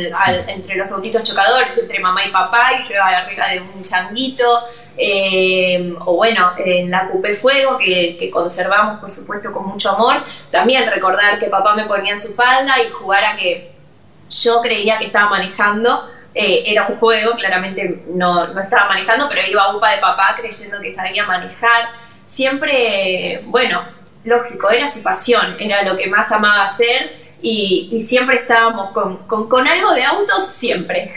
entre 0.48 0.76
los 0.76 0.90
autitos 0.92 1.22
chocadores, 1.22 1.76
entre 1.78 1.98
mamá 1.98 2.24
y 2.24 2.30
papá, 2.30 2.72
y 2.78 2.82
yo 2.82 2.94
iba 2.94 3.06
arriba 3.06 3.48
de 3.48 3.60
un 3.60 3.82
changuito. 3.82 4.60
Eh, 5.02 5.94
o 6.04 6.16
bueno, 6.16 6.52
en 6.58 6.90
la 6.90 7.08
Coupé 7.08 7.32
Fuego, 7.32 7.78
que, 7.78 8.18
que, 8.18 8.28
conservamos 8.30 9.00
por 9.00 9.10
supuesto 9.10 9.50
con 9.50 9.66
mucho 9.66 9.90
amor, 9.90 10.22
también 10.50 10.90
recordar 10.90 11.38
que 11.38 11.46
papá 11.46 11.74
me 11.74 11.86
ponía 11.86 12.12
en 12.12 12.18
su 12.18 12.34
falda 12.34 12.82
y 12.82 12.90
jugar 12.90 13.24
a 13.24 13.36
que 13.36 13.72
yo 14.28 14.60
creía 14.60 14.98
que 14.98 15.06
estaba 15.06 15.30
manejando 15.30 16.06
eh, 16.34 16.62
era 16.66 16.86
un 16.86 16.96
juego, 16.98 17.32
claramente 17.32 18.04
no, 18.08 18.46
no, 18.48 18.60
estaba 18.60 18.88
manejando, 18.88 19.28
pero 19.28 19.42
iba 19.48 19.62
a 19.62 19.76
UPA 19.76 19.90
de 19.90 19.98
papá 19.98 20.36
creyendo 20.38 20.80
que 20.80 20.90
sabía 20.90 21.26
manejar. 21.26 21.88
Siempre, 22.32 23.42
bueno, 23.46 23.82
lógico, 24.24 24.70
era 24.70 24.88
su 24.88 25.02
pasión, 25.02 25.56
era 25.58 25.82
lo 25.82 25.96
que 25.96 26.08
más 26.08 26.30
amaba 26.32 26.64
hacer 26.64 27.16
y, 27.42 27.98
siempre 28.00 28.36
estábamos 28.36 28.90
con, 28.92 29.48
con, 29.48 29.66
algo 29.66 29.94
de 29.94 30.04
autos, 30.04 30.46
siempre. 30.46 31.10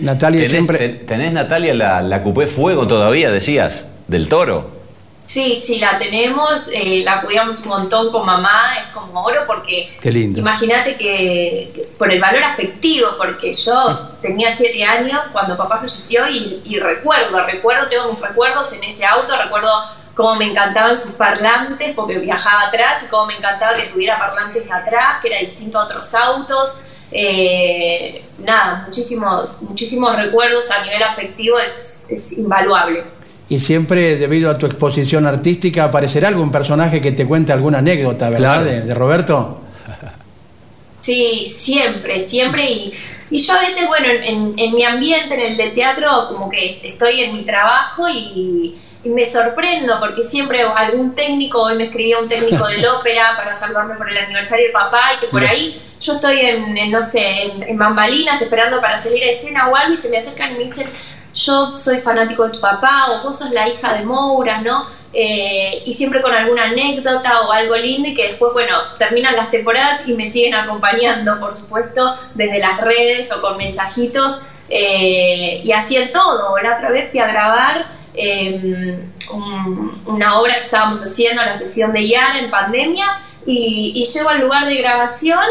Natalia, 0.00 0.38
¿Tenés, 0.38 0.50
siempre. 0.50 0.88
¿Tenés, 0.88 1.32
Natalia, 1.32 1.74
la, 1.74 2.02
la 2.02 2.22
Coupé 2.22 2.46
Fuego 2.46 2.86
todavía, 2.86 3.30
decías, 3.30 3.92
del 4.08 4.28
toro? 4.28 4.73
Sí, 5.26 5.56
sí, 5.56 5.78
la 5.78 5.96
tenemos, 5.96 6.68
eh, 6.70 7.00
la 7.02 7.22
cuidamos 7.22 7.60
un 7.62 7.68
montón 7.68 8.12
con 8.12 8.26
mamá, 8.26 8.74
es 8.78 8.92
como 8.92 9.24
oro 9.24 9.44
porque 9.46 9.96
imagínate 10.38 10.96
que, 10.96 11.88
por 11.98 12.12
el 12.12 12.20
valor 12.20 12.42
afectivo, 12.42 13.08
porque 13.16 13.52
yo 13.52 14.10
tenía 14.20 14.54
siete 14.54 14.84
años 14.84 15.20
cuando 15.32 15.56
papá 15.56 15.78
falleció 15.78 16.28
y, 16.28 16.60
y 16.64 16.78
recuerdo, 16.78 17.42
recuerdo, 17.46 17.88
tengo 17.88 18.12
mis 18.12 18.20
recuerdos 18.20 18.74
en 18.74 18.84
ese 18.84 19.06
auto, 19.06 19.34
recuerdo 19.42 19.70
cómo 20.14 20.36
me 20.36 20.44
encantaban 20.44 20.96
sus 20.96 21.12
parlantes 21.12 21.94
porque 21.94 22.18
viajaba 22.18 22.68
atrás 22.68 23.02
y 23.02 23.06
cómo 23.06 23.26
me 23.26 23.36
encantaba 23.36 23.74
que 23.74 23.84
tuviera 23.84 24.18
parlantes 24.18 24.70
atrás, 24.70 25.18
que 25.22 25.28
era 25.28 25.40
distinto 25.40 25.78
a 25.78 25.84
otros 25.84 26.14
autos. 26.14 26.76
Eh, 27.10 28.26
nada, 28.38 28.82
muchísimos, 28.86 29.62
muchísimos 29.62 30.16
recuerdos 30.16 30.70
a 30.70 30.82
nivel 30.82 31.02
afectivo, 31.02 31.58
es, 31.58 32.02
es 32.08 32.32
invaluable 32.32 33.13
y 33.48 33.60
siempre 33.60 34.16
debido 34.16 34.50
a 34.50 34.58
tu 34.58 34.66
exposición 34.66 35.26
artística 35.26 35.84
aparecerá 35.84 36.28
algún 36.28 36.50
personaje 36.50 37.00
que 37.00 37.12
te 37.12 37.26
cuente 37.26 37.52
alguna 37.52 37.78
anécdota, 37.78 38.30
¿verdad? 38.30 38.64
De, 38.64 38.94
Roberto. 38.94 39.60
Sí, 41.02 41.44
siempre, 41.46 42.18
siempre. 42.20 42.64
Y, 42.70 42.94
y 43.30 43.38
yo 43.38 43.52
a 43.52 43.60
veces, 43.60 43.86
bueno, 43.86 44.08
en, 44.08 44.58
en, 44.58 44.74
mi 44.74 44.84
ambiente, 44.84 45.34
en 45.34 45.40
el 45.40 45.56
del 45.56 45.74
teatro, 45.74 46.28
como 46.28 46.48
que 46.48 46.66
estoy 46.66 47.20
en 47.20 47.34
mi 47.34 47.44
trabajo 47.44 48.08
y, 48.08 48.76
me 49.04 49.26
sorprendo 49.26 50.00
porque 50.00 50.24
siempre 50.24 50.62
algún 50.62 51.14
técnico, 51.14 51.60
hoy 51.60 51.76
me 51.76 51.84
escribía 51.84 52.18
un 52.18 52.26
técnico 52.26 52.66
del 52.66 52.86
ópera 52.98 53.34
para 53.36 53.54
salvarme 53.54 53.96
por 53.96 54.08
el 54.08 54.16
aniversario 54.16 54.68
de 54.68 54.72
papá 54.72 55.02
y 55.14 55.20
que 55.20 55.26
por 55.26 55.44
ahí 55.44 55.78
yo 56.00 56.14
estoy 56.14 56.40
en, 56.40 56.90
no 56.90 57.02
sé, 57.02 57.42
en, 57.42 57.62
en, 57.64 57.76
bambalinas 57.76 58.40
esperando 58.40 58.80
para 58.80 58.96
salir 58.96 59.22
a 59.22 59.26
escena 59.26 59.68
o 59.68 59.76
algo 59.76 59.92
y 59.92 59.98
se 59.98 60.08
me 60.08 60.16
acercan 60.16 60.54
y 60.54 60.58
me 60.58 60.64
dicen, 60.64 60.86
yo 61.34 61.76
soy 61.76 61.98
fanático 61.98 62.44
de 62.44 62.54
tu 62.54 62.60
papá 62.60 63.06
o 63.10 63.22
vos 63.24 63.38
sos 63.38 63.50
la 63.50 63.68
hija 63.68 63.92
de 63.94 64.04
Moura, 64.04 64.60
¿no? 64.60 64.86
Eh, 65.12 65.82
y 65.84 65.94
siempre 65.94 66.20
con 66.20 66.32
alguna 66.32 66.64
anécdota 66.64 67.42
o 67.42 67.52
algo 67.52 67.76
lindo 67.76 68.08
y 68.08 68.14
que 68.14 68.28
después, 68.28 68.52
bueno, 68.52 68.76
terminan 68.98 69.36
las 69.36 69.50
temporadas 69.50 70.08
y 70.08 70.14
me 70.14 70.26
siguen 70.26 70.54
acompañando, 70.54 71.38
por 71.38 71.54
supuesto, 71.54 72.16
desde 72.34 72.58
las 72.58 72.80
redes 72.80 73.30
o 73.32 73.40
con 73.40 73.56
mensajitos 73.56 74.40
eh, 74.68 75.60
y 75.62 75.72
así 75.72 75.96
en 75.96 76.10
todo. 76.10 76.56
La 76.58 76.74
otra 76.74 76.90
vez 76.90 77.10
fui 77.10 77.20
a 77.20 77.28
grabar 77.28 77.86
em, 78.14 79.08
una 80.06 80.38
obra 80.38 80.54
que 80.54 80.64
estábamos 80.64 81.04
haciendo, 81.04 81.42
la 81.42 81.56
sesión 81.56 81.92
de 81.92 82.02
IAR 82.02 82.36
en 82.36 82.50
pandemia 82.50 83.20
y, 83.46 83.92
y 83.94 84.04
llego 84.04 84.30
al 84.30 84.40
lugar 84.40 84.66
de 84.66 84.76
grabación 84.76 85.44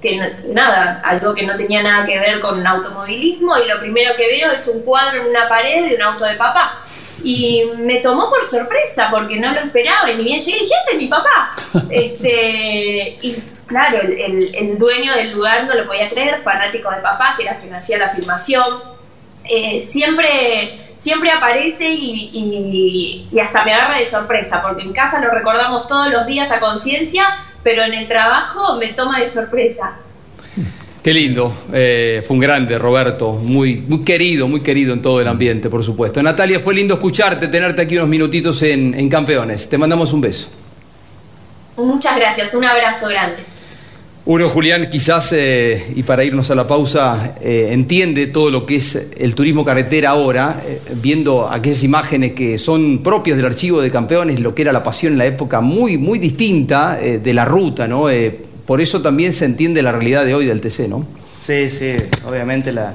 que 0.00 0.18
nada, 0.48 1.02
algo 1.04 1.34
que 1.34 1.46
no 1.46 1.54
tenía 1.54 1.82
nada 1.82 2.06
que 2.06 2.18
ver 2.18 2.40
con 2.40 2.66
automovilismo 2.66 3.58
y 3.58 3.68
lo 3.68 3.78
primero 3.80 4.14
que 4.16 4.26
veo 4.26 4.50
es 4.50 4.66
un 4.68 4.82
cuadro 4.82 5.22
en 5.22 5.28
una 5.28 5.48
pared 5.48 5.88
de 5.88 5.94
un 5.96 6.02
auto 6.02 6.24
de 6.24 6.34
papá. 6.34 6.82
Y 7.22 7.64
me 7.76 7.96
tomó 7.96 8.30
por 8.30 8.42
sorpresa 8.44 9.08
porque 9.10 9.38
no 9.38 9.52
lo 9.52 9.60
esperaba 9.60 10.10
y 10.10 10.16
ni 10.16 10.24
bien 10.24 10.40
llegué 10.40 10.56
y 10.56 10.62
dije, 10.62 10.74
ese 10.82 10.92
es 10.92 10.98
mi 10.98 11.08
papá. 11.08 11.54
este, 11.90 13.18
y 13.20 13.42
claro, 13.66 13.98
el, 14.00 14.78
dueño 14.78 15.14
del 15.14 15.32
lugar 15.32 15.64
no 15.64 15.74
lo 15.74 15.86
podía 15.86 16.08
creer, 16.08 16.40
fanático 16.40 16.90
de 16.90 17.02
papá, 17.02 17.34
que 17.36 17.42
era 17.42 17.58
quien 17.58 17.74
hacía 17.74 17.98
la 17.98 18.08
filmación. 18.08 18.82
Eh, 19.44 19.84
siempre, 19.84 20.92
siempre 20.96 21.30
aparece 21.30 21.90
y, 21.90 23.28
y 23.30 23.38
hasta 23.38 23.64
me 23.64 23.74
agarra 23.74 23.98
de 23.98 24.06
sorpresa 24.06 24.62
porque 24.62 24.82
en 24.82 24.94
casa 24.94 25.20
lo 25.20 25.30
recordamos 25.30 25.86
todos 25.86 26.10
los 26.10 26.24
días 26.24 26.50
a 26.52 26.60
conciencia 26.60 27.49
pero 27.62 27.82
en 27.82 27.94
el 27.94 28.08
trabajo 28.08 28.76
me 28.76 28.92
toma 28.92 29.20
de 29.20 29.26
sorpresa. 29.26 29.98
Qué 31.02 31.14
lindo, 31.14 31.50
eh, 31.72 32.22
fue 32.26 32.34
un 32.34 32.40
grande 32.40 32.76
Roberto, 32.76 33.32
muy, 33.32 33.76
muy 33.76 34.04
querido, 34.04 34.48
muy 34.48 34.60
querido 34.60 34.92
en 34.92 35.00
todo 35.00 35.18
el 35.22 35.28
ambiente, 35.28 35.70
por 35.70 35.82
supuesto. 35.82 36.22
Natalia, 36.22 36.60
fue 36.60 36.74
lindo 36.74 36.92
escucharte, 36.92 37.48
tenerte 37.48 37.80
aquí 37.80 37.96
unos 37.96 38.08
minutitos 38.08 38.62
en, 38.62 39.08
Campeones. 39.08 39.66
Te 39.66 39.78
mandamos 39.78 40.12
un 40.12 40.20
beso. 40.20 40.48
Muchas 41.78 42.18
gracias, 42.18 42.54
un 42.54 42.64
abrazo 42.64 43.08
grande. 43.08 43.42
Uno, 44.32 44.48
Julián, 44.48 44.88
quizás, 44.88 45.32
eh, 45.32 45.86
y 45.96 46.04
para 46.04 46.22
irnos 46.22 46.52
a 46.52 46.54
la 46.54 46.64
pausa, 46.64 47.34
eh, 47.40 47.70
entiende 47.72 48.28
todo 48.28 48.48
lo 48.48 48.64
que 48.64 48.76
es 48.76 49.08
el 49.18 49.34
turismo 49.34 49.64
carretera 49.64 50.10
ahora, 50.10 50.62
viendo 51.02 51.50
aquellas 51.50 51.82
imágenes 51.82 52.30
que 52.30 52.56
son 52.56 52.98
propias 52.98 53.36
del 53.36 53.46
archivo 53.46 53.80
de 53.80 53.90
campeones, 53.90 54.38
lo 54.38 54.54
que 54.54 54.62
era 54.62 54.72
la 54.72 54.84
pasión 54.84 55.14
en 55.14 55.18
la 55.18 55.26
época 55.26 55.60
muy, 55.60 55.98
muy 55.98 56.20
distinta 56.20 56.94
de 56.96 57.34
la 57.34 57.44
ruta, 57.44 57.88
¿no? 57.88 58.06
por 58.66 58.80
eso 58.80 59.02
también 59.02 59.32
se 59.32 59.46
entiende 59.46 59.82
la 59.82 59.90
realidad 59.90 60.24
de 60.24 60.32
hoy 60.32 60.46
del 60.46 60.60
TC, 60.60 60.86
¿no? 60.86 61.04
Sí, 61.44 61.68
sí, 61.68 61.96
obviamente 62.24 62.70
la, 62.70 62.94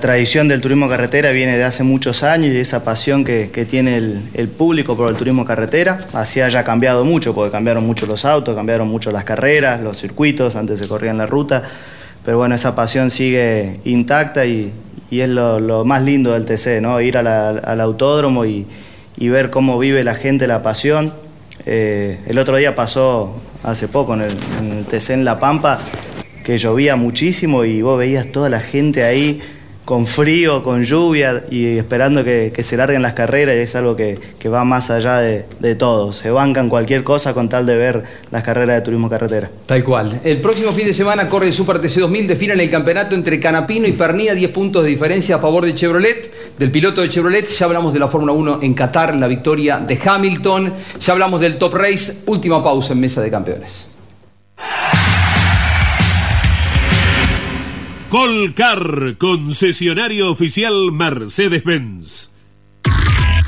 tradición 0.00 0.46
del 0.46 0.60
turismo 0.60 0.88
carretera 0.88 1.30
viene 1.30 1.56
de 1.56 1.64
hace 1.64 1.82
muchos 1.82 2.22
años 2.22 2.54
y 2.54 2.58
esa 2.58 2.84
pasión 2.84 3.24
que, 3.24 3.66
tiene 3.68 3.96
el, 3.96 4.48
público 4.48 4.96
por 4.96 5.10
el 5.10 5.16
turismo 5.16 5.44
carretera, 5.44 5.98
así 6.14 6.40
haya 6.40 6.62
cambiado 6.62 7.04
mucho, 7.04 7.34
porque 7.34 7.50
cambiaron 7.50 7.84
mucho 7.84 8.06
los 8.06 8.24
autos, 8.24 8.54
cambiaron 8.54 8.88
mucho 8.88 9.10
las 9.10 9.24
carreras, 9.24 9.80
los 9.82 9.98
circuitos, 9.98 10.54
antes 10.54 10.78
se 10.78 10.86
corría 10.86 11.10
en 11.10 11.18
la 11.18 11.26
ruta, 11.26 11.64
pero 12.24 12.38
bueno, 12.38 12.54
esa 12.54 12.76
pasión 12.76 13.10
sigue 13.10 13.80
intacta 13.84 14.46
y, 14.46 14.72
es 15.10 15.28
lo, 15.28 15.84
más 15.84 16.02
lindo 16.02 16.32
del 16.32 16.44
TC, 16.44 16.80
¿no? 16.80 17.00
Ir 17.00 17.18
al 17.18 17.80
autódromo 17.80 18.44
y, 18.44 18.66
ver 19.18 19.50
cómo 19.50 19.78
vive 19.78 20.04
la 20.04 20.14
gente 20.14 20.46
la 20.46 20.62
pasión. 20.62 21.12
Eh, 21.66 22.18
el 22.26 22.38
otro 22.38 22.56
día 22.56 22.74
pasó 22.74 23.40
hace 23.62 23.88
poco 23.88 24.14
en 24.14 24.22
el, 24.22 24.36
en 24.60 24.72
el 24.78 24.84
TC 24.84 25.10
en 25.10 25.24
La 25.24 25.38
Pampa, 25.38 25.78
que 26.44 26.56
llovía 26.56 26.96
muchísimo 26.96 27.64
y 27.64 27.82
vos 27.82 27.98
veías 27.98 28.32
toda 28.32 28.48
la 28.48 28.60
gente 28.60 29.04
ahí 29.04 29.40
con 29.84 30.06
frío, 30.06 30.62
con 30.62 30.84
lluvia 30.84 31.44
y 31.50 31.76
esperando 31.78 32.22
que, 32.22 32.52
se 32.62 32.76
larguen 32.76 33.02
las 33.02 33.14
carreras 33.14 33.56
y 33.56 33.58
es 33.58 33.74
algo 33.74 33.96
que, 33.96 34.18
va 34.48 34.64
más 34.64 34.90
allá 34.90 35.18
de, 35.18 35.74
todo. 35.74 36.12
Se 36.12 36.30
bancan 36.30 36.68
cualquier 36.68 37.02
cosa 37.02 37.34
con 37.34 37.48
tal 37.48 37.66
de 37.66 37.76
ver 37.76 38.02
las 38.30 38.42
carreras 38.42 38.76
de 38.76 38.82
turismo 38.82 39.08
carretera. 39.08 39.50
Tal 39.66 39.82
cual. 39.82 40.20
El 40.22 40.38
próximo 40.38 40.72
fin 40.72 40.86
de 40.86 40.94
semana 40.94 41.28
corre 41.28 41.46
el 41.46 41.52
Super 41.52 41.80
TC 41.80 42.00
2000, 42.00 42.28
definen 42.28 42.60
el 42.60 42.70
campeonato 42.70 43.14
entre 43.14 43.40
Canapino 43.40 43.86
y 43.86 43.92
Pernía, 43.92 44.34
10 44.34 44.50
puntos 44.50 44.84
de 44.84 44.90
diferencia 44.90 45.36
a 45.36 45.38
favor 45.38 45.64
de 45.64 45.74
Chevrolet, 45.74 46.58
del 46.58 46.70
piloto 46.70 47.00
de 47.00 47.08
Chevrolet. 47.08 47.48
Ya 47.48 47.66
hablamos 47.66 47.92
de 47.92 47.98
la 47.98 48.08
Fórmula 48.08 48.32
1 48.32 48.60
en 48.62 48.74
Qatar, 48.74 49.14
la 49.16 49.26
victoria 49.26 49.78
de 49.78 49.98
Hamilton. 50.04 50.72
Ya 51.00 51.12
hablamos 51.12 51.40
del 51.40 51.58
Top 51.58 51.74
Race, 51.74 52.22
última 52.26 52.62
pausa 52.62 52.92
en 52.92 53.00
Mesa 53.00 53.20
de 53.20 53.30
Campeones. 53.30 53.86
Colcar, 58.12 59.16
concesionario 59.16 60.30
oficial 60.30 60.92
Mercedes-Benz. 60.92 62.28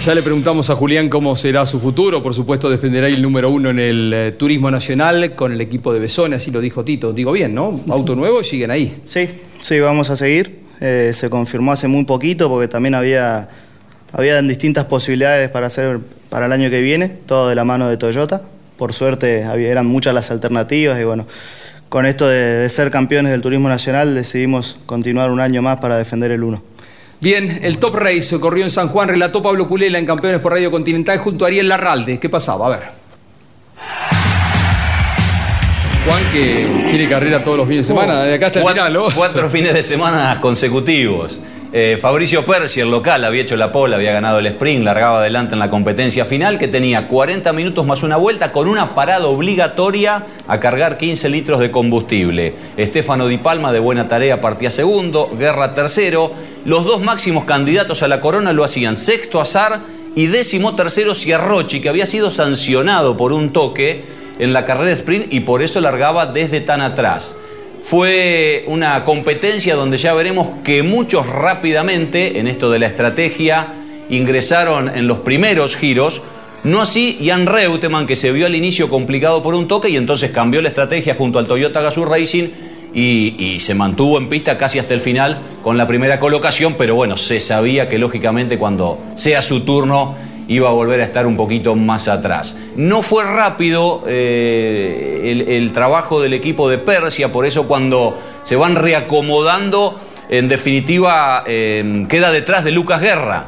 Ya 0.07 0.15
le 0.15 0.23
preguntamos 0.23 0.69
a 0.71 0.75
Julián 0.75 1.09
cómo 1.09 1.35
será 1.35 1.65
su 1.67 1.81
futuro. 1.81 2.23
Por 2.23 2.35
supuesto, 2.35 2.69
defenderá 2.69 3.09
el 3.09 3.23
número 3.23 3.51
uno 3.51 3.71
en 3.71 3.79
el 3.79 4.13
eh, 4.13 4.33
turismo 4.33 4.71
nacional 4.71 5.35
con 5.35 5.53
el 5.53 5.61
equipo 5.61 5.93
de 5.93 6.01
Besone, 6.01 6.37
así 6.37 6.51
lo 6.51 6.61
dijo 6.61 6.85
Tito. 6.85 7.13
Digo 7.13 7.33
bien, 7.33 7.55
¿no? 7.55 7.81
Auto 7.89 8.15
nuevo 8.17 8.41
y 8.41 8.45
siguen 8.45 8.71
ahí. 8.71 9.03
Sí, 9.07 9.29
sí, 9.61 9.81
vamos 9.81 10.11
a 10.11 10.17
seguir. 10.17 10.61
Eh, 10.81 11.13
se 11.15 11.31
confirmó 11.31 11.73
hace 11.73 11.89
muy 11.89 12.05
poquito 12.05 12.49
porque 12.49 12.69
también 12.69 12.95
había, 12.95 13.49
había 14.13 14.43
distintas 14.43 14.85
posibilidades 14.87 15.49
para 15.51 15.69
hacer 15.69 16.01
para 16.29 16.47
el 16.47 16.53
año 16.53 16.69
que 16.69 16.81
viene, 16.81 17.09
todo 17.27 17.49
de 17.49 17.55
la 17.55 17.65
mano 17.65 17.89
de 17.89 17.97
Toyota. 17.97 18.43
Por 18.77 18.93
suerte 18.93 19.45
había, 19.45 19.71
eran 19.71 19.87
muchas 19.87 20.15
las 20.15 20.31
alternativas 20.31 21.01
y 21.01 21.05
bueno, 21.05 21.27
con 21.89 22.07
esto 22.07 22.27
de, 22.29 22.59
de 22.59 22.69
ser 22.69 22.91
campeones 22.91 23.33
del 23.33 23.41
turismo 23.41 23.69
nacional 23.69 24.15
decidimos 24.15 24.79
continuar 24.87 25.31
un 25.31 25.41
año 25.41 25.63
más 25.63 25.79
para 25.79 25.97
defender 25.97 26.31
el 26.31 26.43
1. 26.43 26.75
Bien, 27.21 27.61
el 27.63 27.79
Top 27.79 27.95
Race 27.95 28.39
corrió 28.39 28.65
en 28.65 28.71
San 28.71 28.89
Juan, 28.89 29.09
relató 29.09 29.43
Pablo 29.43 29.67
Culela 29.67 29.99
en 29.99 30.05
Campeones 30.05 30.41
por 30.41 30.53
Radio 30.53 30.71
Continental 30.71 31.17
junto 31.19 31.45
a 31.45 31.49
Ariel 31.49 31.69
Larralde. 31.69 32.19
¿Qué 32.19 32.29
pasaba? 32.29 32.67
A 32.67 32.71
ver. 32.71 32.83
Juan 36.07 36.23
que 36.33 36.87
tiene 36.91 37.09
carrera 37.09 37.43
todos 37.43 37.57
los 37.57 37.67
fines 37.67 37.87
de 37.87 37.95
semana, 37.95 38.25
de 38.25 38.35
acá 38.35 38.49
hasta 38.49 38.61
el 38.61 38.69
final, 38.69 38.93
¿no? 38.93 39.07
Cuatro 39.15 39.49
fines 39.49 39.73
de 39.73 39.83
semana 39.83 40.39
consecutivos. 40.41 41.39
Eh, 41.77 41.99
Fabricio 42.01 42.45
Persi, 42.45 42.83
el 42.83 42.89
local, 42.89 43.25
había 43.25 43.43
hecho 43.43 43.57
la 43.57 43.73
pole, 43.73 43.97
había 43.97 44.13
ganado 44.13 44.39
el 44.39 44.47
sprint, 44.47 44.85
largaba 44.85 45.19
adelante 45.19 45.55
en 45.55 45.59
la 45.59 45.71
competencia 45.71 46.25
final, 46.25 46.57
que 46.57 46.69
tenía 46.69 47.09
40 47.09 47.53
minutos 47.53 47.85
más 47.85 48.05
una 48.05 48.17
vuelta 48.17 48.53
con 48.53 48.69
una 48.69 48.95
parada 48.95 49.27
obligatoria 49.27 50.25
a 50.47 50.61
cargar 50.61 50.99
15 50.99 51.29
litros 51.31 51.59
de 51.59 51.73
combustible. 51.73 52.55
Estefano 52.77 53.27
Di 53.27 53.39
Palma, 53.39 53.73
de 53.73 53.81
buena 53.81 54.07
tarea, 54.07 54.41
partía 54.41 54.71
segundo, 54.71 55.29
Guerra 55.37 55.75
tercero. 55.75 56.31
Los 56.65 56.85
dos 56.85 57.03
máximos 57.03 57.43
candidatos 57.43 58.05
a 58.05 58.09
la 58.09 58.21
corona 58.21 58.53
lo 58.53 58.63
hacían 58.63 58.97
sexto 58.97 59.41
Azar 59.41 59.81
y 60.15 60.29
décimo 60.29 60.77
tercero 60.77 61.13
Ciarrochi, 61.13 61.81
que 61.81 61.89
había 61.89 62.07
sido 62.07 62.31
sancionado 62.31 63.17
por 63.17 63.33
un 63.33 63.53
toque 63.53 64.05
en 64.39 64.53
la 64.53 64.65
carrera 64.65 64.93
sprint 64.93 65.33
y 65.33 65.41
por 65.41 65.61
eso 65.61 65.81
largaba 65.81 66.27
desde 66.27 66.61
tan 66.61 66.81
atrás. 66.81 67.37
Fue 67.85 68.65
una 68.67 69.05
competencia 69.05 69.75
donde 69.75 69.99
ya 69.99 70.15
veremos 70.15 70.49
que 70.65 70.83
muchos 70.83 71.27
rápidamente, 71.27 72.39
en 72.39 72.49
esto 72.49 72.71
de 72.71 72.79
la 72.79 72.87
estrategia, 72.87 73.75
ingresaron 74.09 74.89
en 74.89 75.07
los 75.07 75.19
primeros 75.19 75.77
giros. 75.77 76.23
No 76.65 76.81
así 76.81 77.19
Jan 77.23 77.45
Reutemann, 77.45 78.07
que 78.07 78.17
se 78.17 78.33
vio 78.33 78.47
al 78.47 78.55
inicio 78.55 78.89
complicado 78.89 79.43
por 79.43 79.55
un 79.55 79.69
toque 79.69 79.91
y 79.91 79.97
entonces 79.97 80.31
cambió 80.31 80.63
la 80.63 80.71
estrategia 80.71 81.15
junto 81.15 81.39
al 81.39 81.47
Toyota 81.47 81.83
Gazoo 81.83 82.07
Racing 82.07 82.49
y, 82.95 83.35
y, 83.39 83.61
se 83.61 83.75
mantuvo 83.75 84.17
en 84.17 84.31
pista 84.31 84.57
casi 84.57 84.79
hasta 84.79 84.95
el 84.95 85.01
final 85.01 85.43
con 85.63 85.77
la 85.77 85.87
primera 85.87 86.19
colocación, 86.19 86.77
pero 86.79 86.95
bueno, 86.95 87.19
se 87.19 87.39
sabía 87.39 87.91
que 87.91 87.99
lógicamente 87.99 88.57
cuando 88.57 88.99
sea 89.15 89.43
su 89.43 89.61
turno 89.61 90.15
iba 90.49 90.69
a 90.69 90.73
volver 90.73 91.01
a 91.01 91.05
estar 91.05 91.27
un 91.27 91.37
poquito 91.37 91.75
más 91.75 92.09
atrás. 92.09 92.59
No 92.77 93.03
fue 93.03 93.25
rápido 93.25 94.05
eh, 94.07 95.23
el, 95.25 95.41
el, 95.49 95.73
trabajo 95.73 96.21
del 96.21 96.35
equipo 96.35 96.69
de 96.69 96.79
Persia, 96.79 97.33
por 97.33 97.47
eso 97.47 97.67
cuando 97.67 98.19
se 98.43 98.57
van 98.57 98.77
reacomodando, 98.77 99.99
en 100.29 100.49
definitiva 100.49 101.45
eh, 101.47 102.07
queda 102.09 102.31
detrás 102.31 102.65
de 102.65 102.73
Lucas 102.73 103.01
Guerra, 103.01 103.47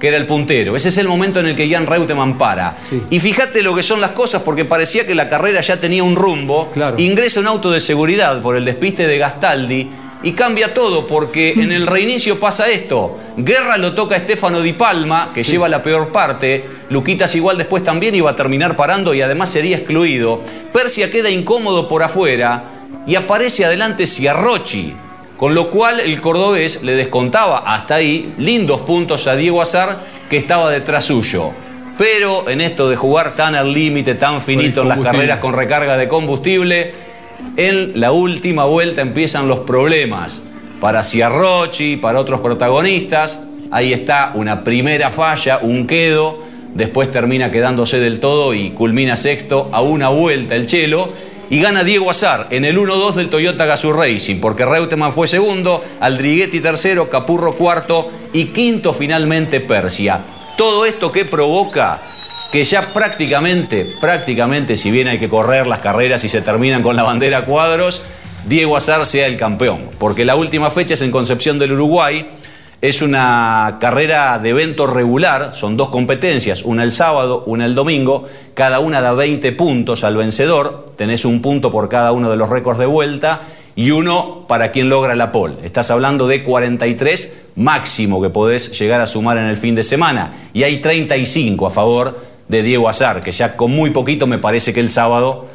que 0.00 0.08
era 0.08 0.16
el 0.16 0.26
puntero. 0.26 0.76
Ese 0.76 0.90
es 0.90 0.98
el 0.98 1.08
momento 1.08 1.40
en 1.40 1.46
el 1.46 1.56
que 1.56 1.68
Jan 1.68 1.86
Reutemann 1.86 2.36
para. 2.38 2.76
Sí. 2.88 3.02
Y 3.10 3.20
fíjate 3.20 3.62
lo 3.62 3.74
que 3.74 3.82
son 3.82 4.00
las 4.00 4.10
cosas, 4.10 4.42
porque 4.42 4.64
parecía 4.64 5.06
que 5.06 5.14
la 5.14 5.28
carrera 5.28 5.60
ya 5.60 5.80
tenía 5.80 6.02
un 6.02 6.16
rumbo. 6.16 6.70
Claro. 6.72 6.98
Ingresa 6.98 7.40
un 7.40 7.46
auto 7.46 7.70
de 7.70 7.80
seguridad 7.80 8.42
por 8.42 8.56
el 8.56 8.64
despiste 8.64 9.06
de 9.06 9.18
Gastaldi 9.18 9.90
y 10.26 10.32
cambia 10.32 10.74
todo 10.74 11.06
porque 11.06 11.52
en 11.52 11.70
el 11.70 11.86
reinicio 11.86 12.40
pasa 12.40 12.68
esto. 12.68 13.16
Guerra 13.36 13.76
lo 13.76 13.94
toca 13.94 14.16
a 14.16 14.18
Estefano 14.18 14.60
Di 14.60 14.72
Palma, 14.72 15.30
que 15.32 15.44
sí. 15.44 15.52
lleva 15.52 15.68
la 15.68 15.84
peor 15.84 16.08
parte. 16.08 16.64
Luquitas 16.90 17.32
igual 17.36 17.56
después 17.56 17.84
también 17.84 18.12
iba 18.12 18.28
a 18.32 18.34
terminar 18.34 18.74
parando 18.74 19.14
y 19.14 19.22
además 19.22 19.50
sería 19.50 19.76
excluido. 19.76 20.40
Persia 20.72 21.12
queda 21.12 21.30
incómodo 21.30 21.86
por 21.86 22.02
afuera 22.02 22.64
y 23.06 23.14
aparece 23.14 23.66
adelante 23.66 24.04
Ciarrochi. 24.04 24.94
Con 25.36 25.54
lo 25.54 25.70
cual 25.70 26.00
el 26.00 26.20
cordobés 26.20 26.82
le 26.82 26.96
descontaba 26.96 27.58
hasta 27.58 27.94
ahí 27.94 28.34
lindos 28.36 28.80
puntos 28.80 29.28
a 29.28 29.36
Diego 29.36 29.62
Azar, 29.62 30.06
que 30.28 30.38
estaba 30.38 30.72
detrás 30.72 31.04
suyo. 31.04 31.52
Pero 31.96 32.50
en 32.50 32.60
esto 32.60 32.90
de 32.90 32.96
jugar 32.96 33.36
tan 33.36 33.54
al 33.54 33.72
límite, 33.72 34.16
tan 34.16 34.40
finito 34.40 34.82
en 34.82 34.88
las 34.88 34.98
carreras 34.98 35.38
con 35.38 35.52
recarga 35.54 35.96
de 35.96 36.08
combustible, 36.08 37.05
en 37.56 38.00
la 38.00 38.12
última 38.12 38.64
vuelta 38.64 39.00
empiezan 39.02 39.48
los 39.48 39.60
problemas. 39.60 40.42
Para 40.80 41.02
Ciarrochi, 41.02 41.96
para 41.96 42.20
otros 42.20 42.40
protagonistas, 42.40 43.46
ahí 43.70 43.92
está 43.92 44.32
una 44.34 44.62
primera 44.62 45.10
falla, 45.10 45.58
un 45.62 45.86
quedo, 45.86 46.42
después 46.74 47.10
termina 47.10 47.50
quedándose 47.50 47.98
del 47.98 48.20
todo 48.20 48.52
y 48.54 48.70
culmina 48.70 49.16
sexto 49.16 49.70
a 49.72 49.80
una 49.80 50.08
vuelta 50.08 50.54
el 50.54 50.66
Chelo 50.66 51.08
y 51.48 51.60
gana 51.60 51.84
Diego 51.84 52.10
Azar 52.10 52.48
en 52.50 52.64
el 52.64 52.76
1-2 52.76 53.14
del 53.14 53.30
Toyota 53.30 53.66
Gazoo 53.66 53.92
Racing, 53.92 54.40
porque 54.40 54.66
Reutemann 54.66 55.12
fue 55.12 55.26
segundo, 55.26 55.82
Aldriguetti 56.00 56.60
tercero, 56.60 57.08
Capurro 57.08 57.54
cuarto 57.54 58.10
y 58.32 58.46
quinto 58.46 58.92
finalmente 58.92 59.60
Persia. 59.60 60.20
Todo 60.58 60.84
esto 60.84 61.12
que 61.12 61.24
provoca 61.24 62.00
que 62.50 62.64
ya 62.64 62.92
prácticamente, 62.92 63.96
prácticamente, 64.00 64.76
si 64.76 64.90
bien 64.90 65.08
hay 65.08 65.18
que 65.18 65.28
correr 65.28 65.66
las 65.66 65.80
carreras 65.80 66.24
y 66.24 66.28
se 66.28 66.42
terminan 66.42 66.82
con 66.82 66.96
la 66.96 67.02
bandera 67.02 67.44
cuadros, 67.44 68.02
Diego 68.48 68.76
Azar 68.76 69.04
sea 69.06 69.26
el 69.26 69.36
campeón, 69.36 69.90
porque 69.98 70.24
la 70.24 70.36
última 70.36 70.70
fecha 70.70 70.94
es 70.94 71.02
en 71.02 71.10
Concepción 71.10 71.58
del 71.58 71.72
Uruguay, 71.72 72.28
es 72.80 73.02
una 73.02 73.78
carrera 73.80 74.38
de 74.38 74.50
evento 74.50 74.86
regular, 74.86 75.52
son 75.54 75.76
dos 75.76 75.88
competencias, 75.88 76.62
una 76.62 76.84
el 76.84 76.92
sábado, 76.92 77.42
una 77.46 77.64
el 77.64 77.74
domingo, 77.74 78.28
cada 78.54 78.80
una 78.80 79.00
da 79.00 79.12
20 79.12 79.50
puntos 79.52 80.04
al 80.04 80.16
vencedor, 80.16 80.86
tenés 80.96 81.24
un 81.24 81.42
punto 81.42 81.72
por 81.72 81.88
cada 81.88 82.12
uno 82.12 82.30
de 82.30 82.36
los 82.36 82.48
récords 82.48 82.78
de 82.78 82.86
vuelta 82.86 83.40
y 83.74 83.90
uno 83.90 84.46
para 84.46 84.72
quien 84.72 84.88
logra 84.88 85.14
la 85.14 85.32
pole. 85.32 85.56
Estás 85.62 85.90
hablando 85.90 86.26
de 86.28 86.42
43 86.42 87.44
máximo 87.56 88.22
que 88.22 88.30
podés 88.30 88.78
llegar 88.78 89.00
a 89.00 89.06
sumar 89.06 89.38
en 89.38 89.44
el 89.44 89.56
fin 89.56 89.74
de 89.74 89.82
semana. 89.82 90.48
Y 90.54 90.62
hay 90.62 90.78
35 90.78 91.66
a 91.66 91.70
favor 91.70 92.35
de 92.48 92.62
Diego 92.62 92.88
Azar, 92.88 93.22
que 93.22 93.32
ya 93.32 93.56
con 93.56 93.70
muy 93.72 93.90
poquito 93.90 94.26
me 94.26 94.38
parece 94.38 94.72
que 94.72 94.80
el 94.80 94.90
sábado 94.90 95.46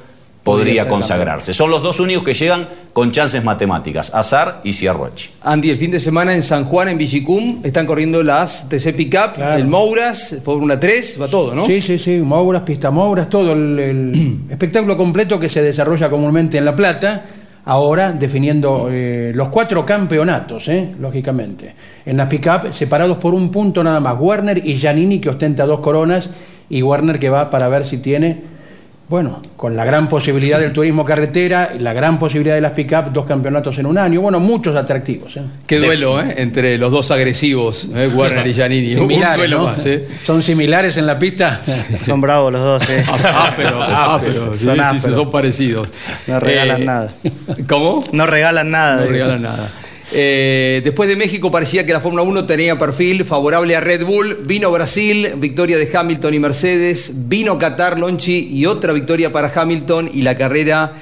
podría 0.44 0.88
consagrarse. 0.88 1.54
Son 1.54 1.70
los 1.70 1.84
dos 1.84 2.00
únicos 2.00 2.24
que 2.24 2.34
llegan 2.34 2.68
con 2.94 3.12
chances 3.12 3.44
matemáticas, 3.44 4.14
Azar 4.14 4.62
y 4.64 4.74
Ciarrochi. 4.74 5.30
Andy, 5.44 5.70
el 5.70 5.78
fin 5.78 5.92
de 5.92 6.00
semana 6.00 6.34
en 6.34 6.42
San 6.42 6.66
Juan, 6.66 6.90
en 6.90 6.98
Villicum, 6.98 7.62
están 7.64 7.86
corriendo 7.86 8.24
las 8.24 8.68
TC 8.68 8.96
Pickup, 8.96 9.36
claro. 9.36 9.56
el 9.56 9.68
Mouras, 9.68 10.38
Fórmula 10.44 10.80
3, 10.80 11.20
va 11.22 11.28
todo, 11.28 11.54
¿no? 11.54 11.66
Sí, 11.68 11.82
sí, 11.82 12.00
sí, 12.00 12.18
Mouras, 12.18 12.64
pista 12.64 12.90
Mouras, 12.90 13.30
todo 13.30 13.54
el, 13.54 13.80
el 13.80 14.40
espectáculo 14.50 14.98
completo 14.98 15.40
que 15.40 15.48
se 15.48 15.62
desarrolla 15.62 16.10
comúnmente 16.10 16.58
en 16.58 16.66
La 16.66 16.76
Plata, 16.76 17.26
ahora 17.66 18.12
definiendo 18.12 18.88
eh, 18.90 19.32
los 19.36 19.50
cuatro 19.50 19.86
campeonatos, 19.86 20.68
eh, 20.68 20.90
lógicamente. 21.00 21.76
En 22.06 22.18
las 22.18 22.28
Pickup, 22.28 22.74
separados 22.74 23.18
por 23.18 23.36
un 23.36 23.52
punto 23.52 23.84
nada 23.84 24.00
más, 24.00 24.16
Werner 24.20 24.58
y 24.66 24.76
Giannini, 24.76 25.20
que 25.20 25.30
ostenta 25.30 25.66
dos 25.66 25.80
coronas, 25.82 26.30
y 26.72 26.82
Werner 26.82 27.20
que 27.20 27.30
va 27.30 27.52
para 27.52 27.68
ver 27.68 27.86
si 27.86 27.98
tiene 27.98 28.50
bueno, 29.12 29.42
con 29.58 29.76
la 29.76 29.84
gran 29.84 30.08
posibilidad 30.08 30.58
del 30.58 30.72
turismo 30.72 31.04
carretera, 31.04 31.74
la 31.78 31.92
gran 31.92 32.18
posibilidad 32.18 32.56
de 32.56 32.62
las 32.62 32.72
pick-up, 32.72 33.12
dos 33.12 33.26
campeonatos 33.26 33.78
en 33.78 33.86
un 33.86 33.98
año, 33.98 34.22
bueno, 34.22 34.40
muchos 34.40 34.74
atractivos. 34.74 35.36
¿eh? 35.36 35.42
Qué 35.68 35.80
duelo, 35.80 36.22
¿eh? 36.22 36.36
Entre 36.38 36.78
los 36.78 36.94
dos 36.94 37.12
agresivos, 37.12 37.90
¿eh? 37.94 38.08
Warner 38.08 38.48
y 38.48 38.54
Giannini. 38.54 38.94
Similares, 38.94 39.32
un 39.32 39.38
duelo 39.38 39.58
¿no? 39.58 39.64
más, 39.66 39.86
¿eh? 39.86 40.08
¿Son 40.26 40.42
similares 40.42 40.96
en 40.96 41.06
la 41.06 41.20
pista? 41.20 41.60
son 42.06 42.22
bravos 42.22 42.54
los 42.54 42.62
dos, 42.62 42.90
¿eh? 42.90 43.04
Sí, 44.58 44.64
son, 44.64 44.78
sí, 44.94 45.00
son 45.02 45.30
parecidos. 45.30 45.90
No 46.28 46.40
regalan 46.40 46.86
nada. 46.86 47.12
¿Cómo? 47.68 48.02
No 48.14 48.26
regalan 48.26 48.72
nada. 48.72 49.02
No 49.02 49.12
regalan 49.12 49.42
nada. 49.42 49.70
Eh, 50.14 50.82
después 50.84 51.08
de 51.08 51.16
México 51.16 51.50
parecía 51.50 51.86
que 51.86 51.94
la 51.94 52.02
Fórmula 52.02 52.24
1 52.24 52.46
tenía 52.46 52.78
perfil 52.78 53.24
favorable 53.24 53.76
a 53.76 53.80
Red 53.80 54.06
Bull. 54.06 54.40
Vino 54.44 54.70
Brasil, 54.72 55.34
victoria 55.38 55.78
de 55.78 55.90
Hamilton 55.92 56.34
y 56.34 56.40
Mercedes. 56.40 57.30
Vino 57.30 57.58
Qatar, 57.58 57.98
Lonchi 57.98 58.50
y 58.52 58.66
otra 58.66 58.92
victoria 58.92 59.32
para 59.32 59.52
Hamilton. 59.54 60.10
Y 60.14 60.22
la 60.22 60.36
carrera, 60.36 60.94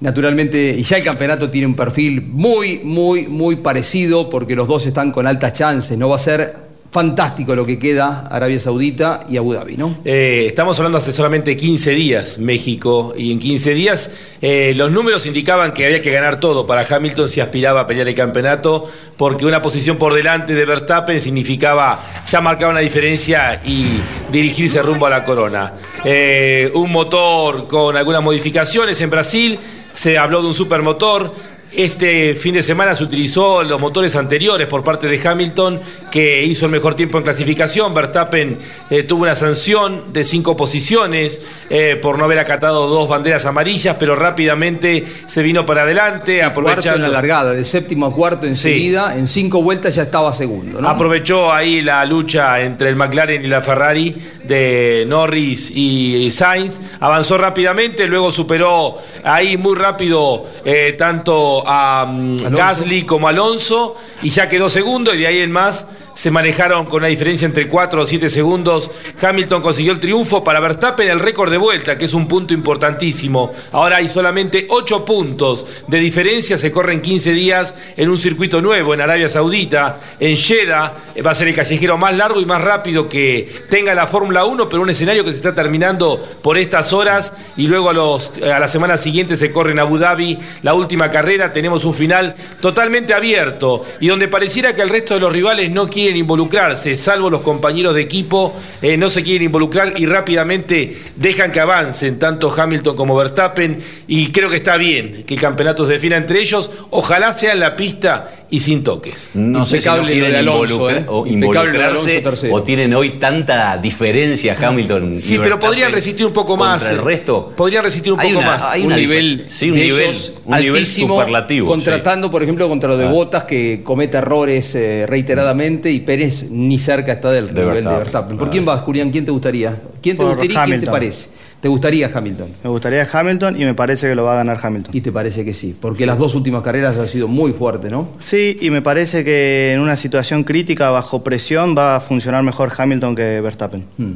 naturalmente, 0.00 0.74
y 0.76 0.82
ya 0.82 0.98
el 0.98 1.04
campeonato 1.04 1.50
tiene 1.50 1.66
un 1.66 1.76
perfil 1.76 2.20
muy, 2.20 2.80
muy, 2.84 3.26
muy 3.26 3.56
parecido 3.56 4.28
porque 4.28 4.54
los 4.54 4.68
dos 4.68 4.84
están 4.84 5.12
con 5.12 5.26
altas 5.26 5.54
chances. 5.54 5.96
No 5.96 6.10
va 6.10 6.16
a 6.16 6.20
ser 6.20 6.67
fantástico 6.90 7.54
lo 7.54 7.66
que 7.66 7.78
queda 7.78 8.26
Arabia 8.30 8.58
Saudita 8.58 9.24
y 9.28 9.36
Abu 9.36 9.52
Dhabi, 9.52 9.76
¿no? 9.76 9.98
Eh, 10.04 10.46
estamos 10.48 10.78
hablando 10.78 10.98
hace 10.98 11.12
solamente 11.12 11.56
15 11.56 11.90
días, 11.90 12.38
México, 12.38 13.12
y 13.16 13.32
en 13.32 13.38
15 13.38 13.74
días 13.74 14.10
eh, 14.40 14.72
los 14.74 14.90
números 14.90 15.26
indicaban 15.26 15.72
que 15.72 15.84
había 15.84 16.00
que 16.00 16.10
ganar 16.10 16.40
todo 16.40 16.66
para 16.66 16.86
Hamilton 16.88 17.28
si 17.28 17.40
aspiraba 17.40 17.82
a 17.82 17.86
pelear 17.86 18.08
el 18.08 18.14
campeonato, 18.14 18.88
porque 19.16 19.44
una 19.44 19.60
posición 19.60 19.98
por 19.98 20.14
delante 20.14 20.54
de 20.54 20.64
Verstappen 20.64 21.20
significaba 21.20 22.00
ya 22.26 22.40
marcar 22.40 22.70
una 22.70 22.80
diferencia 22.80 23.60
y 23.64 24.00
dirigirse 24.32 24.82
rumbo 24.82 25.06
a 25.06 25.10
la 25.10 25.24
corona. 25.24 25.74
Eh, 26.04 26.70
un 26.74 26.90
motor 26.90 27.68
con 27.68 27.96
algunas 27.96 28.22
modificaciones 28.22 29.00
en 29.00 29.10
Brasil 29.10 29.58
se 29.92 30.16
habló 30.16 30.40
de 30.40 30.48
un 30.48 30.54
supermotor. 30.54 31.57
Este 31.78 32.34
fin 32.34 32.54
de 32.54 32.64
semana 32.64 32.96
se 32.96 33.04
utilizó 33.04 33.62
los 33.62 33.80
motores 33.80 34.16
anteriores 34.16 34.66
por 34.66 34.82
parte 34.82 35.06
de 35.06 35.28
Hamilton, 35.28 35.80
que 36.10 36.44
hizo 36.44 36.66
el 36.66 36.72
mejor 36.72 36.96
tiempo 36.96 37.18
en 37.18 37.22
clasificación. 37.22 37.94
Verstappen 37.94 38.58
eh, 38.90 39.04
tuvo 39.04 39.22
una 39.22 39.36
sanción 39.36 40.12
de 40.12 40.24
cinco 40.24 40.56
posiciones 40.56 41.40
eh, 41.70 41.96
por 42.02 42.18
no 42.18 42.24
haber 42.24 42.40
acatado 42.40 42.88
dos 42.88 43.08
banderas 43.08 43.44
amarillas, 43.44 43.94
pero 43.96 44.16
rápidamente 44.16 45.04
se 45.28 45.40
vino 45.40 45.64
para 45.64 45.82
adelante, 45.82 46.38
Sí, 46.38 46.40
aprovechando 46.40 46.96
en 46.96 47.02
la 47.02 47.08
largada, 47.10 47.52
de 47.52 47.64
séptimo 47.64 48.06
a 48.06 48.12
cuarto 48.12 48.44
enseguida, 48.44 49.16
en 49.16 49.28
cinco 49.28 49.62
vueltas 49.62 49.94
ya 49.94 50.02
estaba 50.02 50.32
segundo. 50.32 50.80
¿no? 50.80 50.88
Aprovechó 50.88 51.52
ahí 51.52 51.80
la 51.80 52.04
lucha 52.04 52.60
entre 52.60 52.88
el 52.88 52.96
McLaren 52.96 53.44
y 53.44 53.46
la 53.46 53.62
Ferrari 53.62 54.16
de 54.42 55.04
Norris 55.06 55.70
y 55.72 56.28
Sainz. 56.32 56.80
Avanzó 56.98 57.38
rápidamente, 57.38 58.08
luego 58.08 58.32
superó 58.32 58.98
ahí 59.22 59.56
muy 59.56 59.76
rápido 59.76 60.46
eh, 60.64 60.96
tanto 60.98 61.67
a 61.70 62.06
mm, 62.06 62.36
Gasly 62.50 63.02
como 63.04 63.28
Alonso 63.28 63.94
y 64.22 64.30
ya 64.30 64.48
quedó 64.48 64.70
segundo 64.70 65.12
y 65.12 65.18
de 65.18 65.26
ahí 65.26 65.40
en 65.40 65.52
más 65.52 66.07
se 66.18 66.32
manejaron 66.32 66.86
con 66.86 66.96
una 66.96 67.06
diferencia 67.06 67.46
entre 67.46 67.68
4 67.68 68.02
o 68.02 68.04
7 68.04 68.28
segundos. 68.28 68.90
Hamilton 69.22 69.62
consiguió 69.62 69.92
el 69.92 70.00
triunfo 70.00 70.42
para 70.42 70.58
Verstappen, 70.58 71.08
el 71.08 71.20
récord 71.20 71.48
de 71.48 71.58
vuelta, 71.58 71.96
que 71.96 72.06
es 72.06 72.12
un 72.12 72.26
punto 72.26 72.52
importantísimo. 72.52 73.52
Ahora 73.70 73.98
hay 73.98 74.08
solamente 74.08 74.66
8 74.68 75.04
puntos 75.04 75.64
de 75.86 76.00
diferencia, 76.00 76.58
se 76.58 76.72
corren 76.72 77.02
15 77.02 77.30
días 77.30 77.76
en 77.96 78.08
un 78.08 78.18
circuito 78.18 78.60
nuevo 78.60 78.94
en 78.94 79.00
Arabia 79.00 79.28
Saudita, 79.28 80.00
en 80.18 80.36
Jeddah. 80.36 80.92
Eh, 81.14 81.22
Va 81.22 81.30
a 81.30 81.34
ser 81.36 81.46
el 81.46 81.54
callejero 81.54 81.96
más 81.96 82.16
largo 82.16 82.40
y 82.40 82.46
más 82.46 82.62
rápido 82.62 83.08
que 83.08 83.48
tenga 83.70 83.94
la 83.94 84.08
Fórmula 84.08 84.44
1, 84.44 84.68
pero 84.68 84.82
un 84.82 84.90
escenario 84.90 85.24
que 85.24 85.30
se 85.30 85.36
está 85.36 85.54
terminando 85.54 86.20
por 86.42 86.58
estas 86.58 86.92
horas 86.92 87.32
y 87.56 87.68
luego 87.68 87.90
a, 87.90 87.92
los, 87.92 88.42
a 88.42 88.58
la 88.58 88.66
semana 88.66 88.98
siguiente 88.98 89.36
se 89.36 89.52
corre 89.52 89.70
en 89.70 89.78
Abu 89.78 89.98
Dhabi 89.98 90.36
la 90.62 90.74
última 90.74 91.12
carrera. 91.12 91.52
Tenemos 91.52 91.84
un 91.84 91.94
final 91.94 92.34
totalmente 92.60 93.14
abierto 93.14 93.86
y 94.00 94.08
donde 94.08 94.26
pareciera 94.26 94.74
que 94.74 94.82
el 94.82 94.88
resto 94.88 95.14
de 95.14 95.20
los 95.20 95.32
rivales 95.32 95.70
no 95.70 95.88
quieren 95.88 96.07
involucrarse, 96.16 96.96
salvo 96.96 97.30
los 97.30 97.42
compañeros 97.42 97.94
de 97.94 98.02
equipo, 98.02 98.54
eh, 98.82 98.96
no 98.96 99.10
se 99.10 99.22
quieren 99.22 99.44
involucrar 99.44 99.94
y 100.00 100.06
rápidamente 100.06 100.96
dejan 101.16 101.52
que 101.52 101.60
avancen 101.60 102.18
tanto 102.18 102.52
Hamilton 102.54 102.96
como 102.96 103.16
Verstappen 103.16 103.78
y 104.06 104.32
creo 104.32 104.50
que 104.50 104.56
está 104.56 104.76
bien 104.76 105.24
que 105.26 105.34
el 105.34 105.40
campeonato 105.40 105.84
se 105.86 105.92
defina 105.92 106.16
entre 106.16 106.40
ellos, 106.40 106.70
ojalá 106.90 107.34
sea 107.34 107.52
en 107.52 107.60
la 107.60 107.76
pista 107.76 108.46
y 108.50 108.60
sin 108.60 108.82
toques. 108.82 109.30
No 109.34 109.66
sé 109.66 109.80
si 109.80 109.88
no 109.88 110.02
quieren 110.04 110.30
de 110.32 110.38
Alonso, 110.38 110.88
involucrar- 110.90 110.98
¿eh? 111.02 111.04
o 111.08 111.24
de 111.24 111.30
involucrarse 111.30 112.24
o 112.50 112.62
tienen 112.62 112.94
hoy 112.94 113.18
tanta 113.18 113.76
diferencia 113.76 114.56
Hamilton 114.60 115.12
y 115.14 115.16
Sí, 115.18 115.28
pero 115.36 115.40
Verstappen 115.40 115.68
podrían 115.68 115.92
resistir 115.92 116.24
un 116.26 116.32
poco 116.32 116.56
más. 116.56 116.78
contra 116.78 116.94
el 116.94 117.00
eh. 117.00 117.02
resto. 117.04 117.52
Podrían 117.56 117.82
resistir 117.84 118.12
un 118.12 118.20
Hay 118.20 118.28
poco 118.28 118.40
una- 118.40 118.56
más. 118.56 118.70
hay 118.70 118.82
un 118.86 118.94
nivel, 118.94 119.44
sí, 119.46 119.70
un 119.70 119.76
de 119.76 119.84
nivel- 119.84 120.00
ellos 120.02 120.32
un 120.44 120.56
nivel 120.56 120.76
altísimo, 120.76 121.14
superlativo, 121.18 121.66
sí. 121.66 121.70
contratando 121.70 122.30
por 122.30 122.42
ejemplo 122.42 122.68
contra 122.68 122.88
lo 122.88 122.96
de 122.96 123.04
Ah. 123.06 123.10
Botas 123.10 123.44
que 123.44 123.82
comete 123.84 124.16
errores 124.18 124.74
eh, 124.74 125.04
reiteradamente 125.06 125.90
y 125.90 126.00
Pérez 126.00 126.44
ni 126.50 126.78
cerca 126.78 127.12
está 127.12 127.30
del 127.30 127.46
nivel 127.48 127.54
de 127.54 127.64
Verstappen, 127.72 127.98
Verstappen. 127.98 128.28
¿Por 128.30 128.38
claro. 128.38 128.50
quién 128.52 128.64
vas, 128.64 128.80
Julián? 128.80 129.10
¿Quién 129.10 129.24
te 129.24 129.30
gustaría? 129.30 129.76
¿Quién 130.02 130.16
te 130.16 130.22
Por 130.24 130.28
gustaría 130.36 130.52
y 130.52 130.54
quién 130.54 130.64
te 130.66 130.72
Hamilton. 130.74 130.92
parece? 130.92 131.28
¿Te 131.60 131.68
gustaría 131.68 132.08
Hamilton? 132.12 132.50
Me 132.62 132.70
gustaría 132.70 133.08
Hamilton 133.10 133.60
y 133.60 133.64
me 133.64 133.74
parece 133.74 134.08
que 134.08 134.14
lo 134.14 134.22
va 134.24 134.34
a 134.34 134.36
ganar 134.36 134.60
Hamilton. 134.62 134.94
Y 134.94 135.00
te 135.00 135.10
parece 135.10 135.44
que 135.44 135.52
sí, 135.52 135.76
porque 135.78 136.06
las 136.06 136.16
dos 136.16 136.36
últimas 136.36 136.62
carreras 136.62 136.96
han 136.96 137.08
sido 137.08 137.26
muy 137.26 137.52
fuertes, 137.52 137.90
¿no? 137.90 138.10
Sí, 138.20 138.56
y 138.60 138.70
me 138.70 138.80
parece 138.80 139.24
que 139.24 139.72
en 139.72 139.80
una 139.80 139.96
situación 139.96 140.44
crítica, 140.44 140.90
bajo 140.90 141.24
presión, 141.24 141.76
va 141.76 141.96
a 141.96 142.00
funcionar 142.00 142.44
mejor 142.44 142.72
Hamilton 142.76 143.16
que 143.16 143.40
Verstappen. 143.40 143.84
Hmm. 143.96 144.12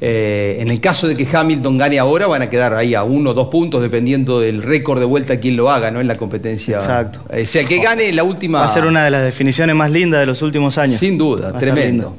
Eh, 0.00 0.58
en 0.60 0.70
el 0.70 0.80
caso 0.80 1.08
de 1.08 1.16
que 1.16 1.26
Hamilton 1.30 1.78
gane 1.78 1.98
ahora, 1.98 2.26
van 2.26 2.42
a 2.42 2.50
quedar 2.50 2.74
ahí 2.74 2.94
a 2.94 3.02
uno 3.02 3.30
o 3.30 3.34
dos 3.34 3.48
puntos, 3.48 3.80
dependiendo 3.80 4.40
del 4.40 4.62
récord 4.62 5.00
de 5.00 5.06
vuelta 5.06 5.40
quien 5.40 5.56
lo 5.56 5.70
haga, 5.70 5.90
¿no? 5.90 6.00
En 6.00 6.06
la 6.06 6.16
competencia. 6.16 6.76
Exacto. 6.76 7.20
Eh, 7.30 7.42
o 7.42 7.46
sea, 7.46 7.62
el 7.62 7.68
que 7.68 7.78
gane 7.78 8.12
la 8.12 8.22
última. 8.22 8.60
Va 8.60 8.66
a 8.66 8.68
ser 8.68 8.84
una 8.84 9.04
de 9.04 9.10
las 9.10 9.24
definiciones 9.24 9.74
más 9.74 9.90
lindas 9.90 10.20
de 10.20 10.26
los 10.26 10.42
últimos 10.42 10.76
años. 10.78 11.00
Sin 11.00 11.16
duda, 11.16 11.56
tremendo. 11.58 12.16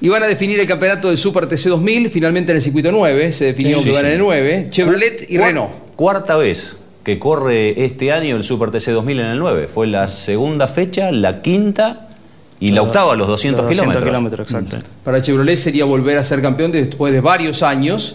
Y 0.00 0.08
van 0.08 0.22
a 0.22 0.26
definir 0.26 0.60
el 0.60 0.66
campeonato 0.66 1.08
del 1.08 1.16
Super 1.16 1.46
TC 1.46 1.68
2000, 1.68 2.10
finalmente 2.10 2.52
en 2.52 2.56
el 2.56 2.62
circuito 2.62 2.92
9, 2.92 3.32
se 3.32 3.46
definió 3.46 3.78
Sí, 3.78 3.84
que 3.84 3.90
sí, 3.90 3.96
van 3.96 4.06
en 4.06 4.12
el 4.12 4.18
9, 4.18 4.66
Chevrolet 4.70 5.26
y 5.30 5.38
Renault. 5.38 5.70
Cuarta 5.96 6.36
vez 6.36 6.76
que 7.02 7.18
corre 7.18 7.82
este 7.84 8.12
año 8.12 8.36
el 8.36 8.44
Super 8.44 8.70
TC 8.70 8.90
2000 8.90 9.20
en 9.20 9.26
el 9.26 9.38
9. 9.38 9.68
Fue 9.68 9.86
la 9.86 10.06
segunda 10.08 10.68
fecha, 10.68 11.10
la 11.12 11.40
quinta 11.40 12.08
y 12.60 12.72
la 12.72 12.82
octava, 12.82 13.14
los 13.16 13.26
200, 13.28 13.64
Los 13.64 13.68
200 13.70 13.94
kilómetros. 14.02 14.46
kilómetros, 14.48 14.50
exacto. 14.50 14.88
Para 15.04 15.22
Chevrolet 15.22 15.56
sería 15.56 15.84
volver 15.84 16.18
a 16.18 16.24
ser 16.24 16.42
campeón 16.42 16.72
después 16.72 17.12
de 17.14 17.20
varios 17.20 17.62
años. 17.62 18.14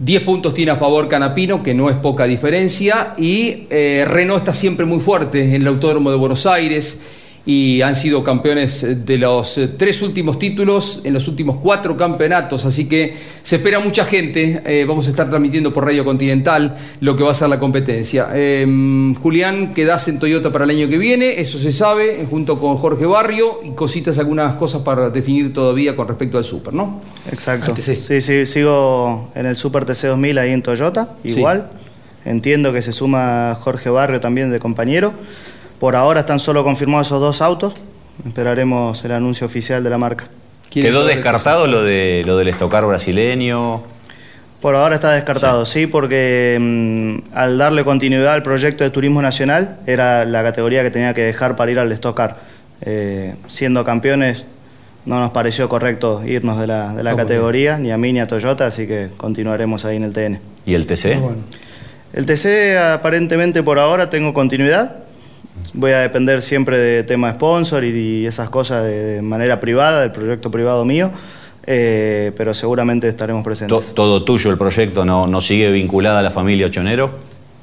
10 0.00 0.22
puntos 0.24 0.52
tiene 0.52 0.72
a 0.72 0.76
favor 0.76 1.08
Canapino, 1.08 1.62
que 1.62 1.72
no 1.72 1.88
es 1.88 1.96
poca 1.96 2.24
diferencia. 2.24 3.14
Y 3.16 3.66
eh, 3.70 4.04
Renault 4.06 4.40
está 4.40 4.52
siempre 4.52 4.84
muy 4.84 5.00
fuerte 5.00 5.42
en 5.44 5.54
el 5.62 5.66
Autódromo 5.68 6.10
de 6.10 6.16
Buenos 6.16 6.44
Aires. 6.46 7.00
Y 7.46 7.82
han 7.82 7.94
sido 7.94 8.24
campeones 8.24 9.04
de 9.04 9.18
los 9.18 9.58
eh, 9.58 9.68
tres 9.76 10.00
últimos 10.00 10.38
títulos 10.38 11.02
en 11.04 11.12
los 11.12 11.28
últimos 11.28 11.56
cuatro 11.58 11.94
campeonatos. 11.94 12.64
Así 12.64 12.86
que 12.88 13.14
se 13.42 13.56
espera 13.56 13.80
mucha 13.80 14.06
gente. 14.06 14.62
Eh, 14.64 14.86
vamos 14.88 15.06
a 15.08 15.10
estar 15.10 15.28
transmitiendo 15.28 15.70
por 15.70 15.84
Radio 15.84 16.06
Continental 16.06 16.74
lo 17.00 17.14
que 17.14 17.22
va 17.22 17.32
a 17.32 17.34
ser 17.34 17.50
la 17.50 17.58
competencia. 17.60 18.28
Eh, 18.32 18.66
Julián, 19.20 19.74
quedás 19.74 20.08
en 20.08 20.18
Toyota 20.18 20.50
para 20.52 20.64
el 20.64 20.70
año 20.70 20.88
que 20.88 20.96
viene, 20.96 21.38
eso 21.38 21.58
se 21.58 21.70
sabe, 21.70 22.26
junto 22.30 22.58
con 22.58 22.76
Jorge 22.76 23.04
Barrio. 23.04 23.60
Y 23.62 23.72
cositas, 23.72 24.18
algunas 24.18 24.54
cosas 24.54 24.80
para 24.80 25.10
definir 25.10 25.52
todavía 25.52 25.94
con 25.94 26.08
respecto 26.08 26.38
al 26.38 26.44
Super, 26.44 26.72
¿no? 26.72 27.02
Exacto. 27.30 27.74
Sí, 27.78 28.22
sí, 28.22 28.46
sigo 28.46 29.30
en 29.34 29.44
el 29.44 29.56
Super 29.56 29.84
TC 29.84 30.06
2000 30.08 30.38
ahí 30.38 30.52
en 30.52 30.62
Toyota, 30.62 31.10
Sí. 31.22 31.30
igual. 31.38 31.68
Entiendo 32.24 32.72
que 32.72 32.80
se 32.80 32.94
suma 32.94 33.54
Jorge 33.60 33.90
Barrio 33.90 34.18
también 34.18 34.50
de 34.50 34.58
compañero. 34.58 35.12
Por 35.78 35.96
ahora 35.96 36.20
están 36.20 36.40
solo 36.40 36.64
confirmados 36.64 37.08
esos 37.08 37.20
dos 37.20 37.42
autos. 37.42 37.74
Esperaremos 38.26 39.04
el 39.04 39.12
anuncio 39.12 39.46
oficial 39.46 39.82
de 39.82 39.90
la 39.90 39.98
marca. 39.98 40.26
Quedó 40.70 41.04
descartado 41.04 41.66
lo, 41.66 41.82
de, 41.82 42.22
lo 42.26 42.36
del 42.36 42.48
estocar 42.48 42.84
brasileño. 42.84 43.82
Por 44.60 44.76
ahora 44.76 44.94
está 44.94 45.12
descartado, 45.12 45.66
sí, 45.66 45.86
porque 45.86 46.56
mm, 46.58 47.36
al 47.36 47.58
darle 47.58 47.84
continuidad 47.84 48.32
al 48.32 48.42
proyecto 48.42 48.82
de 48.82 48.90
turismo 48.90 49.20
nacional 49.20 49.76
era 49.86 50.24
la 50.24 50.42
categoría 50.42 50.82
que 50.82 50.90
tenía 50.90 51.12
que 51.12 51.22
dejar 51.22 51.54
para 51.54 51.70
ir 51.70 51.78
al 51.78 51.92
Stock 51.92 52.16
Car. 52.16 52.36
Eh, 52.80 53.34
siendo 53.46 53.84
campeones 53.84 54.46
no 55.06 55.20
nos 55.20 55.30
pareció 55.30 55.68
correcto 55.68 56.22
irnos 56.26 56.58
de 56.58 56.66
la, 56.66 56.94
de 56.94 57.02
la 57.02 57.14
categoría, 57.14 57.78
ni 57.78 57.92
a 57.92 57.98
mí 57.98 58.12
ni 58.12 58.20
a 58.20 58.26
Toyota, 58.26 58.66
así 58.66 58.86
que 58.86 59.10
continuaremos 59.16 59.84
ahí 59.84 59.96
en 59.96 60.04
el 60.04 60.14
TN. 60.14 60.40
¿Y 60.64 60.74
el 60.74 60.86
TC? 60.86 61.18
El 62.14 62.26
TC 62.26 62.78
aparentemente 62.78 63.62
por 63.62 63.78
ahora 63.78 64.08
tengo 64.08 64.32
continuidad. 64.32 65.03
Voy 65.72 65.92
a 65.92 66.00
depender 66.00 66.42
siempre 66.42 66.78
de 66.78 67.02
tema 67.04 67.32
sponsor 67.32 67.84
y, 67.84 68.26
esas 68.26 68.48
cosas 68.48 68.84
de, 68.84 69.22
manera 69.22 69.60
privada, 69.60 70.02
del 70.02 70.10
proyecto 70.10 70.50
privado 70.50 70.84
mío, 70.84 71.10
eh, 71.66 72.32
pero 72.36 72.54
seguramente 72.54 73.08
estaremos 73.08 73.44
presentes. 73.44 73.94
todo 73.94 74.24
tuyo 74.24 74.50
el 74.50 74.58
proyecto, 74.58 75.04
no, 75.04 75.26
no 75.26 75.40
sigue 75.40 75.70
vinculada 75.70 76.20
a 76.20 76.22
la 76.22 76.30
familia 76.30 76.66
Ochonero. 76.66 77.12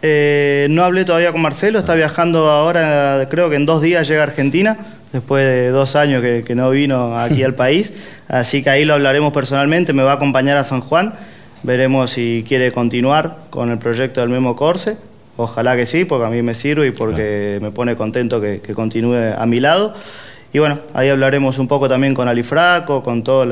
Eh, 0.02 0.68
no 0.72 0.84
hablé 0.84 1.06
todavía 1.06 1.32
con 1.32 1.42
Marcelo, 1.42 1.78
está 1.78 1.94
viajando 1.94 2.50
ahora, 2.50 3.28
creo 3.30 3.50
que 3.50 3.56
en 3.56 3.66
dos 3.66 3.82
días 3.82 4.08
llega 4.08 4.22
a 4.22 4.24
Argentina, 4.24 4.78
después 5.14 5.46
de 5.46 5.70
dos 5.70 5.96
años 5.96 6.24
que, 6.24 6.44
que 6.44 6.56
no 6.56 6.72
vino 6.72 7.18
aquí 7.20 7.44
al 7.44 7.54
país, 7.56 7.94
así 8.28 8.64
que 8.64 8.72
ahí 8.72 8.84
lo 8.84 8.96
hablaremos 8.96 9.32
personalmente, 9.32 9.94
me 9.94 10.02
va 10.02 10.14
a 10.14 10.16
acompañar 10.16 10.58
a 10.58 10.64
San 10.64 10.82
Juan, 10.82 11.14
veremos 11.62 12.10
si 12.10 12.44
quiere 12.48 12.72
continuar 12.72 13.38
con 13.52 13.70
el 13.70 13.78
proyecto 13.78 14.22
del 14.22 14.30
Memo 14.30 14.56
Corse, 14.56 14.98
ojalá 15.42 15.76
que 15.76 15.86
sí, 15.86 16.06
porque 16.06 16.26
a 16.26 16.30
mí 16.30 16.42
me 16.42 16.54
sirve 16.54 16.88
y 16.88 16.92
porque 16.92 17.60
me 17.62 17.72
pone 17.72 17.96
contento 17.96 18.40
que, 18.42 18.60
que 18.62 18.74
continúe 18.74 19.34
a 19.38 19.46
mi 19.46 19.60
lado. 19.60 19.94
Y 20.54 20.60
bueno, 20.60 20.80
ahí 20.94 21.08
hablaremos 21.10 21.60
un 21.60 21.68
poco 21.68 21.88
también 21.88 22.14
con 22.14 22.28
Alifraco, 22.28 23.04
con 23.04 23.24
todos 23.24 23.48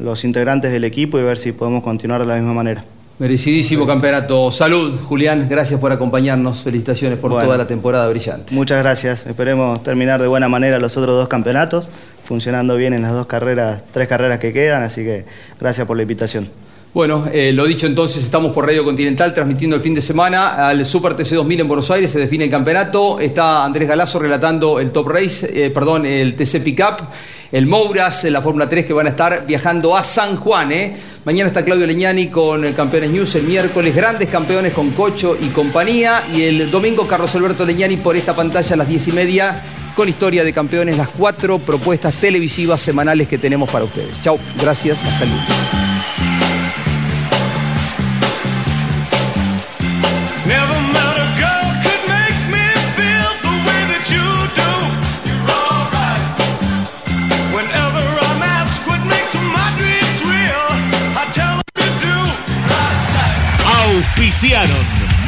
los 0.00 0.24
integrantes 0.24 0.70
del 0.70 0.84
equipo 0.84 1.18
y 1.18 1.22
ver 1.22 1.38
si 1.38 1.52
podemos 1.52 1.82
continuar 1.82 2.20
de 2.20 2.26
la 2.26 2.34
misma 2.36 2.52
manera. 2.52 2.84
Merecidísimo 3.18 3.86
campeonato. 3.86 4.50
Salud, 4.50 4.98
Julián. 5.02 5.46
Gracias 5.48 5.78
por 5.78 5.92
acompañarnos. 5.92 6.62
Felicitaciones 6.62 7.18
por 7.18 7.30
Bueno. 7.30 7.46
toda 7.46 7.56
la 7.56 7.66
temporada 7.66 8.08
brillante. 8.08 8.54
Muchas 8.54 8.82
gracias. 8.82 9.26
Esperemos 9.26 9.82
terminar 9.82 10.20
de 10.20 10.26
buena 10.26 10.48
manera 10.48 10.78
los 10.78 10.96
otros 10.96 11.14
dos 11.16 11.28
campeonatos, 11.28 11.88
funcionando 12.24 12.76
bien 12.76 12.92
en 12.94 13.02
las 13.02 13.12
dos 13.12 13.26
carreras, 13.26 13.82
tres 13.92 14.08
carreras 14.08 14.40
que 14.40 14.52
quedan, 14.52 14.82
así 14.82 15.04
que 15.04 15.24
gracias 15.60 15.86
por 15.86 15.96
la 15.96 16.02
invitación. 16.02 16.48
Bueno, 16.94 17.24
eh, 17.32 17.52
lo 17.54 17.64
dicho 17.64 17.86
entonces, 17.86 18.22
estamos 18.22 18.52
por 18.52 18.66
Radio 18.66 18.84
Continental 18.84 19.32
transmitiendo 19.32 19.74
el 19.76 19.80
fin 19.80 19.94
de 19.94 20.02
semana 20.02 20.68
al 20.68 20.84
Super 20.84 21.14
TC 21.14 21.36
2000 21.36 21.60
en 21.60 21.68
Buenos 21.68 21.90
Aires, 21.90 22.10
se 22.10 22.18
define 22.18 22.44
el 22.44 22.50
campeonato, 22.50 23.18
está 23.18 23.64
Andrés 23.64 23.88
Galazo 23.88 24.18
relatando 24.18 24.78
el 24.78 24.90
Top 24.90 25.08
Race, 25.08 25.50
eh, 25.54 25.70
perdón, 25.70 26.04
el 26.04 26.34
TC 26.34 26.60
Pickup, 26.60 27.08
el 27.50 27.66
Mouras, 27.66 28.24
la 28.24 28.42
Fórmula 28.42 28.68
3 28.68 28.84
que 28.84 28.92
van 28.92 29.06
a 29.06 29.08
estar 29.08 29.46
viajando 29.46 29.96
a 29.96 30.04
San 30.04 30.36
Juan. 30.36 30.70
eh. 30.70 30.94
Mañana 31.24 31.48
está 31.48 31.64
Claudio 31.64 31.86
Leñani 31.86 32.26
con 32.26 32.70
Campeones 32.74 33.08
News, 33.08 33.36
el 33.36 33.44
miércoles 33.44 33.96
grandes 33.96 34.28
campeones 34.28 34.74
con 34.74 34.90
Cocho 34.90 35.34
y 35.40 35.46
compañía 35.46 36.22
y 36.34 36.42
el 36.42 36.70
domingo 36.70 37.08
Carlos 37.08 37.34
Alberto 37.34 37.64
Leñani 37.64 37.96
por 37.96 38.16
esta 38.16 38.34
pantalla 38.34 38.74
a 38.74 38.76
las 38.76 38.88
10 38.88 39.08
y 39.08 39.12
media 39.12 39.62
con 39.96 40.10
historia 40.10 40.44
de 40.44 40.52
campeones, 40.52 40.98
las 40.98 41.08
cuatro 41.08 41.58
propuestas 41.58 42.14
televisivas 42.16 42.82
semanales 42.82 43.28
que 43.28 43.38
tenemos 43.38 43.70
para 43.70 43.86
ustedes. 43.86 44.20
Chau, 44.20 44.38
gracias, 44.60 45.02
hasta 45.06 45.24
el. 45.24 45.71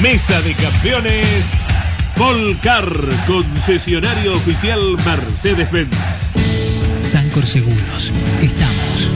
Mesa 0.01 0.43
de 0.43 0.57
Campeones. 0.57 1.53
Volcar, 2.17 2.85
concesionario 3.29 4.35
oficial 4.35 4.97
Mercedes-Benz. 5.05 6.33
Sancor 7.01 7.47
Seguros. 7.47 8.11
Estamos. 8.43 9.14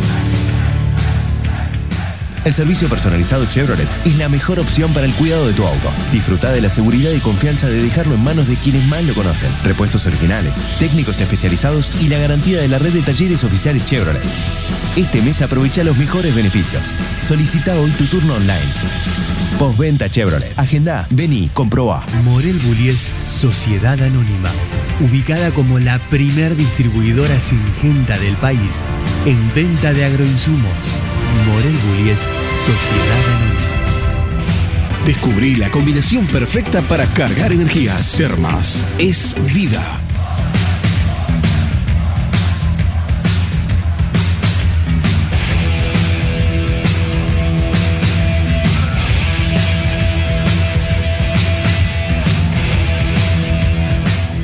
El 2.49 2.55
servicio 2.55 2.89
personalizado 2.89 3.45
Chevrolet 3.45 3.87
es 4.07 4.17
la 4.17 4.31
mejor 4.31 4.59
opción 4.59 4.95
para 4.95 5.05
el 5.05 5.13
cuidado 5.13 5.47
de 5.47 5.53
tu 5.53 5.67
auto. 5.67 5.91
Disfruta 6.13 6.51
de 6.51 6.63
la 6.63 6.71
seguridad 6.71 7.11
y 7.11 7.21
confianza 7.21 7.69
de 7.69 7.83
dejarlo 7.83 8.15
en 8.15 8.25
manos 8.25 8.49
de 8.49 8.57
quienes 8.57 8.87
más 8.87 9.05
lo 9.05 9.13
conocen. 9.13 9.51
Repuestos 9.65 10.07
originales, 10.07 10.65
técnicos 10.79 11.21
especializados 11.21 11.93
y 12.01 12.09
la 12.09 12.17
garantía 12.17 12.59
de 12.59 12.69
la 12.69 12.79
red 12.79 12.95
de 12.95 13.03
talleres 13.03 13.45
oficiales 13.45 13.85
Chevrolet. 13.85 14.23
Este 14.97 15.21
mes 15.21 15.43
aprovecha 15.43 15.85
los 15.85 15.99
mejores 15.99 16.35
beneficios. 16.35 16.95
Solicita 17.21 17.79
hoy 17.79 17.91
tu 17.91 18.07
turno 18.07 18.37
online. 18.37 18.73
Postventa 19.59 20.09
Chevrolet. 20.09 20.59
Agenda, 20.59 21.07
vení, 21.11 21.51
comproba. 21.53 22.07
Morel 22.25 22.59
Bullies 22.61 23.15
Sociedad 23.29 24.01
Anónima. 24.01 24.53
Ubicada 25.01 25.51
como 25.51 25.81
la 25.81 25.99
primer 26.09 26.57
distribuidora 26.57 27.41
singenta 27.41 28.19
del 28.19 28.37
país 28.37 28.87
en 29.27 29.53
venta 29.55 29.93
de 29.93 30.07
agroinsumos. 30.07 30.99
Morel 31.49 31.77
Bullies 31.77 32.29
Sociedad 32.59 33.25
Anónima. 33.27 33.69
Descubrí 35.07 35.55
la 35.55 35.71
combinación 35.71 36.27
perfecta 36.27 36.83
para 36.83 37.07
cargar 37.07 37.53
energías. 37.53 38.17
Termas 38.17 38.85
es 38.99 39.35
vida. 39.55 40.03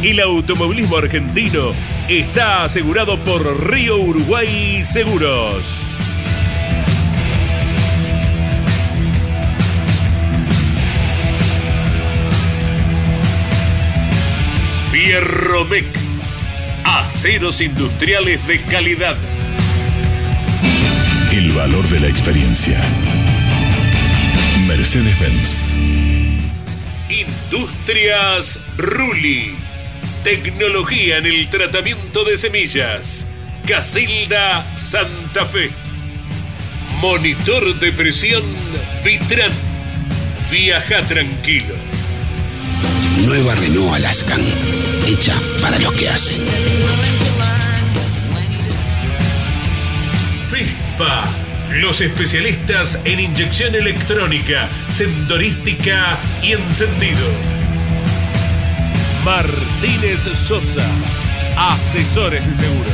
El 0.02 0.20
automovilismo 0.20 0.96
argentino 0.96 1.72
está 2.08 2.64
asegurado 2.64 3.22
por 3.24 3.70
Río 3.70 3.98
Uruguay 3.98 4.84
Seguros. 4.84 5.83
Fierromec. 15.04 15.84
Aceros 16.82 17.60
industriales 17.60 18.46
de 18.46 18.62
calidad. 18.62 19.18
El 21.30 21.52
valor 21.52 21.86
de 21.90 22.00
la 22.00 22.08
experiencia. 22.08 22.80
Mercedes-Benz. 24.66 25.76
Industrias 27.10 28.60
Ruli. 28.78 29.54
Tecnología 30.22 31.18
en 31.18 31.26
el 31.26 31.50
tratamiento 31.50 32.24
de 32.24 32.38
semillas. 32.38 33.28
Casilda 33.68 34.74
Santa 34.74 35.44
Fe. 35.44 35.70
Monitor 37.02 37.78
de 37.78 37.92
presión 37.92 38.42
Vitran. 39.04 39.52
Viaja 40.50 41.02
tranquilo. 41.02 41.93
Nueva 43.26 43.54
Renault 43.54 43.94
Alaskan, 43.94 44.40
hecha 45.06 45.34
para 45.62 45.78
los 45.78 45.92
que 45.92 46.08
hacen. 46.08 46.40
FISPA, 50.50 51.24
los 51.70 52.00
especialistas 52.02 53.00
en 53.04 53.20
inyección 53.20 53.74
electrónica, 53.74 54.68
sensorística 54.94 56.18
y 56.42 56.52
encendido. 56.52 57.26
Martínez 59.24 60.28
Sosa, 60.34 60.86
asesores 61.56 62.46
de 62.46 62.56
seguros. 62.56 62.92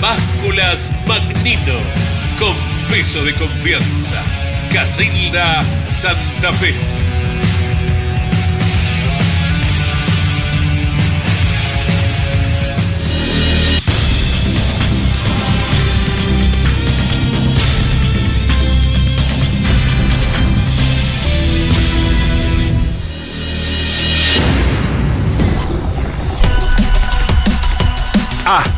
Básculas 0.00 0.92
Magnino, 1.06 1.78
con 2.38 2.54
peso 2.88 3.24
de 3.24 3.34
confianza. 3.34 4.22
Casilda 4.72 5.64
Santa 5.88 6.52
Fe. 6.52 6.99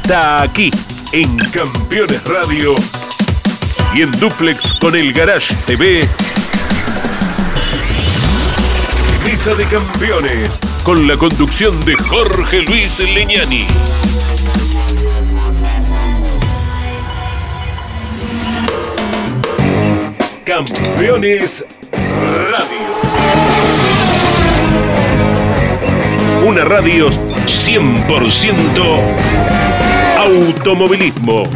Hasta 0.05 0.43
aquí, 0.43 0.69
en 1.13 1.37
Campeones 1.53 2.25
Radio 2.25 2.75
y 3.95 4.03
en 4.03 4.11
Duplex 4.11 4.73
con 4.81 4.97
el 4.97 5.13
Garage 5.13 5.55
TV. 5.65 6.09
Mesa 9.25 9.55
de 9.55 9.65
Campeones, 9.67 10.59
con 10.83 11.07
la 11.07 11.17
conducción 11.17 11.85
de 11.85 11.95
Jorge 11.95 12.63
Luis 12.63 12.99
Leñani. 12.99 13.69
Campeones 20.45 21.65
Radio. 21.93 22.83
Una 26.45 26.65
radio 26.65 27.09
100% 27.09 29.82
automovilismo. 30.23 31.47